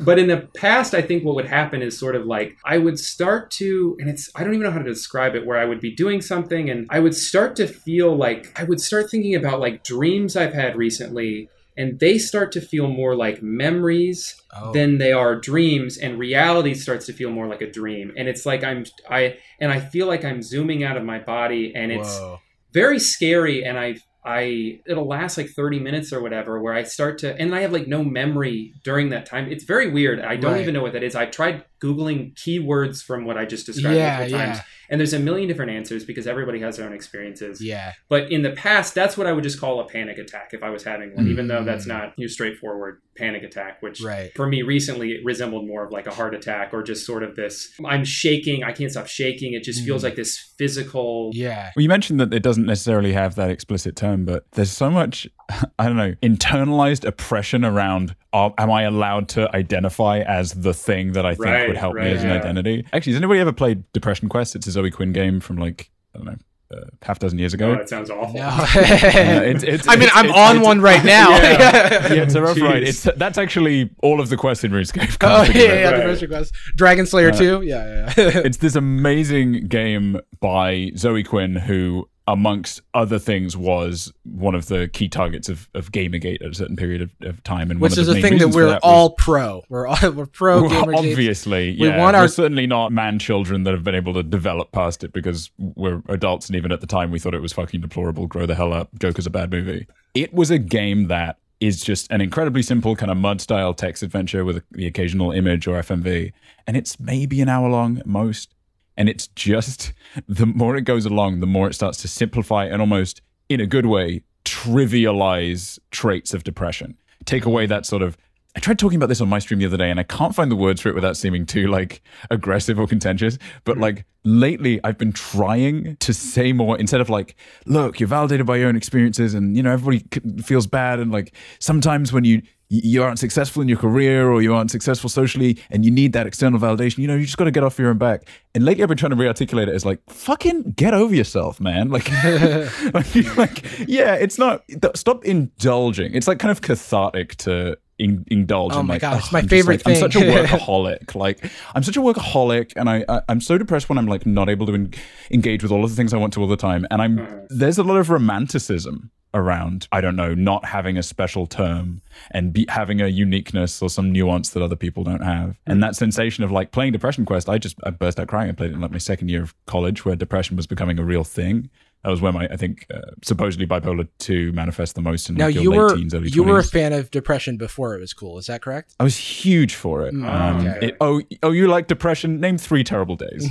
[0.00, 3.00] but in the past, I think what would happen is sort of like I would
[3.00, 5.80] start to, and it's, I don't even know how to describe it, where I would
[5.80, 9.58] be doing something and I would start to feel like I would start thinking about
[9.58, 14.72] like dreams I've had recently and they start to feel more like memories oh.
[14.72, 18.46] than they are dreams and reality starts to feel more like a dream and it's
[18.46, 22.18] like i'm i and i feel like i'm zooming out of my body and it's
[22.18, 22.40] Whoa.
[22.72, 23.96] very scary and i
[24.26, 27.72] I it'll last like 30 minutes or whatever where I start to and I have
[27.72, 29.52] like no memory during that time.
[29.52, 30.20] It's very weird.
[30.20, 30.62] I don't right.
[30.62, 31.14] even know what that is.
[31.14, 34.58] I tried googling keywords from what I just described yeah, multiple times.
[34.58, 34.64] Yeah.
[34.90, 37.60] And there's a million different answers because everybody has their own experiences.
[37.62, 37.92] Yeah.
[38.08, 40.70] But in the past, that's what I would just call a panic attack if I
[40.70, 41.30] was having one, mm.
[41.30, 41.88] even though that's mm.
[41.88, 44.32] not your straightforward panic attack, which right.
[44.34, 47.36] for me recently it resembled more of like a heart attack or just sort of
[47.36, 49.54] this I'm shaking, I can't stop shaking.
[49.54, 49.86] It just mm.
[49.86, 51.70] feels like this physical Yeah.
[51.76, 55.28] Well you mentioned that it doesn't necessarily have that explicit term, but there's so much
[55.78, 61.12] I don't know, internalized oppression around uh, am I allowed to identify as the thing
[61.12, 62.36] that I think right, would help right, me as an yeah.
[62.36, 62.84] identity?
[62.92, 64.56] Actually, has anybody ever played Depression Quest?
[64.56, 66.36] It's a Zoe Quinn game from like, I don't know,
[66.76, 67.70] uh, half dozen years ago.
[67.70, 68.34] Oh, that sounds awful.
[68.34, 68.48] No.
[68.48, 71.30] uh, it's, it's, I mean, I'm it's, on one right now.
[71.30, 72.82] yeah, yeah, it's a rough ride.
[72.82, 75.16] It's that's actually all of the quests in RuneScape.
[75.20, 75.96] Oh yeah, yeah, right.
[75.98, 77.62] Depression Quest, Dragon Slayer uh, two.
[77.62, 78.42] Yeah, yeah.
[78.44, 84.88] it's this amazing game by Zoe Quinn who amongst other things, was one of the
[84.88, 87.70] key targets of, of Gamergate at a certain period of, of time.
[87.70, 89.62] And which is a thing that we're that all was, pro.
[89.68, 90.62] We're all, we're pro.
[90.68, 90.98] Gamergate.
[90.98, 91.98] Obviously, we yeah.
[91.98, 95.12] want our we're certainly not man children that have been able to develop past it
[95.12, 98.26] because we're adults, and even at the time, we thought it was fucking deplorable.
[98.26, 98.88] Grow the hell up.
[98.98, 99.86] Joker's a bad movie.
[100.14, 104.02] It was a game that is just an incredibly simple kind of mud style text
[104.02, 106.32] adventure with the occasional image or FMV,
[106.66, 108.53] and it's maybe an hour long at most
[108.96, 109.92] and it's just
[110.28, 113.66] the more it goes along, the more it starts to simplify and almost, in a
[113.66, 116.96] good way, trivialize traits of depression.
[117.24, 118.16] Take away that sort of.
[118.56, 120.48] I tried talking about this on my stream the other day, and I can't find
[120.48, 123.36] the words for it without seeming too like aggressive or contentious.
[123.64, 127.34] But like lately, I've been trying to say more instead of like,
[127.66, 130.04] "Look, you're validated by your own experiences, and you know everybody
[130.42, 134.54] feels bad." And like sometimes when you you aren't successful in your career or you
[134.54, 137.50] aren't successful socially and you need that external validation, you know, you just got to
[137.50, 138.26] get off your own back.
[138.54, 141.88] And lately I've been trying to re-articulate it as like, fucking get over yourself, man.
[141.94, 142.10] Like,
[142.94, 146.14] like, like, yeah, it's not, stop indulging.
[146.14, 148.72] It's like kind of cathartic to in, indulge.
[148.74, 150.02] Oh in my like, god, it's oh, my I'm favorite like, thing.
[150.04, 151.14] I'm such a workaholic.
[151.14, 154.48] like I'm such a workaholic, and I, I I'm so depressed when I'm like not
[154.48, 154.92] able to en-
[155.30, 156.86] engage with all of the things I want to all the time.
[156.90, 157.46] And I'm Mhm.
[157.50, 162.52] there's a lot of romanticism around I don't know not having a special term and
[162.52, 165.58] be, having a uniqueness or some nuance that other people don't have.
[165.66, 165.72] Hmm.
[165.72, 168.48] And that sensation of like playing Depression Quest, I just I burst out crying.
[168.48, 171.04] I played it in like my second year of college where depression was becoming a
[171.04, 171.68] real thing.
[172.04, 175.46] That was when my I think uh, supposedly bipolar two manifest the most in now
[175.46, 178.00] like, your you late were teens, early you were a fan of depression before it
[178.00, 178.38] was cool.
[178.38, 178.94] Is that correct?
[179.00, 180.14] I was huge for it.
[180.14, 180.86] Mm, Um, okay.
[180.88, 182.40] it- oh, oh, you like depression?
[182.40, 183.48] Name three terrible days.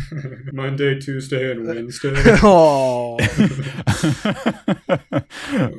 [0.52, 2.12] Monday, Tuesday, and Wednesday.
[2.42, 3.16] oh,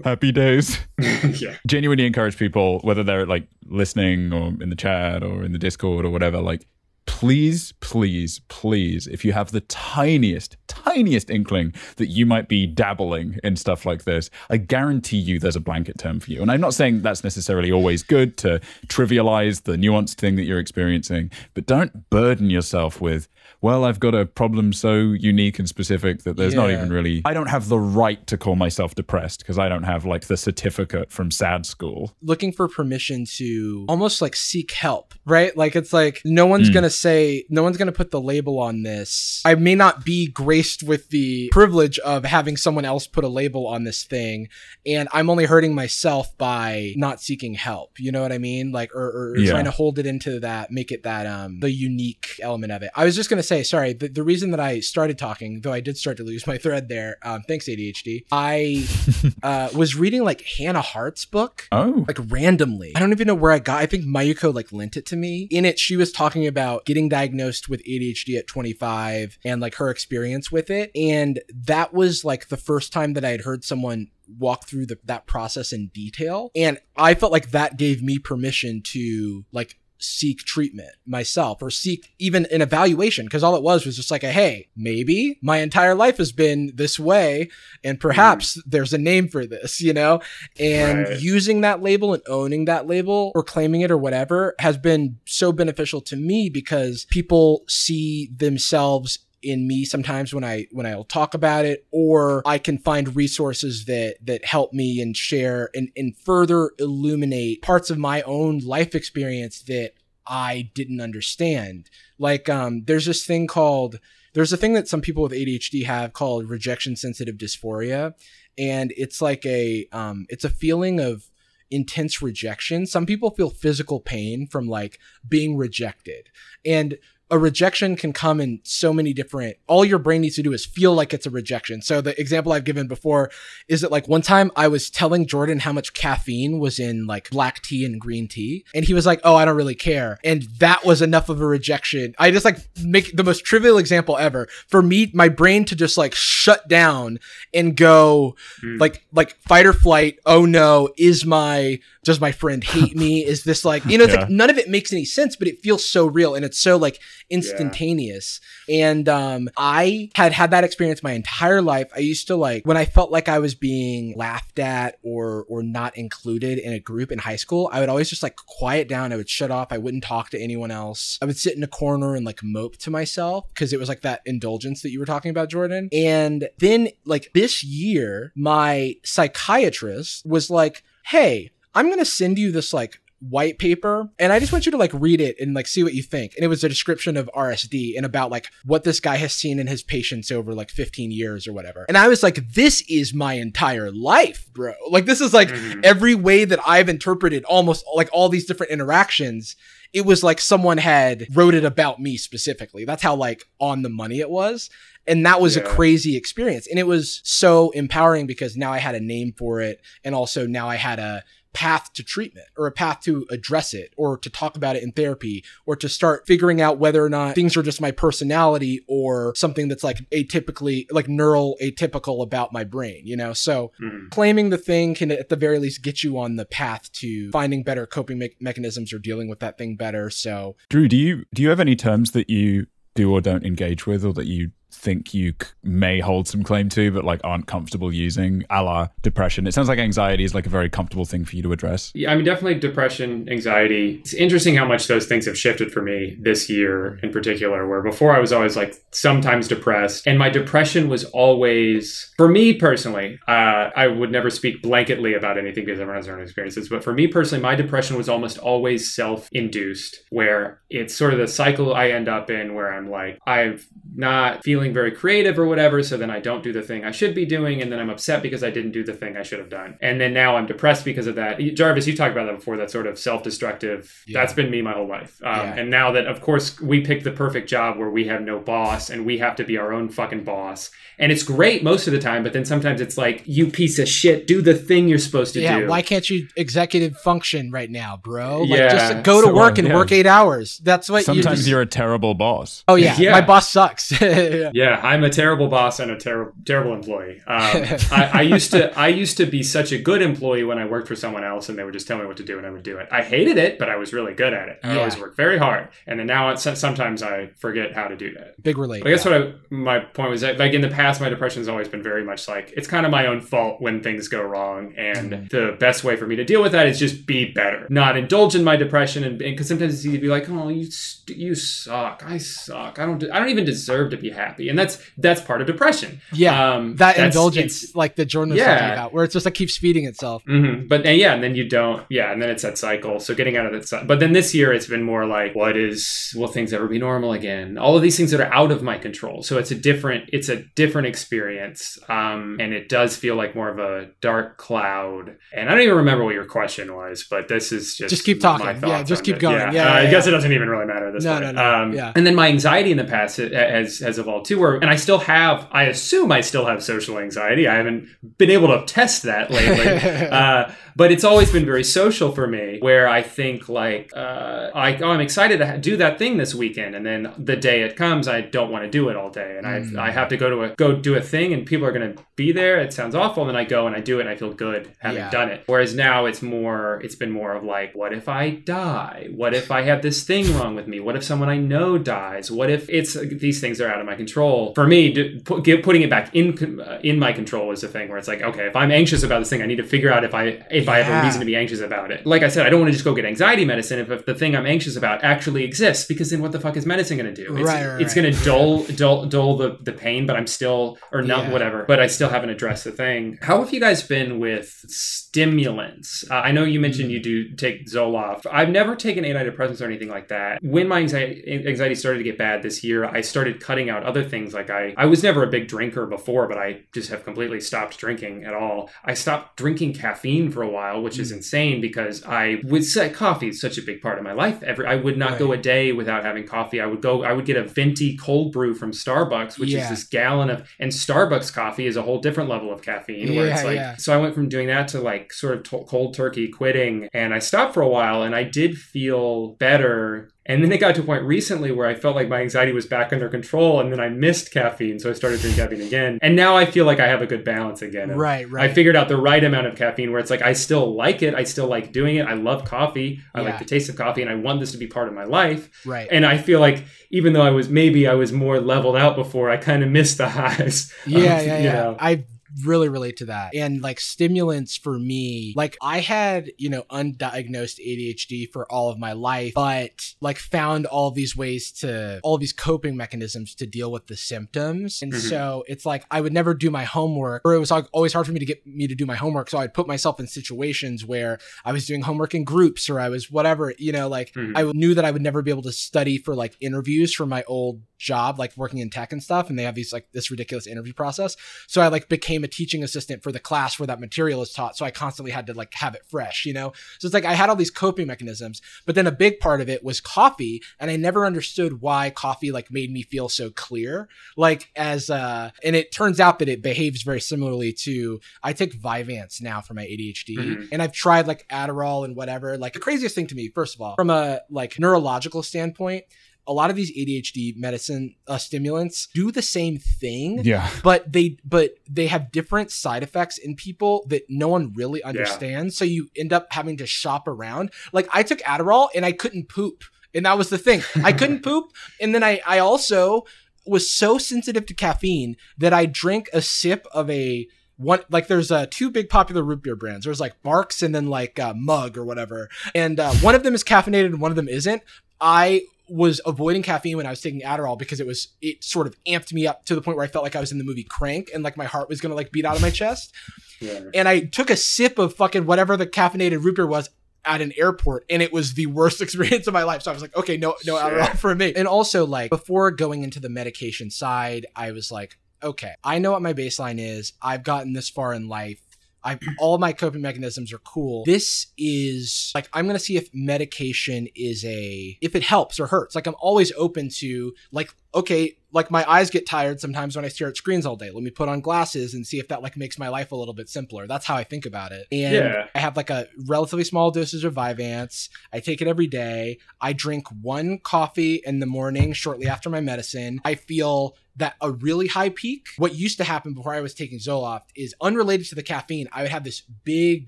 [0.04, 0.80] Happy days.
[0.98, 1.56] yeah.
[1.66, 6.06] Genuinely encourage people, whether they're like listening or in the chat or in the Discord
[6.06, 6.66] or whatever, like
[7.08, 13.40] please, please, please, if you have the tiniest, tiniest inkling that you might be dabbling
[13.44, 16.42] in stuff like this, I guarantee you there's a blanket term for you.
[16.44, 20.60] And I'm not saying that's necessarily always good to trivialize the nuanced thing that you're
[20.60, 23.28] experiencing, but don't burden yourself with,
[23.62, 27.34] well, I've got a problem so unique and specific that there's not even really, I
[27.34, 31.12] don't have the right to call myself depressed because I don't have like the certificate
[31.12, 32.14] from SAD school.
[32.22, 35.56] looking for permission to almost like seek help, right?
[35.58, 36.74] Like it's like no one's Mm.
[36.74, 39.42] gonna say, no one's gonna put the label on this.
[39.46, 43.68] I may not be graced with the privilege of having someone else put a label
[43.68, 44.50] on this thing,
[44.86, 48.00] and I'm only hurting myself by not seeking help.
[48.00, 48.72] You know what I mean?
[48.72, 49.52] Like or, or Yeah.
[49.52, 52.92] trying to hold it into that, make it that um the unique element of it.
[52.96, 55.80] I was just gonna say, sorry, the, the reason that I started talking, though I
[55.80, 57.18] did start to lose my thread there.
[57.24, 58.26] Um, thanks ADHD.
[58.32, 58.88] I
[59.44, 62.94] uh, was reading like Hannah Hart's book Oh, like randomly.
[62.96, 63.82] I don't even know where I got.
[63.82, 65.48] I think Mayuko like lent it to me.
[65.52, 69.90] In it, she was talking about getting diagnosed with ADHD at 25 and like her
[69.90, 70.92] experience with it.
[70.96, 74.08] And that was like the first time that I had heard someone
[74.38, 76.52] walk through the, that process in detail.
[76.56, 82.14] And I felt like that gave me permission to like seek treatment myself or seek
[82.20, 85.96] even an evaluation because all it was was just like a hey maybe my entire
[85.96, 87.50] life has been this way
[87.84, 88.08] and mm-hmm.
[88.08, 90.22] perhaps there's a name for this you know
[90.60, 91.20] and Right.
[91.20, 95.52] using that label and owning that label or claiming it or whatever has been so
[95.52, 101.34] beneficial to me because people see themselves in me sometimes when I when I'll talk
[101.34, 106.18] about it or I can find resources that that help me and share and, and
[106.18, 109.94] further illuminate parts of my own life experience that
[110.26, 111.90] I didn't understand.
[112.18, 114.00] Like um there's this thing called
[114.34, 118.14] there's a thing that some people with ADHD have called rejection sensitive dysphoria
[118.58, 121.30] and it's like a um it's a feeling of
[121.70, 122.86] intense rejection.
[122.86, 126.30] Some people feel physical pain from like being rejected.
[126.66, 126.98] And
[127.30, 130.66] a rejection can come in so many different all your brain needs to do is
[130.66, 131.82] feel like it's a rejection.
[131.82, 133.30] So the example i've given before
[133.68, 137.30] is that like one time i was telling jordan how much caffeine was in like
[137.30, 140.18] black tea and green tea and he was like oh i don't really care.
[140.24, 142.16] And that was enough of a rejection.
[142.18, 144.48] I just like make the most trivial example ever.
[144.68, 147.20] For me my brain to just like shut down
[147.54, 148.80] and go Mm.
[148.80, 153.26] like like fight or flight oh no is my does my friend hate me?
[153.26, 154.22] Is this like you know it's Yeah.
[154.22, 156.78] like none of it makes any sense but it feels so real and it's so
[156.78, 157.00] like
[157.30, 158.40] instantaneous.
[158.70, 161.90] And um i had had that experience my entire life.
[161.96, 165.64] I used to like when i felt like i was being laughed at or or
[165.64, 169.14] not included in a group in high school i would always just like quiet down.
[169.14, 169.72] I would shut off.
[169.72, 171.18] I wouldn't talk to anyone else.
[171.22, 174.02] I would sit in a corner and like mope to myself because it was like
[174.02, 175.90] that indulgence that you were talking about jordan.
[175.92, 182.74] And then like this year my psychiatrist was like hey i'm gonna send you this
[182.74, 185.84] like white paper and i just want you to like read it and like see
[185.84, 186.36] what you think.
[186.36, 189.58] And it was a description of rsd and about like what this guy has seen
[189.60, 191.86] in his patients over like 15 years or whatever.
[191.88, 194.74] And i was like this is my entire life bro.
[194.90, 195.84] Like this is like Mhm.
[195.84, 199.56] every way that i've interpreted almost like all these different interactions
[199.94, 202.84] it was like someone had wrote it about me specifically.
[202.84, 204.70] That's how like on the money it was.
[205.08, 206.68] And that was a crazy experience.
[206.68, 209.80] And it was so empowering because now i had a name for it.
[210.04, 211.24] And also now i had a
[211.58, 214.92] path to treatment or a path to address it or to talk about it in
[214.92, 219.34] therapy or to start figuring out whether or not things are just my personality or
[219.36, 224.12] something that's like atypically like neural atypical about my brain you know so Mhm.
[224.12, 227.64] claiming the thing can at the very least get you on the path to finding
[227.64, 231.42] better coping me- mechanisms or dealing with that thing better so Drew, do you do
[231.42, 235.14] you have any terms that you do or don't engage with, or that you think
[235.14, 239.48] you c- may hold some claim to, but like aren't comfortable using, a la depression?
[239.48, 241.92] It sounds like anxiety is like a very comfortable thing for you to address.
[241.96, 243.96] Yeah, I mean, definitely depression, anxiety.
[243.96, 247.82] It's interesting how much those things have shifted for me this year in particular, where
[247.82, 253.20] before I was always like sometimes depressed, and my depression was always, for me personally,
[253.28, 256.84] uh, I would never speak blanketly about anything because everyone has their own experiences, but
[256.84, 261.28] for me personally, my depression was almost always self induced, where it's sort of the
[261.28, 263.60] cycle I end up in where I'm like, I'm
[263.96, 267.14] not feeling very creative or whatever, so then I don't do the thing I should
[267.16, 269.50] be doing, and then I'm upset because I didn't do the thing I should have
[269.50, 269.78] done.
[269.82, 271.40] And then now I'm depressed because of that.
[271.40, 274.04] Jarvis, you talked about that before, that sort of self destructive.
[274.08, 274.20] Yeah.
[274.20, 275.20] That's been me my whole life.
[275.24, 275.56] Um, Yeah.
[275.58, 278.90] And now that, of course, we picked the perfect job where we have no boss
[278.90, 280.70] and we have to be our own fucking boss.
[281.00, 283.88] And it's great most of the time, but then sometimes it's like, you piece of
[283.88, 285.68] shit, do the thing you're supposed to yeah, do.
[285.68, 288.42] why can't you executive function right now, bro?
[288.42, 289.76] Like Yeah, just go to so, work and yeah.
[289.76, 290.60] work eight hours.
[290.64, 292.64] That's what you Sometimes just- you're a terrible boss.
[292.68, 293.12] Oh yeah, Yeah.
[293.12, 293.92] my boss sucks.
[294.02, 297.22] Yeah, I'm a terrible boss and a terrible terrible employee.
[297.28, 300.66] Um, I, I used to I used to be such a good employee when I
[300.66, 302.50] worked for someone else, and they would just tell me what to do, and I
[302.50, 302.88] would do it.
[302.92, 304.60] I hated it, but I was really good at it.
[304.64, 304.80] I Yeah.
[304.80, 308.42] always worked very hard, and then now it's, sometimes I forget how to do that.
[308.42, 308.84] Big relate.
[308.84, 311.40] But I guess what I, my point was that, like in the past, my depression
[311.42, 314.22] has always been very much like it's kind of my own fault when things go
[314.22, 315.30] wrong, and Mhm.
[315.30, 318.36] the best way for me to deal with that is just be better, not indulge
[318.36, 320.68] in my depression, and because sometimes it's easy to be like, oh, you
[321.10, 324.80] you suck, I suck, I don't I don't even deserve to be happy, and that's
[324.98, 326.02] that's part of depression.
[326.14, 328.58] yeah, um, that indulgence, like the Jordan was Yeah.
[328.58, 330.24] talking about, where it's just like keeps feeding itself.
[330.26, 331.84] hmm But and yeah, and then you don't.
[331.90, 333.00] Yeah, and then it's that cycle.
[333.00, 333.88] So getting out of that.
[333.88, 336.14] But then this year, it's been more like, what is?
[336.16, 337.58] Will things ever be normal again?
[337.58, 339.24] All of these things that are out of my control.
[339.24, 340.10] So it's a different.
[340.14, 341.78] It's a different experience.
[341.90, 345.16] Um, and it does feel like more of a dark cloud.
[345.34, 348.20] And I don't even remember what your question was, but this is just Just keep
[348.22, 348.48] talking.
[348.68, 349.20] Yeah, just keep it.
[349.22, 349.54] going.
[349.54, 351.36] Yeah, Uh, I guess it doesn't even really matter at this No, point.
[351.36, 351.54] no, no.
[351.64, 351.92] Um, Yeah.
[351.96, 354.37] And then my anxiety in the past has has evolved too.
[354.38, 355.48] Where and I still have.
[355.52, 357.48] I assume I still have social anxiety.
[357.48, 359.68] I haven't been able to test that lately.
[360.10, 364.76] uh, but it's always been very social for me where i think like uh, I,
[364.78, 368.08] oh, i'm excited to do that thing this weekend and then the day it comes
[368.08, 369.80] i don't want to do it all day and Mm.
[369.80, 371.96] I, I have to go to a go do a thing and people are going
[371.96, 374.10] to be there it sounds awful and then i go and i do it and
[374.10, 375.10] i feel good having Yeah.
[375.10, 375.44] done it.
[375.48, 379.08] Whereas now it's more it's been more of like what if i die?
[379.22, 380.80] What if i have this thing wrong with me?
[380.80, 382.30] What if someone i know dies?
[382.32, 382.94] What if it's
[383.26, 384.54] these things are out of my control.
[384.54, 386.26] For me to put, get, putting it back in
[386.60, 389.20] uh, in my control is a thing where it's like okay if i'm anxious about
[389.20, 391.02] this thing i need to figure out if i if i have Yeah.
[391.02, 392.06] a reason to be anxious about it.
[392.06, 394.14] Like i said i don't want to just go get anxiety medicine if, if the
[394.16, 397.26] thing i'm anxious about actually exists because then what the fuck is medicine going to
[397.26, 397.36] do?
[397.38, 400.78] It's, Right, right, it's going to dull dull dull the, the pain but i'm still
[400.92, 401.32] or not Yeah.
[401.32, 403.18] whatever but i still haven't addressed the thing.
[403.22, 406.06] How have you guys been with stimulants?
[406.10, 406.92] Uh, i know you mentioned Mm.
[406.92, 408.26] you do take zoloft.
[408.32, 410.44] I've never taken antidepressants or anything like that.
[410.44, 414.04] When my anxiety, anxiety started to get bad this year i started cutting out other
[414.04, 417.40] things like i i was never a big drinker before but i just have completely
[417.42, 418.70] stopped drinking at all.
[418.86, 421.18] I stopped drinking caffeine for a while which is Mm.
[421.18, 424.66] insane because i would say coffee is such a big part of my life every
[424.66, 427.38] i would not go a day without having coffee i would go i would get
[427.38, 429.64] a venti cold brew from starbucks which Yeah.
[429.64, 433.28] is this gallon of and starbucks coffee is a whole different level of caffeine where
[433.28, 433.76] it's like yeah.
[433.78, 437.14] so i went from doing that to like sort of to- cold turkey quitting and
[437.14, 440.82] i stopped for a while and i did feel better and then it got to
[440.82, 443.80] a point recently where I felt like my anxiety was back under control, and then
[443.80, 446.00] I missed caffeine, so I started drinking caffeine again.
[446.02, 447.92] And now I feel like I have a good balance again.
[447.92, 448.50] Right, right.
[448.50, 451.16] I figured out the right amount of caffeine where it's like I still like it,
[451.16, 452.06] I still like doing it.
[452.06, 453.26] I love coffee, I Yeah.
[453.30, 455.50] like the taste of coffee, and I want this to be part of my life.
[455.66, 455.88] right.
[455.92, 459.30] And I feel like even though I was maybe I was more leveled out before,
[459.30, 460.72] I kind of missed the highs.
[460.86, 461.52] of, yeah, um, yeah, yeah.
[461.54, 461.78] know.
[461.80, 462.04] I
[462.46, 463.34] really relate to that.
[463.36, 468.78] And like stimulants for me, like I had, you know, undiagnosed ADHD for all of
[468.80, 473.72] my life, but like found all these ways to all these coping mechanisms to deal
[473.72, 474.82] with the symptoms.
[474.82, 475.10] And Mhm.
[475.10, 478.12] so it's like I would never do my homework or it was always hard for
[478.12, 479.30] me to get me to do my homework.
[479.30, 482.90] So I'd put myself in situations where I was doing homework in groups or I
[482.90, 484.34] was whatever, you know, like Mhm.
[484.36, 487.24] I knew that I would never be able to study for like interviews for my
[487.28, 489.30] old job, like working in tech and stuff.
[489.30, 491.16] And they have these like this ridiculous interview process.
[491.48, 494.58] So I like became a teaching assistant for the class where that material is taught.
[494.58, 496.54] So I constantly had to like have it fresh, you know?
[496.80, 499.50] So it's like I had all these coping mechanisms, but then a big part of
[499.50, 500.42] it was coffee.
[500.60, 503.88] And I never understood why coffee like made me feel so clear.
[504.16, 508.60] Like as uh and it turns out that it behaves very similarly to I take
[508.60, 510.18] Vyvanse now for my ADHD.
[510.18, 510.50] Mhm.
[510.52, 512.38] And I've tried like Adderall and whatever.
[512.38, 515.86] Like the craziest thing to me, first of all, from a like neurological standpoint,
[516.28, 520.50] a lot of these ADHD medicine uh, stimulants do the same thing Yeah.
[520.64, 525.56] but they but they have different side effects in people that no one really understands.
[525.58, 527.52] So you end up having to shop around.
[527.74, 529.64] Like i took adderall and i couldn't poop
[529.94, 530.62] and that was the thing.
[530.84, 531.46] I couldn't poop
[531.82, 533.06] and then i i also
[533.46, 538.30] was so sensitive to caffeine that I drink a sip of a one like there's
[538.30, 539.86] uh two big popular root beer brands.
[539.86, 542.30] There's like Barq's and then like uh, mug or whatever.
[542.54, 544.62] And uh, one of them is caffeinated and one of them isn't.
[545.00, 548.76] I was avoiding caffeine when i was taking adderall because it was it sort of
[548.86, 550.64] amped me up to the point where i felt like i was in the movie
[550.64, 552.94] crank and like my heart was gonna like beat out of my chest
[553.40, 553.62] yeah.
[553.74, 556.70] and i took a sip of fucking whatever the caffeinated root beer was
[557.08, 559.64] at an airport and it was the worst experience of my life.
[559.64, 560.70] So I was like, okay, no, no sure.
[560.70, 561.34] Adderall for me.
[561.34, 565.92] And also like before going into the medication side, I was like, okay, I know
[565.92, 566.94] what my baseline is.
[567.02, 568.42] I've gotten this far in life.
[568.88, 570.84] I all my coping mechanisms are cool.
[570.86, 575.76] This is like I'm gonna see if medication is a if it helps or hurts.
[575.76, 579.90] Like I'm always open to like okay, like my eyes get tired sometimes when I
[579.90, 580.70] stare at screens all day.
[580.70, 583.14] Let me put on glasses and see if that like makes my life a little
[583.14, 583.68] bit simpler.
[583.68, 584.68] That's how I think about it.
[584.72, 585.28] And yeah.
[585.34, 587.90] I have like a relatively small dosage of Vyvanse.
[588.14, 589.18] I take it every day.
[589.42, 593.02] I drink one coffee in the morning shortly after my medicine.
[593.04, 596.78] I feel that a really high peak, what used to happen before I was taking
[596.78, 598.70] Zoloft is unrelated to the caffeine.
[598.72, 599.88] I would have this big,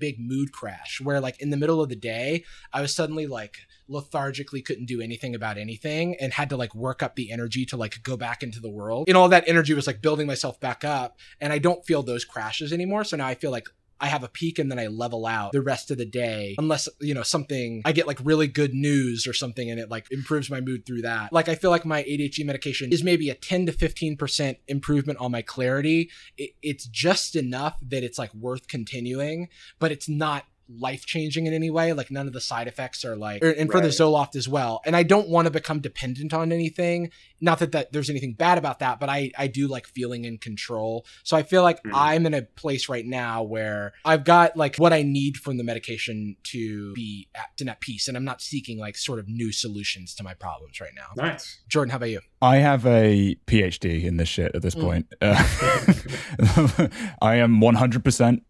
[0.00, 3.58] big mood crash where, like, in the middle of the day, I was suddenly like
[3.90, 7.76] lethargically couldn't do anything about anything and had to like work up the energy to
[7.76, 9.08] like go back into the world.
[9.08, 11.18] And all that energy was like building myself back up.
[11.40, 13.04] And I don't feel those crashes anymore.
[13.04, 13.68] So now I feel like
[14.00, 16.88] I have a peak and then I level out the rest of the day unless
[17.00, 20.50] you know something I get like really good news or something and it like improves
[20.50, 21.32] my mood through that.
[21.32, 25.30] Like I feel like my ADHD medication is maybe a 10 to 15% improvement on
[25.30, 26.10] my clarity.
[26.38, 29.48] It, it's just enough that it's like worth continuing,
[29.78, 30.44] but it's not
[30.78, 31.92] life changing in any way.
[31.92, 33.82] Like none of the side effects are like, er, and for right.
[33.82, 34.80] the Zoloft as well.
[34.84, 37.10] And I don't want to become dependent on anything.
[37.40, 40.38] Not that, that there's anything bad about that, but I, I do like feeling in
[40.38, 41.06] control.
[41.22, 41.90] So I feel like mm.
[41.94, 45.64] I'm in a place right now where I've got like what I need from the
[45.64, 48.08] medication to be at, and at peace.
[48.08, 51.08] And I'm not seeking like sort of new solutions to my problems right now.
[51.16, 51.60] Nice.
[51.68, 52.20] Jordan, how about you?
[52.42, 54.82] I have a PhD in this shit at this mm.
[54.82, 55.06] point.
[55.20, 55.34] Uh,
[57.22, 58.40] I am 100%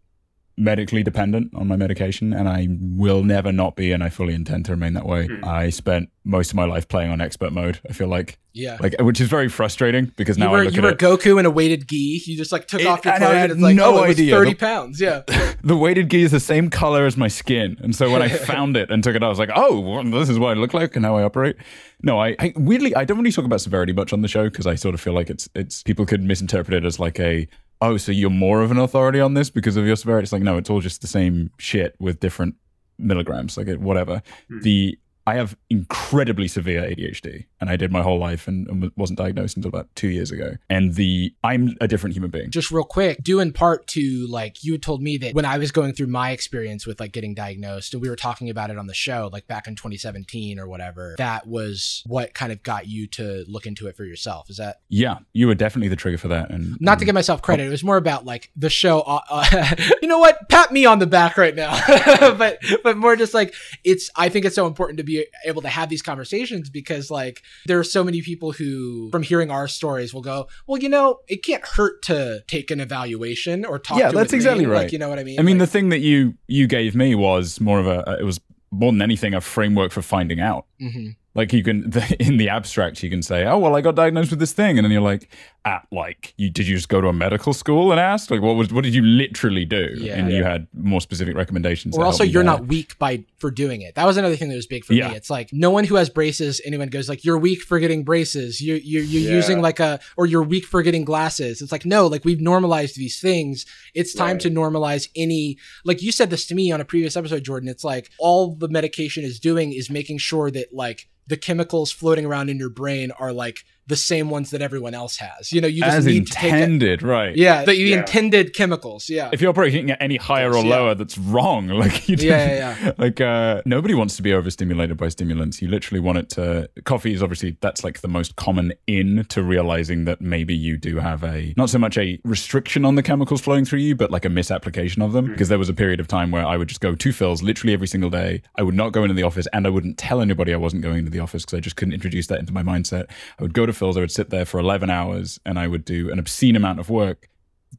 [0.57, 4.65] medically dependent on my medication and I will never not be and I fully intend
[4.65, 5.27] to remain that way.
[5.27, 5.45] Mm.
[5.45, 8.37] I spent most of my life playing on expert mode, I feel like.
[8.53, 8.77] Yeah.
[8.79, 11.39] Like which is very frustrating because now you were, I look you were it, Goku
[11.39, 12.21] in a weighted gi.
[12.25, 14.11] You just like took it, off your clothes and, and it's like no oh, it
[14.11, 14.35] idea.
[14.35, 15.01] 30 the, pounds.
[15.01, 15.21] Yeah.
[15.63, 17.77] the weighted gi is the same color as my skin.
[17.79, 20.03] And so when I found it and took it out, I was like, oh, well,
[20.03, 21.55] this is what I look like and how I operate.
[22.03, 24.67] No, I, I weirdly I don't really talk about severity much on the show because
[24.67, 27.47] I sort of feel like it's it's people could misinterpret it as like a
[27.81, 30.25] oh, so you're more of an authority on this because of your severity?
[30.25, 32.55] It's like, no, it's all just the same shit with different
[32.97, 34.21] milligrams, like whatever.
[34.51, 34.61] Mm.
[34.61, 34.99] The
[35.31, 39.55] I have incredibly severe ADHD, and I did my whole life and, and, wasn't diagnosed
[39.55, 40.55] until about two years ago.
[40.69, 42.51] And the I'm a different human being.
[42.51, 45.57] Just real quick, due in part to like you had told me that when I
[45.57, 48.77] was going through my experience with like getting diagnosed, and we were talking about it
[48.77, 51.15] on the show, like back in 2017 or whatever.
[51.17, 54.49] That was what kind of got you to look into it for yourself.
[54.49, 54.81] Is that?
[54.89, 56.51] Yeah, you were definitely the trigger for that.
[56.51, 58.99] And not to give myself credit, it was more about like the show.
[58.99, 60.49] Uh, uh, you know what?
[60.49, 61.79] Pat me on the back right now,
[62.37, 63.53] but but more just like
[63.85, 64.09] it's.
[64.17, 67.41] I think it's so important to be be able to have these conversations because like
[67.65, 71.19] there are so many people who from hearing our stories will go well you know
[71.27, 74.83] it can't hurt to take an evaluation or talk yeah that's exactly right.
[74.83, 75.39] like, you know what i mean?
[75.39, 78.23] I mean like, the thing that you you gave me was more of a it
[78.23, 78.39] was
[78.71, 80.65] more than anything a framework for finding out.
[80.81, 81.09] Mm-hmm.
[81.33, 84.39] Like you can, in the abstract, you can say, "Oh, well, I got diagnosed with
[84.39, 85.29] this thing," and then you're like,
[85.63, 88.29] "At like, you did you just go to a medical school and ask?
[88.29, 90.37] Like, what was what did you literally do?" Yeah, and yeah.
[90.37, 91.97] you had more specific recommendations.
[91.97, 92.51] Or also, you're there.
[92.51, 93.95] not weak by for doing it.
[93.95, 95.07] That was another thing that was big for yeah.
[95.07, 95.15] me.
[95.15, 98.59] It's like no one who has braces, anyone goes like, "You're weak for getting braces.
[98.59, 102.07] You you you're using like a or you're weak for getting glasses." It's like no,
[102.07, 103.65] like we've normalized these things.
[103.93, 104.41] It's time right.
[104.41, 105.57] to normalize any.
[105.85, 107.69] Like you said this to me on a previous episode, Jordan.
[107.69, 112.25] It's like all the medication is doing is making sure that like the chemicals floating
[112.25, 115.51] around in your brain are like the same ones that everyone else has.
[115.51, 117.35] You know, you just As need intended, to take it, right?
[117.35, 117.99] Yeah, the, yeah.
[117.99, 119.09] intended chemicals.
[119.09, 119.29] Yeah.
[119.33, 120.93] If you're operating at any higher or lower, yeah.
[120.93, 121.69] that's wrong.
[121.81, 122.91] Like you, yeah, yeah, yeah.
[122.99, 125.63] like uh, nobody wants to be overstimulated by stimulants.
[125.63, 126.69] You literally want it to.
[126.83, 130.97] Coffee is obviously that's like the most common in to realizing that maybe you do
[130.97, 134.25] have a not so much a restriction on the chemicals flowing through you, but like
[134.25, 135.25] a misapplication of them.
[135.25, 135.33] Mm-hmm.
[135.33, 137.73] Because there was a period of time where I would just go to Philz literally
[137.73, 138.43] every single day.
[138.57, 140.99] I would not go into the office, and I wouldn't tell anybody I wasn't going
[140.99, 143.09] into the office because I just couldn't introduce that into my mindset.
[143.39, 143.97] I would go to Philz.
[143.97, 146.89] I would sit there for 11 hours and I would do an obscene amount of
[146.89, 147.29] work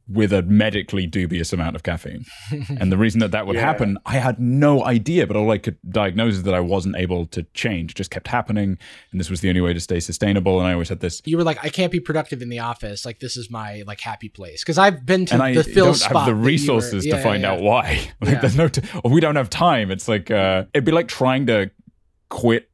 [0.09, 2.25] with a medically dubious amount of caffeine.
[2.81, 3.63] and the reason that that would yeah.
[3.63, 7.27] happen, I had no idea, but all I could diagnose is that I wasn't able
[7.27, 7.93] to change.
[7.93, 8.79] It just kept happening.
[9.11, 10.59] And this was the only way to stay sustainable.
[10.59, 11.23] And I always had this.
[11.25, 13.05] You were like, I can't be productive in the office.
[13.05, 14.65] Like, this is my like happy place.
[14.65, 17.23] Cause I've been to and I the Phil don't have the resources were, yeah, to
[17.23, 18.01] find yeah, out why.
[18.23, 19.91] Like, there's no, t- we don't have time.
[19.91, 21.71] It's like, uh, it'd be like trying to
[22.29, 22.71] quit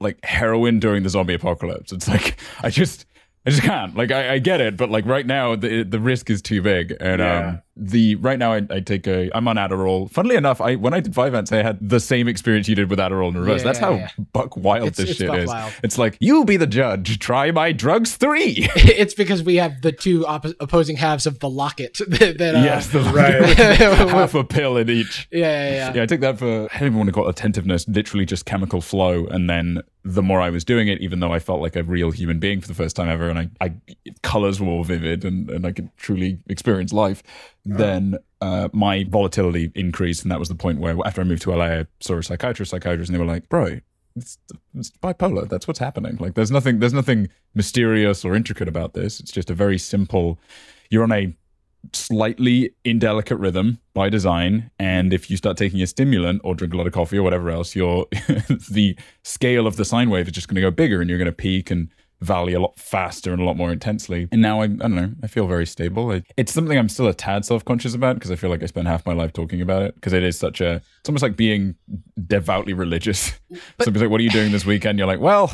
[0.00, 1.92] like heroin during the zombie apocalypse.
[1.92, 3.06] It's like, I just,
[3.46, 3.94] I just can't.
[3.96, 6.94] Like I, I get it, but like right now the the risk is too big.
[7.00, 7.48] And Yeah.
[7.48, 10.10] um the right now I, I take a I'm on Adderall.
[10.10, 12.98] Funnily enough, I when I did Vyvanse, I had the same experience you did with
[12.98, 13.60] Adderall in reverse.
[13.60, 14.08] Yeah, That's how yeah.
[14.32, 15.46] buck wild It's- this it's shit is.
[15.48, 15.72] wild.
[15.82, 17.18] It's like you be the judge.
[17.18, 18.68] Try my drugs three.
[18.76, 22.58] it's because we have the two oppo- opposing halves of the locket that, that uh,
[22.60, 23.56] yes, the Right.
[23.56, 25.28] half a pill in each.
[25.30, 25.92] yeah, yeah, yeah.
[25.94, 28.46] Yeah, I took that for I don't even want to call it attentiveness, literally just
[28.46, 29.26] chemical flow.
[29.26, 32.10] And then the more I was doing it, even though I felt like a real
[32.10, 33.74] human being for the first time ever, and I, I
[34.22, 37.22] colors were more vivid and, and I could truly experience life,
[37.66, 40.22] then uh, my volatility increased.
[40.22, 42.70] And that was the point where after I moved to LA, I saw a psychiatrist,
[42.70, 43.80] psychiatrist, and they were like, bro,
[44.14, 44.38] it's,
[44.74, 45.48] it's bipolar.
[45.48, 46.16] That's what's happening.
[46.18, 49.20] Like there's nothing there's nothing mysterious or intricate about this.
[49.20, 50.38] It's just a very simple
[50.90, 51.34] you're on a
[51.92, 56.76] slightly indelicate rhythm by design and if you start taking a stimulant or drink a
[56.76, 58.06] lot of coffee or whatever else your
[58.70, 61.26] the scale of the sine wave is just going to go bigger and you're going
[61.26, 61.88] to peak and
[62.20, 64.28] valley a lot faster and a lot more intensely.
[64.32, 66.10] And now I, I don't know I feel very stable.
[66.10, 68.88] It, it's something I'm still a tad self-conscious about because I feel like I spend
[68.88, 71.74] half my life talking about it because it is such a it's almost like being
[72.26, 73.38] devoutly religious.
[73.82, 74.98] Somebody's like what are you doing this weekend?
[74.98, 75.52] You're like well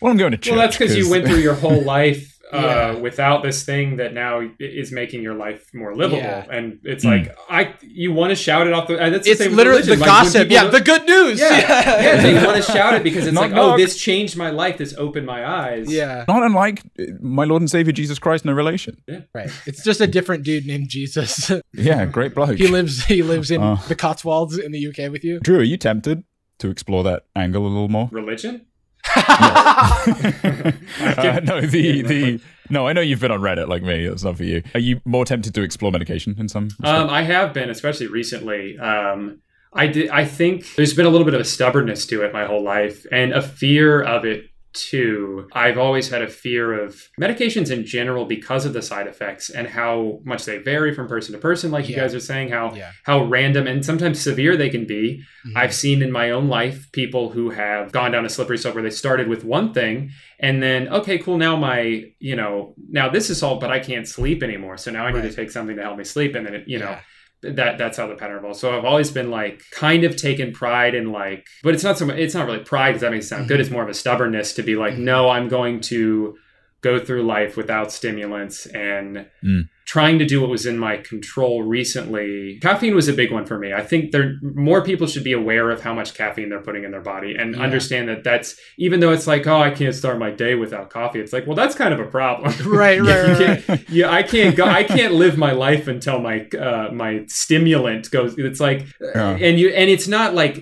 [0.00, 2.58] well I'm going to church Well, that's because you went through your whole life uh,
[2.60, 2.92] Yeah.
[2.94, 6.18] without this thing that now is making your life more livable.
[6.18, 6.44] Yeah.
[6.50, 7.10] And it's Mm.
[7.26, 8.96] like I, you want to shout it off the.
[8.96, 9.96] That's the It's same with literally the.
[9.96, 10.50] Like, gossip.
[10.50, 11.40] Yeah, don't- the good news.
[11.40, 12.22] yeah, yeah.
[12.22, 14.78] They want to shout it because it's Knock, like, oh, this changed my life.
[14.78, 15.92] This opened my eyes.
[15.92, 16.24] yeah.
[16.28, 19.50] not unlike uh, my Lord and Savior Jesus Christ no relation Yeah, Right.
[19.66, 21.50] It's just a different dude named Jesus.
[21.72, 23.04] yeah great bloke he lives.
[23.04, 23.76] He lives in Uh.
[23.88, 25.40] the Cotswolds in the UK with you.
[25.40, 26.24] Drew, are you tempted
[26.58, 28.08] to explore that angle a little more?
[28.12, 28.66] Religion.
[31.00, 32.86] Uh, no, the the no.
[32.86, 34.04] I know you've been on Reddit like me.
[34.04, 34.62] It's not for you.
[34.74, 36.68] Are you more tempted to explore medication in some?
[36.84, 38.78] Um, I have been, especially recently.
[38.78, 39.40] Um,
[39.72, 40.10] I did.
[40.10, 43.06] I think there's been a little bit of a stubbornness to it my whole life,
[43.10, 45.48] and a fear of it too.
[45.52, 49.66] I've always had a fear of medications in general because of the side effects and
[49.66, 51.70] how much they vary from person to person.
[51.70, 52.90] Like you guys are saying, how Yeah.
[53.04, 55.22] how random and sometimes severe they can be.
[55.46, 55.52] Mhm.
[55.56, 58.82] I've seen in my own life people who have gone down a slippery slope where
[58.82, 63.30] they started with one thing and then okay cool now my you know now this
[63.30, 65.30] is all, but I can't sleep anymore so now I need Right.
[65.30, 67.00] to take something to help me sleep and then it, you know Yeah.
[67.42, 68.60] That that's how the pattern evolves.
[68.60, 72.06] So I've always been like kind of taken pride in like, but it's not so
[72.06, 72.16] much.
[72.18, 73.58] It's not really pride because that makes it sound good.
[73.58, 73.60] Mhm.
[73.62, 74.98] It's more of a stubbornness to be like, Mhm.
[74.98, 76.36] no, I'm going to
[76.82, 79.68] go through life without stimulants and Mm.
[79.94, 82.58] Trying to do what was in my control recently.
[82.62, 83.72] Caffeine was a big one for me.
[83.72, 86.92] I think there more people should be aware of how much caffeine they're putting in
[86.92, 87.62] their body and Yeah.
[87.62, 91.18] understand that that's even though it's like, oh, I can't start my day without coffee.
[91.18, 92.52] It's like, well, that's kind of a problem.
[92.80, 93.84] Right, right, right, right.
[94.00, 94.64] yeah, I can't go.
[94.64, 96.36] I can't live my life until my
[96.68, 98.34] uh, my stimulant goes.
[98.38, 99.36] It's like, Yeah.
[99.46, 100.54] and you and it's not like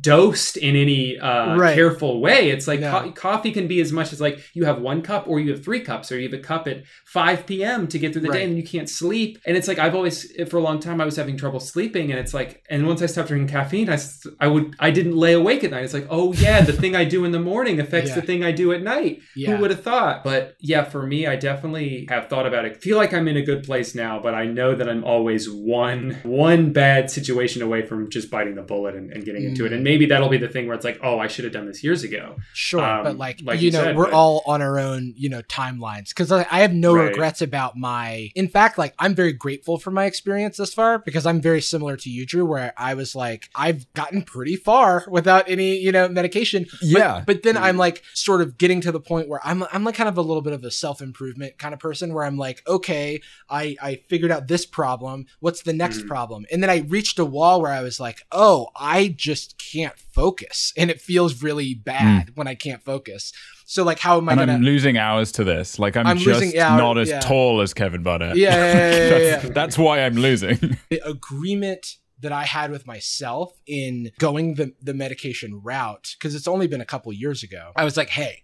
[0.00, 1.74] dosed in any uh, Right.
[1.74, 2.50] careful way.
[2.50, 2.90] It's like No.
[2.92, 5.62] co- coffee can be as much as like you have one cup or you have
[5.64, 7.86] three cups or you have a cup at five p.m.
[7.88, 8.38] to get through the Right.
[8.38, 9.38] day and you can't sleep.
[9.46, 10.16] And it's like I've always
[10.48, 13.06] for a long time I was having trouble sleeping, and it's like, and once I
[13.06, 13.98] stopped drinking caffeine, I,
[14.38, 15.84] I would I didn't lay awake at night.
[15.84, 18.16] It's like, oh yeah, the thing I do in the morning affects Yeah.
[18.16, 19.20] the thing I do at night.
[19.36, 19.54] Yeah.
[19.56, 20.24] Who would have thought?
[20.24, 22.82] But yeah, for me, I definitely have thought about it.
[22.82, 26.18] feel like I'm in a good place now, but I know that I'm always one
[26.22, 29.70] one bad situation away from just biting the bullet and, and getting into it.
[29.72, 29.74] Mm.
[29.76, 31.82] And maybe that'll be the thing where it's like, oh, I should have done this
[31.82, 32.36] years ago.
[32.54, 35.14] Sure, Um, but like, like you you know, said, we're but- all on our own,
[35.16, 36.08] you know, timelines.
[36.10, 37.08] Because I have no Right.
[37.08, 38.30] regrets about my.
[38.34, 41.96] In fact, like I'm very grateful for my experience thus far because I'm very similar
[41.96, 46.08] to you, Drew, where I was like, I've gotten pretty far without any, you know,
[46.08, 46.66] medication.
[46.82, 47.22] Yeah.
[47.26, 47.62] but, then Mhm.
[47.62, 50.22] I'm like sort of getting to the point where I'm I'm like kind of a
[50.22, 54.00] little bit of a self improvement kind of person where I'm like, okay, I I
[54.08, 55.26] figured out this problem.
[55.40, 56.06] What's the next Mhm.
[56.08, 56.46] problem?
[56.52, 60.72] And then I reached a wall where I was like, oh, I just can't focus,
[60.76, 63.32] and it feels really bad when I can't focus.
[63.70, 64.54] So like, how am I and gonna?
[64.54, 65.78] I'm losing hours to this.
[65.78, 67.20] Like I'm, I'm just losing hour- not as yeah.
[67.20, 68.32] tall as Kevin Butter.
[68.34, 69.50] Yeah, yeah, yeah, yeah, that's, yeah.
[69.52, 70.76] that's why I'm losing.
[70.90, 71.86] the agreement
[72.18, 76.80] that I had with myself in going the, the medication route, because it's only been
[76.80, 78.42] a couple years ago, I was like, hey,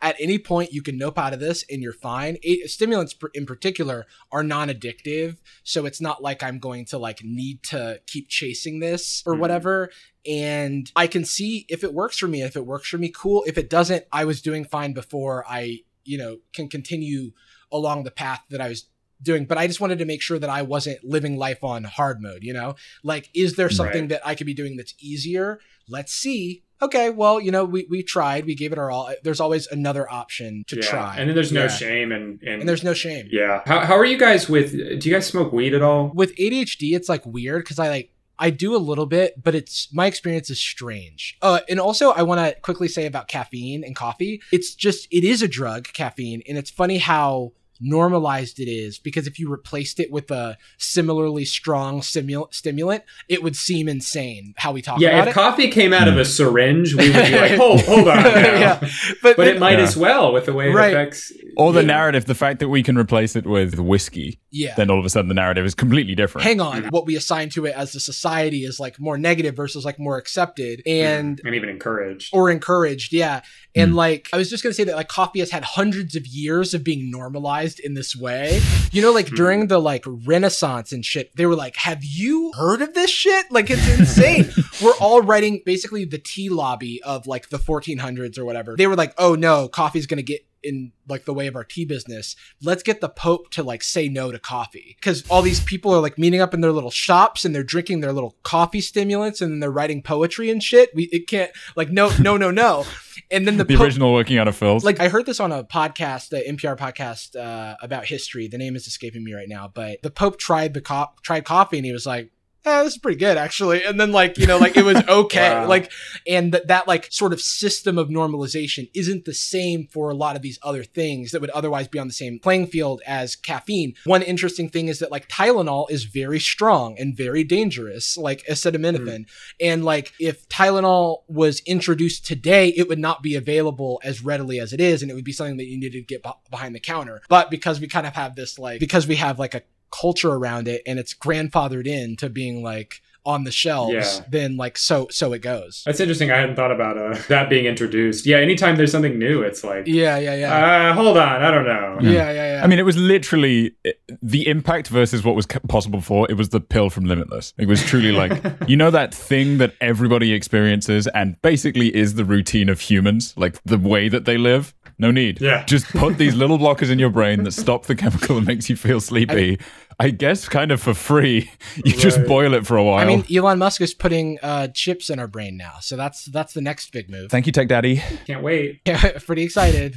[0.00, 2.38] at any point you can nope out of this and you're fine.
[2.44, 7.18] A- stimulants pr- in particular are non-addictive, so it's not like I'm going to like
[7.24, 9.40] need to keep chasing this or Mhm.
[9.40, 9.90] whatever.
[10.28, 12.42] And I can see if it works for me.
[12.42, 13.44] If it works for me, cool.
[13.46, 15.44] If it doesn't, I was doing fine before.
[15.48, 17.32] I, you know, can continue
[17.72, 18.86] along the path that I was
[19.20, 22.22] doing but i just wanted to make sure that i wasn't living life on hard
[22.22, 24.10] mode you know like is there something Right.
[24.10, 28.04] that i could be doing that's easier let's see okay well you know we, we
[28.04, 30.82] tried we gave it our all there's always another option to yeah.
[30.82, 31.66] try And then there's no Yeah.
[31.68, 33.62] shame and, and and there's no shame yeah.
[33.66, 34.70] How, how are you guys with?
[34.70, 36.12] Do you guys smoke weed at all?
[36.14, 39.92] with adhd it's like weird because i like I do a little bit, but it's
[39.92, 41.36] my experience is strange.
[41.42, 44.40] Uh, and also, I want to quickly say about caffeine and coffee.
[44.52, 49.26] It's just it is a drug, caffeine, and it's funny how normalized it is because
[49.26, 54.72] if you replaced it with a similarly strong stimul- stimulant, it would seem insane how
[54.72, 55.12] we talk about it.
[55.12, 55.34] yeah, if it.
[55.34, 58.18] coffee came out of a syringe, we would be like, hold, hold on.
[58.58, 58.80] Yeah,
[59.22, 59.84] but, But it might Yeah.
[59.84, 60.92] as well with the way it Right.
[60.92, 61.32] affects.
[61.56, 61.86] Or the Yeah.
[61.86, 64.74] narrative, the fact that we can replace it with whiskey, yeah.
[64.76, 66.46] then all of a sudden the narrative is completely different.
[66.46, 69.84] Hang on, what we assign to it as a society is like more negative versus
[69.84, 70.88] like more accepted, Mm-hmm.
[71.06, 72.30] and and even encouraged.
[72.34, 73.42] or encouraged yeah
[73.78, 73.96] and Mm.
[73.96, 76.82] like i was just gonna say that like coffee has had hundreds of years of
[76.84, 78.60] being normalized in this way.
[78.92, 79.36] You know like Hmm.
[79.36, 83.46] during the like renaissance and shit they were like have you heard of this shit?
[83.50, 84.50] Like it's insane.
[84.82, 88.74] We're all writing basically the tea lobby of like the 1400s or whatever.
[88.76, 91.84] They were like oh no coffee's gonna get in like the way of our tea
[91.84, 92.34] business.
[92.60, 94.96] Let's get the pope to like say no to coffee.
[94.98, 98.00] Because all these people are like meeting up in their little shops and they're drinking
[98.00, 100.90] their little coffee stimulants and then they're writing poetry and shit.
[100.94, 102.84] We it can't like no no no no
[103.30, 104.82] and then the, The pope original working out of Philz.
[104.84, 108.48] like I heard this on a podcast, the NPR podcast uh, about history.
[108.48, 111.76] The name is escaping me right now, but the Pope tried the co- tried coffee
[111.78, 112.30] and he was like,
[112.68, 115.50] "Eh, this is pretty good actually." And then like you know like it was okay,
[115.50, 115.66] Wow.
[115.68, 115.90] like
[116.26, 120.36] and th- that like sort of system of normalization isn't the same for a lot
[120.36, 123.94] of these other things that would otherwise be on the same playing field as caffeine.
[124.04, 129.26] One interesting thing is that like Tylenol is very strong and very dangerous, like acetaminophen.
[129.60, 134.72] And like if Tylenol was introduced today, it would not be available as readily as
[134.72, 136.80] it is, and it would be something that you needed to get beh- behind the
[136.80, 137.22] counter.
[137.28, 140.68] But because we kind of have this like because we have like a culture around
[140.68, 144.24] it and it's grandfathered in to being like on the shelves, Yeah.
[144.28, 145.82] then like so so it goes.
[145.86, 146.30] That's interesting.
[146.32, 148.26] I hadn't thought about uh, that being introduced.
[148.26, 150.90] Yeah, anytime there's something new, it's like, Yeah, yeah, yeah.
[150.90, 151.98] uh, hold on, I don't know.
[152.00, 152.52] yeah, yeah, yeah.
[152.56, 153.76] yeah, I mean, it was literally
[154.22, 156.26] the impact versus what was possible before.
[156.30, 157.52] It was the pill from Limitless.
[157.58, 162.24] It was truly like, you know, that thing that everybody experiences and basically is the
[162.24, 164.74] routine of humans, like the way that they live.
[165.00, 165.40] No need.
[165.40, 165.64] Yeah.
[165.64, 168.74] Just put these little blockers in your brain that stop the chemical that makes you
[168.74, 169.58] feel sleepy.
[169.60, 171.50] I, guess kind of for free.
[171.84, 172.98] You just boil it for a while.
[172.98, 176.52] I mean, Elon Musk is putting uh, chips in our brain now, so that's that's
[176.54, 177.30] the next big move.
[177.30, 178.02] Thank you, Tech Daddy.
[178.26, 178.80] Can't wait.
[178.86, 179.96] Yeah, pretty excited.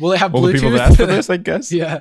[0.00, 0.72] Will it have All the people Bluetooth?
[0.78, 1.70] that asked for this, I guess.
[1.70, 2.00] yeah.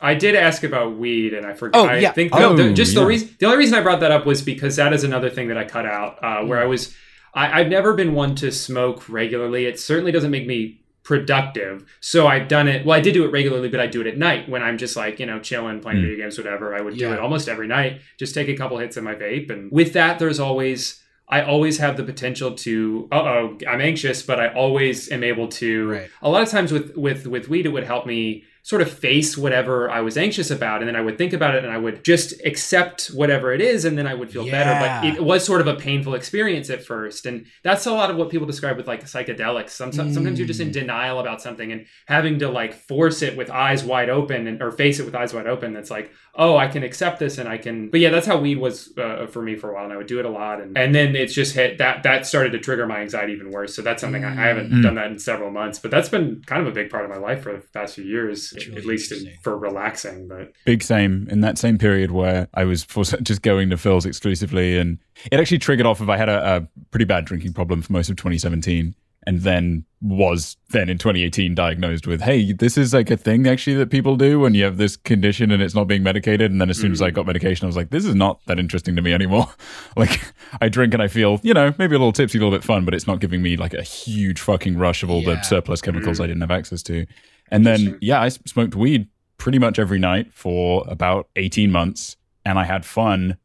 [0.00, 1.78] I did ask about weed, and I forgot.
[1.78, 2.12] Oh, I yeah.
[2.12, 4.42] think Oh, the, the- just the reason, the only reason I brought that up was
[4.42, 6.22] because that is another thing that I cut out.
[6.22, 6.94] Uh, where I was,
[7.34, 9.64] I, I've never been one to smoke regularly.
[9.66, 10.80] It certainly doesn't make me
[11.10, 11.84] productive.
[12.00, 12.86] So I've done it.
[12.86, 14.96] Well, I did do it regularly, but I do it at night when I'm just
[14.96, 16.02] like you know chilling, playing Mm.
[16.02, 16.74] video games, whatever.
[16.74, 18.00] I would do it almost every night.
[18.18, 20.96] Just take a couple hits of my vape, and with that, there's always.
[21.32, 23.08] I always have the potential to.
[23.12, 26.08] Uh oh, I'm anxious, but I always am able to Right.
[26.22, 29.38] a lot of times with with with weed it would help me sort of face
[29.38, 32.04] whatever I was anxious about and then I would think about it and I would
[32.04, 34.78] just accept whatever it is and then I would feel better.
[34.78, 38.16] But it was sort of a painful experience at first and that's a lot of
[38.16, 39.70] what people describe with like psychedelics.
[39.70, 40.72] Some, some- sometimes you're just in Mm.
[40.72, 44.70] denial about something and having to like force it with eyes wide open and or
[44.70, 47.58] face it with eyes wide open that's like oh I can accept this and I
[47.58, 49.96] can but yeah that's how weed was uh, for me for a while and I
[49.96, 52.58] would do it a lot and and then it's just hit that that started to
[52.58, 53.74] trigger my anxiety even worse.
[53.74, 54.82] So that's something I, I haven't Mm.
[54.82, 57.16] done that in several months but that's been kind of a big part of my
[57.16, 60.82] life for the past few years That's really at least in, for relaxing but Big
[60.82, 62.84] same in that same period where I was
[63.22, 64.98] just going to Philz exclusively, and
[65.30, 68.10] it actually triggered off of I had a, a pretty bad drinking problem for most
[68.10, 68.94] of 2017,
[69.26, 73.76] and then was then in 2018 diagnosed with, hey, this is like a thing actually
[73.76, 76.50] that people do when you have this condition and it's not being medicated.
[76.50, 77.14] And then as soon as I mm.
[77.14, 79.46] got medication, I was like, this is not that interesting to me anymore.
[79.96, 80.20] like
[80.62, 82.86] I drink and I feel, you know, maybe a little tipsy, a little bit fun,
[82.86, 85.34] but it's not giving me like a huge fucking rush of all Yeah.
[85.34, 86.24] the surplus chemicals mm.
[86.24, 87.06] I didn't have access to.
[87.50, 89.08] And then, yeah, I smoked weed
[89.38, 93.36] pretty much every night for about 18 months and I had fun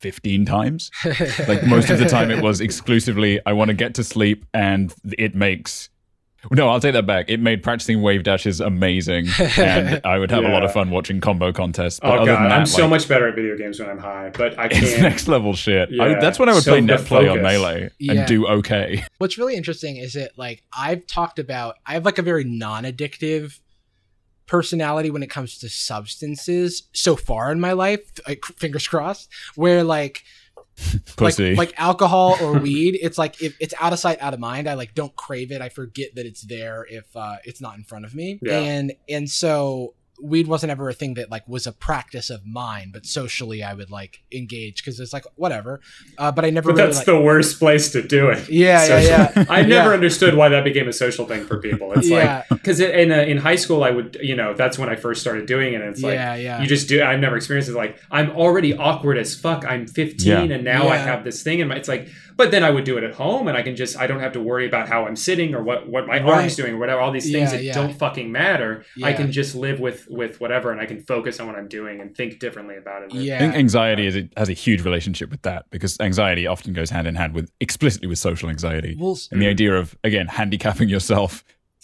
[0.00, 0.90] 15 times.
[1.48, 4.94] Like most of the time, it was exclusively, I want to get to sleep and
[5.18, 5.88] it makes.
[6.50, 7.26] No, I'll take that back.
[7.28, 9.26] It made practicing wave dashes amazing,
[9.58, 12.00] and I would have a lot of fun watching combo contests.
[12.00, 13.98] But oh other god than that, I'm so much better at video games when I'm
[13.98, 15.88] high but I can't next level shit.
[15.90, 16.20] I, Yeah.
[16.20, 18.12] that's when I would So play the net play on melee Yeah.
[18.12, 19.04] and do okay.
[19.18, 23.58] What's really interesting is that like I've talked about I have like a very non-addictive
[24.46, 29.82] personality when it comes to substances so far in my life, like fingers crossed, where
[29.82, 30.22] like
[31.16, 31.54] Pussy.
[31.54, 34.68] like like alcohol or weed, it's like if it's out of sight, out of mind.
[34.68, 35.62] I like don't crave it.
[35.62, 38.38] I forget that it's there if uh, it's not in front of me.
[38.42, 38.58] Yeah.
[38.58, 42.90] And and so weed wasn't ever a thing that like was a practice of mine,
[42.92, 45.80] but socially I would like engage because it's like whatever.
[46.18, 46.70] Uh, but I never.
[46.72, 48.48] But really, that's like, the worst place to do it.
[48.48, 49.44] Yeah, yeah, yeah.
[49.50, 49.94] I never Yeah.
[49.94, 51.92] understood why that became a social thing for people.
[51.92, 52.44] It's Yeah.
[52.50, 55.20] like because in uh, in high school I would you know that's when I first
[55.20, 55.80] started doing it.
[55.80, 56.60] and It's like yeah, yeah.
[56.62, 57.02] you just do.
[57.02, 57.74] I've never experienced it.
[57.74, 59.64] Like I'm already awkward as fuck.
[59.66, 60.54] I'm 15 Yeah.
[60.54, 62.08] and now I have this thing, and it's like.
[62.36, 64.32] But then I would do it at home, and I can just I don't have
[64.32, 66.40] to worry about how I'm sitting or what what my Right.
[66.42, 67.00] arm's doing or whatever.
[67.00, 67.72] All these things Yeah, that yeah.
[67.74, 68.84] don't fucking matter.
[69.02, 72.00] I can just live with with whatever, and I can focus on what I'm doing
[72.00, 73.14] and think differently about it.
[73.14, 73.36] Yeah.
[73.36, 76.90] I think anxiety is a, has a huge relationship with that because anxiety often goes
[76.90, 78.96] hand in hand with explicitly with social anxiety.
[78.98, 81.42] Well, And the idea of again handicapping yourself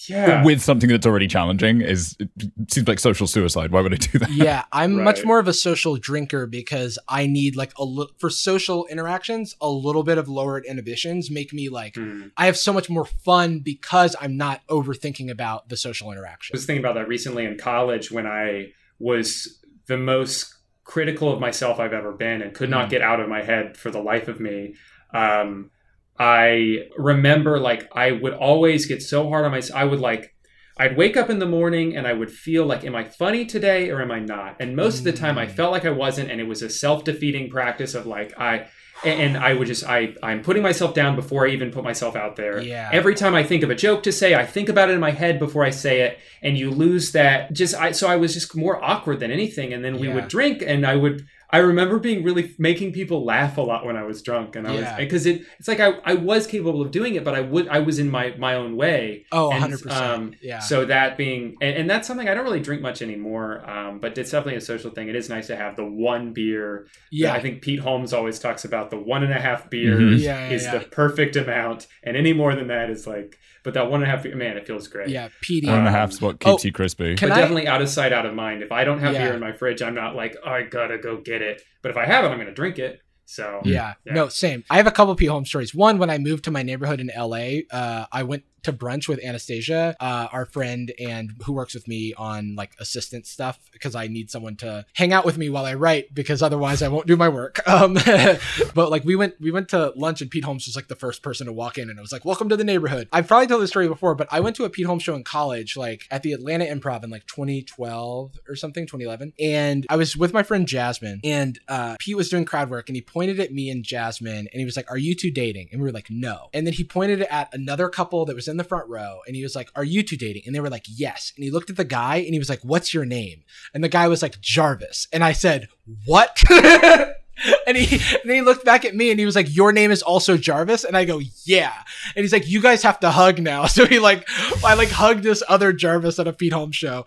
[0.08, 0.42] Yeah.
[0.44, 2.30] with something that's already challenging is it
[2.68, 3.70] seems like social suicide.
[3.72, 4.30] Why would I do that?
[4.30, 8.30] yeah, I'm much more of a social drinker because I need like a li- for
[8.30, 12.28] social interactions, a little bit of lowered inhibitions make me like Hmm.
[12.36, 16.54] I have so much more fun because I'm not overthinking about the social interaction.
[16.54, 18.68] I was thinking about that recently in college when I
[18.98, 20.54] was the most
[20.84, 22.90] critical of myself I've ever been and could not Mm.
[22.90, 24.74] get out of my head for the life of me.
[25.12, 25.70] Um,
[26.18, 29.78] I remember like I would always get so hard on myself.
[29.78, 30.34] I would like,
[30.78, 33.90] I'd wake up in the morning and I would feel like, am I funny today
[33.90, 34.56] or am I not?
[34.60, 35.50] And most of the time I Mm.
[35.52, 36.30] felt like I wasn't.
[36.30, 38.66] And it was a self defeating practice of like, I,
[39.04, 42.36] and I would just, I, I'm putting myself down before I even put myself out
[42.36, 42.60] there.
[42.60, 42.88] Yeah.
[42.92, 45.10] Every time I think of a joke to say, I think about it in my
[45.10, 47.52] head before I say it, and you lose that.
[47.52, 49.72] Just I, so I was just more awkward than anything.
[49.72, 50.14] And then we Yeah.
[50.14, 51.26] would drink, and I would.
[51.54, 54.72] I remember being really making people laugh a lot when I was drunk, and I
[54.74, 54.80] Yeah.
[54.80, 55.42] was because it.
[55.58, 58.10] It's like I, I was capable of doing it, but I would I was in
[58.10, 59.26] my my own way.
[59.32, 59.90] Oh, 100%.
[59.90, 60.60] um, yeah.
[60.60, 63.68] So that being, and, and that's something I don't really drink much anymore.
[63.68, 65.08] Um, but it's definitely a social thing.
[65.08, 66.86] It is nice to have the one beer.
[67.10, 67.32] yeah.
[67.34, 70.24] I think Pete Holmes always talks about the one and a half beers Mhm.
[70.24, 70.78] Yeah, yeah, is yeah.
[70.78, 73.38] the perfect amount, and any more than that is like.
[73.64, 75.08] But that one and a half, man, it feels great.
[75.08, 75.66] yeah, PD.
[75.68, 77.14] One and a Um, what keeps oh, you crispy.
[77.14, 78.62] But I- definitely out of sight, out of mind.
[78.62, 79.24] If I don't have Yeah.
[79.26, 81.62] beer in my fridge, I'm not like, oh, I gotta go get it.
[81.82, 83.00] But if I have it, I'm gonna drink it.
[83.24, 83.94] So Yeah.
[84.04, 84.14] Yeah.
[84.14, 84.64] No, same.
[84.68, 85.74] I have a couple Pete Holmes stories.
[85.74, 89.22] One, when I moved to my neighborhood in LA, uh, I went to brunch with
[89.22, 94.06] Anastasia, uh, our friend and who works with me on like assistant stuff because I
[94.06, 97.16] need someone to hang out with me while I write because otherwise I won't do
[97.16, 97.60] my work.
[97.72, 97.94] Um,
[98.74, 101.22] but like we went we went to lunch and Pete Holmes was like the first
[101.22, 103.62] person to walk in and it was like, "Welcome to the neighborhood." I've probably told
[103.62, 106.22] this story before, but I went to a Pete Holmes show in college, like at
[106.22, 110.68] the Atlanta Improv in like 2012 or something, 2011, and I was with my friend
[110.68, 114.48] Jasmine and uh, Pete was doing crowd work and he pointed at me and Jasmine
[114.52, 116.74] and he was like, "Are you two dating?" And we were like, "No." And then
[116.74, 119.70] he pointed at another couple that was in the front row and he was like,
[119.74, 122.16] "Are you two dating?" And they were like, "Yes." And he looked at the guy
[122.16, 125.32] and he was like, "What's your name?" And the guy was like, "Jarvis." And I
[125.32, 125.68] said,
[126.06, 126.42] "What?"
[127.66, 129.90] and he and then he looked back at me and he was like, "Your name
[129.90, 131.72] is also Jarvis." And I go, "Yeah."
[132.14, 134.28] And he's like, "You guys have to hug now." So he like,
[134.64, 137.06] I like hugged this other Jarvis at a Pete Holmes show,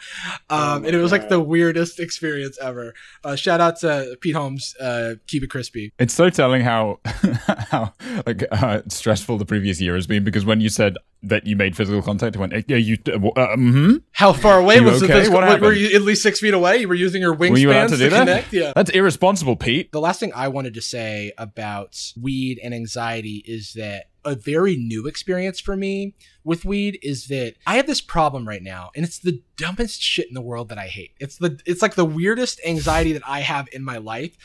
[0.49, 2.93] Oh um, my and it was like the weirdest experience ever.
[3.23, 5.93] Uh, shout out to Pete Holmes, uh, keep it crispy.
[5.99, 7.93] It's so telling how how
[8.25, 11.75] like uh, stressful the previous year has been because when you said that you made
[11.75, 13.95] physical contact, I went, "Yeah, you." Uh, mm-hmm.
[14.11, 15.13] How far away was the okay?
[15.19, 15.39] physical?
[15.39, 15.81] What Were- Were happened?
[15.81, 16.77] you at least six feet away?
[16.77, 18.09] You were using your wingspan Were you allowed to that?
[18.11, 18.53] connect.
[18.53, 18.73] Yeah.
[18.75, 19.91] That's irresponsible, Pete.
[19.91, 24.75] The last thing I wanted to say about weed and anxiety is that a very
[24.75, 29.05] new experience for me with weed is that I have this problem right now, and
[29.05, 31.11] it's the dumbest shit in the world that I hate.
[31.19, 34.35] It's the it's like the weirdest anxiety that I have in my life.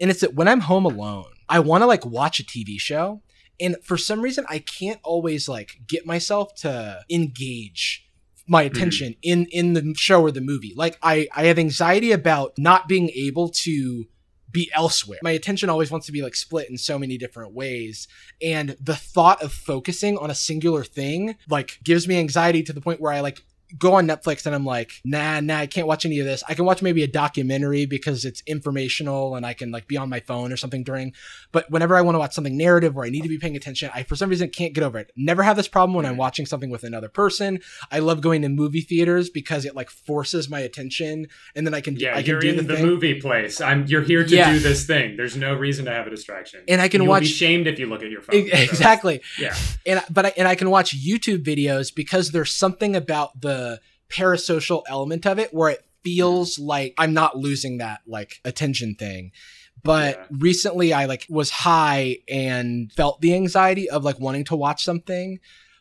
[0.00, 3.22] And it's that when I'm home alone, I want to like watch a TV show.
[3.60, 8.10] And for some reason, I can't always like get myself to engage
[8.48, 8.74] my hmm.
[8.74, 10.74] attention in in the show or the movie.
[10.76, 14.06] Like I I have anxiety about not being able to
[14.50, 15.18] be elsewhere.
[15.22, 18.08] My attention always wants to be like split in so many different ways.
[18.42, 22.80] And the thought of focusing on a singular thing like gives me anxiety to the
[22.80, 23.42] point where I like
[23.78, 26.42] go on Netflix and I'm like, nah, nah, I can't watch any of this.
[26.48, 30.08] I can watch maybe a documentary because it's informational and I can like be on
[30.08, 31.12] my phone or something during.
[31.52, 33.90] But whenever I want to watch something narrative where I need to be paying attention,
[33.94, 35.10] I for some reason can't get over it.
[35.16, 37.60] Never have this problem when I'm watching something with another person.
[37.90, 41.80] I love going to movie theaters because it like forces my attention and then I
[41.80, 43.60] can Yeah, I can you're do in the, the movie place.
[43.60, 43.86] I'm.
[43.86, 44.52] You're here to Yeah.
[44.52, 45.16] do this thing.
[45.16, 46.60] There's no reason to have a distraction.
[46.68, 48.36] And I can You'll watch- Be shamed if you look at your phone.
[48.36, 49.20] E- So, Exactly.
[49.38, 49.54] yeah.
[49.86, 53.59] and but I, and I can watch YouTube videos because there's something about the
[54.10, 59.32] parasocial element of it where it feels like I'm not losing that like attention thing.
[59.82, 60.36] But Yeah.
[60.38, 65.38] recently I like was high and felt the anxiety of like wanting to watch something.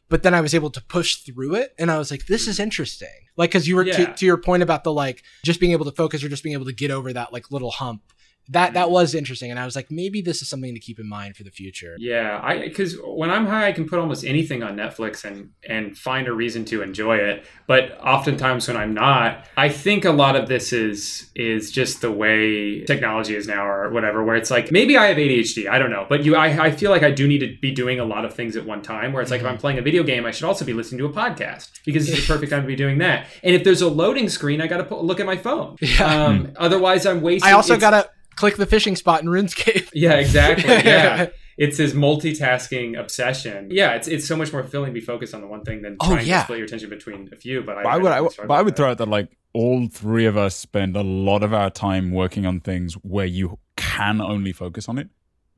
[0.10, 2.56] But then I was able to push through it and I was like, this is
[2.56, 2.64] mm-hmm.
[2.64, 3.28] interesting.
[3.38, 5.92] Like, cause you were to, to your point about the like just being able to
[5.92, 8.02] focus or just being able to get over that like little hump.
[8.50, 11.08] That that was interesting, and I was like, maybe this is something to keep in
[11.08, 11.96] mind for the future.
[12.00, 15.96] Yeah, I because when I'm high, I can put almost anything on Netflix and and
[15.96, 17.46] find a reason to enjoy it.
[17.68, 22.12] But oftentimes when I'm not, I think a lot of this is is just the
[22.12, 24.24] way technology is now, or whatever.
[24.24, 26.90] Where it's like maybe I have ADHD, I don't know, but you, I, I feel
[26.90, 29.14] like I do need to be doing a lot of things at one time.
[29.14, 29.48] Where it's like mm-hmm.
[29.48, 32.10] if I'm playing a video game, I should also be listening to a podcast because
[32.10, 33.28] it's the perfect time to be doing that.
[33.44, 35.76] And if there's a loading screen, I got to look at my phone.
[35.90, 36.26] Yeah.
[36.26, 37.50] Um, otherwise, I'm wasting.
[37.50, 38.10] I also got to
[38.40, 39.90] click the fishing spot in RuneScape.
[39.94, 40.70] Yeah, exactly.
[40.70, 41.28] Yeah.
[41.58, 43.68] it's his multitasking obsession.
[43.70, 45.98] Yeah, it's it's so much more fulfilling to be focused on the one thing than
[46.00, 46.38] oh, trying yeah.
[46.38, 47.64] to split your attention between a few.
[47.64, 50.38] But I, I would, I, but I would throw out that like all three of
[50.38, 54.88] us spend a lot of our time working on things where you can only focus
[54.88, 55.10] on it,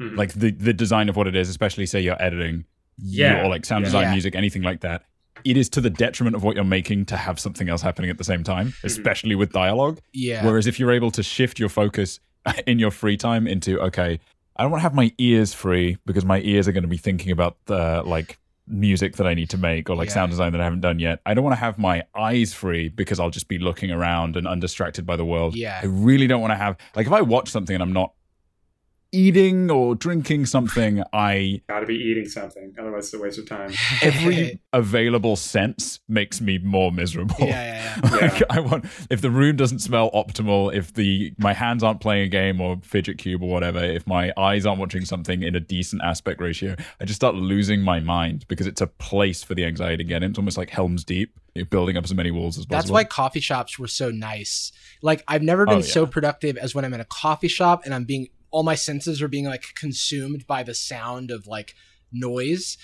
[0.01, 0.15] mm-hmm.
[0.15, 2.65] like the the design of what it is, especially say you're editing,
[2.97, 3.89] yeah, or like sound yeah.
[3.89, 4.11] design, yeah.
[4.11, 5.03] music, anything like that.
[5.43, 8.17] It is to the detriment of what you're making to have something else happening at
[8.17, 8.87] the same time, mm-hmm.
[8.87, 9.39] especially mm-hmm.
[9.39, 9.99] with dialogue.
[10.13, 10.45] Yeah.
[10.45, 12.19] Whereas if you're able to shift your focus
[12.67, 14.19] in your free time into okay,
[14.55, 16.97] I don't want to have my ears free because my ears are going to be
[16.97, 18.37] thinking about the like
[18.67, 20.13] music that I need to make or like yeah.
[20.13, 21.19] sound design that I haven't done yet.
[21.25, 24.47] I don't want to have my eyes free because I'll just be looking around and
[24.47, 25.55] undistracted by the world.
[25.55, 25.79] Yeah.
[25.81, 28.13] I really don't want to have like if I watch something and I'm not
[29.11, 32.73] eating or drinking something, I gotta be eating something.
[32.79, 33.71] Otherwise, it's a waste of time.
[34.01, 37.35] Every available sense makes me more miserable.
[37.39, 38.09] Yeah, yeah, yeah.
[38.21, 38.45] like, yeah.
[38.49, 42.29] I want if the room doesn't smell optimal, if the my hands aren't playing a
[42.29, 46.01] game or fidget cube or whatever, if my eyes aren't watching something in a decent
[46.03, 49.97] aspect ratio, I just start losing my mind because it's a place for the anxiety
[49.97, 50.31] to get in.
[50.31, 51.37] It's almost like Helm's Deep.
[51.53, 52.81] You're building up as many walls as possible.
[52.81, 54.71] That's why coffee shops were so nice.
[55.01, 55.85] Like I've never oh, been oh, yeah.
[55.85, 59.21] so productive as when I'm in a coffee shop and I'm being all my senses
[59.21, 61.75] are being like consumed by the sound of like
[62.11, 62.77] noise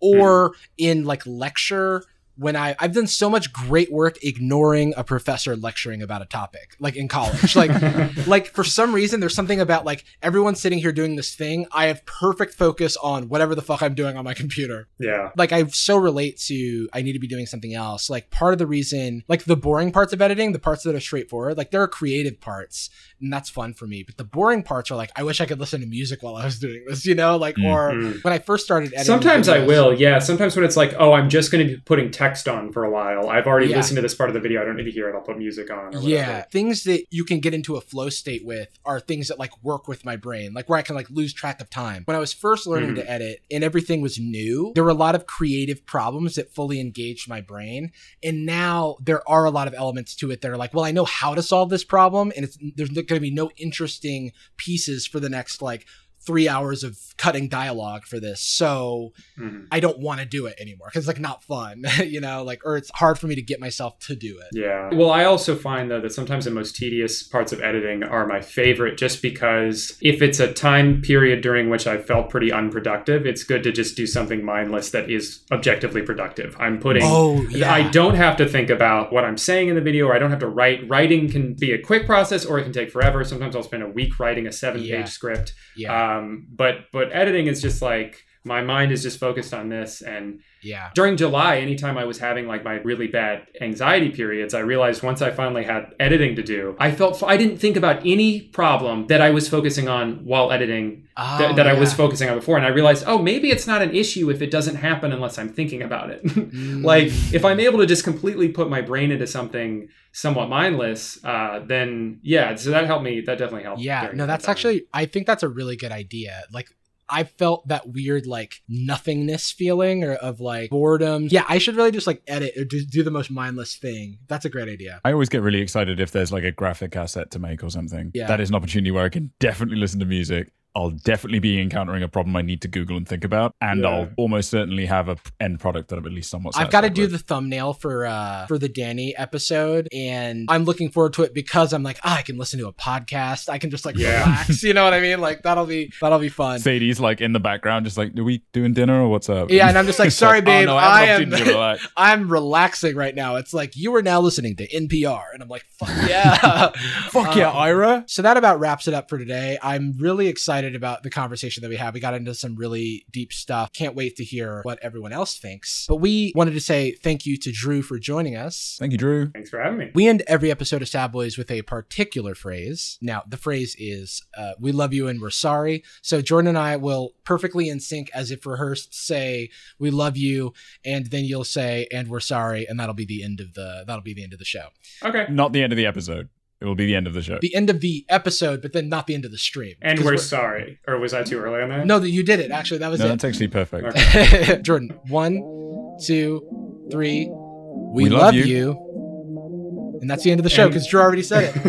[0.00, 0.54] or mm.
[0.78, 2.04] in like lecture
[2.40, 6.74] when I I've done so much great work ignoring a professor lecturing about a topic,
[6.80, 7.54] like in college.
[7.54, 7.70] Like
[8.26, 11.66] like for some reason there's something about like everyone sitting here doing this thing.
[11.70, 14.88] I have perfect focus on whatever the fuck I'm doing on my computer.
[14.98, 15.30] Yeah.
[15.36, 18.08] Like I so relate to I need to be doing something else.
[18.08, 21.00] Like part of the reason like the boring parts of editing, the parts that are
[21.00, 22.88] straightforward, like there are creative parts
[23.20, 24.02] and that's fun for me.
[24.02, 26.44] But the boring parts are like I wish I could listen to music while I
[26.44, 27.36] was doing this, you know?
[27.36, 27.66] Like mm-hmm.
[27.66, 29.04] or when I first started editing.
[29.04, 30.18] Sometimes videos, I will, yeah.
[30.18, 32.90] Sometimes when it's like, oh, I'm just gonna be putting text text on for a
[32.90, 33.28] while.
[33.28, 33.76] I've already yeah.
[33.76, 34.62] listened to this part of the video.
[34.62, 35.14] I don't need to hear it.
[35.14, 36.02] I'll put music on.
[36.02, 39.52] yeah, things that you can get into a flow state with are things that like
[39.62, 42.02] work with my brain, like where I can like lose track of time.
[42.04, 42.96] When I was first learning mm.
[42.96, 46.80] to edit and everything was new, there were a lot of creative problems that fully
[46.80, 47.92] engaged my brain.
[48.22, 50.92] And now there are a lot of elements to it that are like, well, I
[50.92, 55.06] know how to solve this problem, and it's there's going to be no interesting pieces
[55.06, 55.86] for the next like
[56.22, 59.64] three hours of cutting dialogue for this so mm-hmm.
[59.72, 62.60] i don't want to do it anymore because it's like not fun you know like
[62.64, 65.56] or it's hard for me to get myself to do it yeah well i also
[65.56, 69.96] find though that sometimes the most tedious parts of editing are my favorite just because
[70.00, 73.96] if it's a time period during which i felt pretty unproductive it's good to just
[73.96, 77.72] do something mindless that is objectively productive i'm putting oh yeah.
[77.72, 80.30] i don't have to think about what i'm saying in the video or i don't
[80.30, 83.56] have to write writing can be a quick process or it can take forever sometimes
[83.56, 85.04] i'll spend a week writing a seven page yeah.
[85.04, 86.18] script yeah.
[86.18, 90.02] Um, Um, but but editing is just like my mind is just focused on this
[90.02, 90.90] and yeah.
[90.94, 95.22] During july anytime i was having like my really bad anxiety periods i realized once
[95.22, 99.20] i finally had editing to do i felt i didn't think about any problem that
[99.20, 101.72] i was focusing on while editing oh, th- that yeah.
[101.72, 102.56] i was focusing on before.
[102.56, 105.48] And i realized oh maybe it's not an issue if it doesn't happen unless i'm
[105.48, 106.20] thinking about it.
[106.50, 106.84] Mm.
[106.84, 111.60] like if i'm able to just completely put my brain into something somewhat mindless uh,
[111.64, 115.26] then yeah so that helped me that definitely helped yeah no that's actually i think
[115.26, 116.42] that's a really good idea.
[116.52, 116.70] Like
[117.10, 121.28] I felt that weird like nothingness feeling or of like boredom.
[121.30, 124.18] Yeah, I should really just like edit or do, do the most mindless thing.
[124.28, 125.00] That's a great idea.
[125.04, 128.12] I always get really excited if there's like a graphic asset to make or something.
[128.14, 128.26] Yeah.
[128.26, 132.02] That is an opportunity where I can definitely listen to music I'll definitely be encountering
[132.02, 133.88] a problem I need to Google and think about, and yeah.
[133.88, 136.56] I'll almost certainly have a end product that I'm at least somewhat.
[136.56, 137.12] I've got to do with.
[137.12, 141.72] the thumbnail for uh for the Danny episode, and I'm looking forward to it because
[141.72, 143.48] I'm like, ah, I can listen to a podcast.
[143.48, 144.24] I can just like yeah.
[144.24, 144.62] relax.
[144.70, 145.20] You know what I mean?
[145.20, 146.60] Like that'll be that'll be fun.
[146.60, 149.50] Sadie's like in the background, just like, are we doing dinner or what's up?
[149.50, 152.94] Yeah, and I'm just like, sorry, like, babe, oh, no, I, I am I'm relaxing
[152.94, 153.36] right now.
[153.36, 156.70] It's like you are now listening to NPR, and I'm like, fuck yeah,
[157.08, 158.04] fuck yeah, um, Ira.
[158.06, 159.58] So that about wraps it up for today.
[159.60, 161.94] I'm really excited about the conversation conversation that we had.
[161.94, 163.72] We got into some really deep stuff.
[163.72, 165.86] Can't wait to hear what everyone else thinks.
[165.88, 168.76] But we wanted to say thank you to Drew for joining us.
[168.78, 169.30] Thank you, Drew.
[169.30, 169.90] Thanks for having me.
[169.94, 172.98] We end every episode of Sad Boys with a particular phrase.
[173.00, 176.76] Now, the phrase is uh, "We love you and we're sorry." So Jordan and I
[176.76, 180.52] will perfectly in sync, as if rehearsed, say "We love you,"
[180.84, 184.02] and then you'll say "And we're sorry," and that'll be the end of the that'll
[184.02, 184.68] be the end of the show.
[185.04, 185.26] Okay.
[185.30, 186.28] Not the end of the episode.
[186.60, 187.38] It will be the end of the show.
[187.40, 189.76] The end of the episode, but then not the end of the stream.
[189.80, 190.78] And we're, we're, sorry.
[190.86, 191.86] Or was I too early on that?
[191.86, 192.50] No, that you did it.
[192.50, 193.08] Actually, that was no, it.
[193.08, 193.86] That's actually perfect.
[193.86, 194.60] Okay.
[194.62, 197.30] Jordan, one, two, three.
[197.30, 198.44] We, we love, love you.
[198.44, 199.98] you.
[200.02, 201.54] And that's the end of the show because Drew already said it.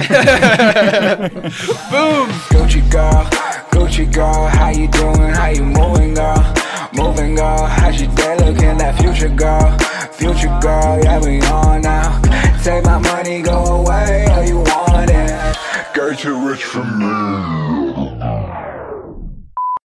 [1.91, 2.29] Boom.
[2.51, 3.23] Gucci girl,
[3.71, 5.33] Gucci girl, how you doing?
[5.33, 6.53] How you moving, girl?
[6.93, 7.65] Moving, girl.
[7.65, 8.77] How's your day looking?
[8.77, 9.77] That future girl,
[10.11, 12.50] future girl, yeah we on now.
[12.63, 15.31] Take my money, go away, all you want it.
[16.21, 17.60] Too rich for me.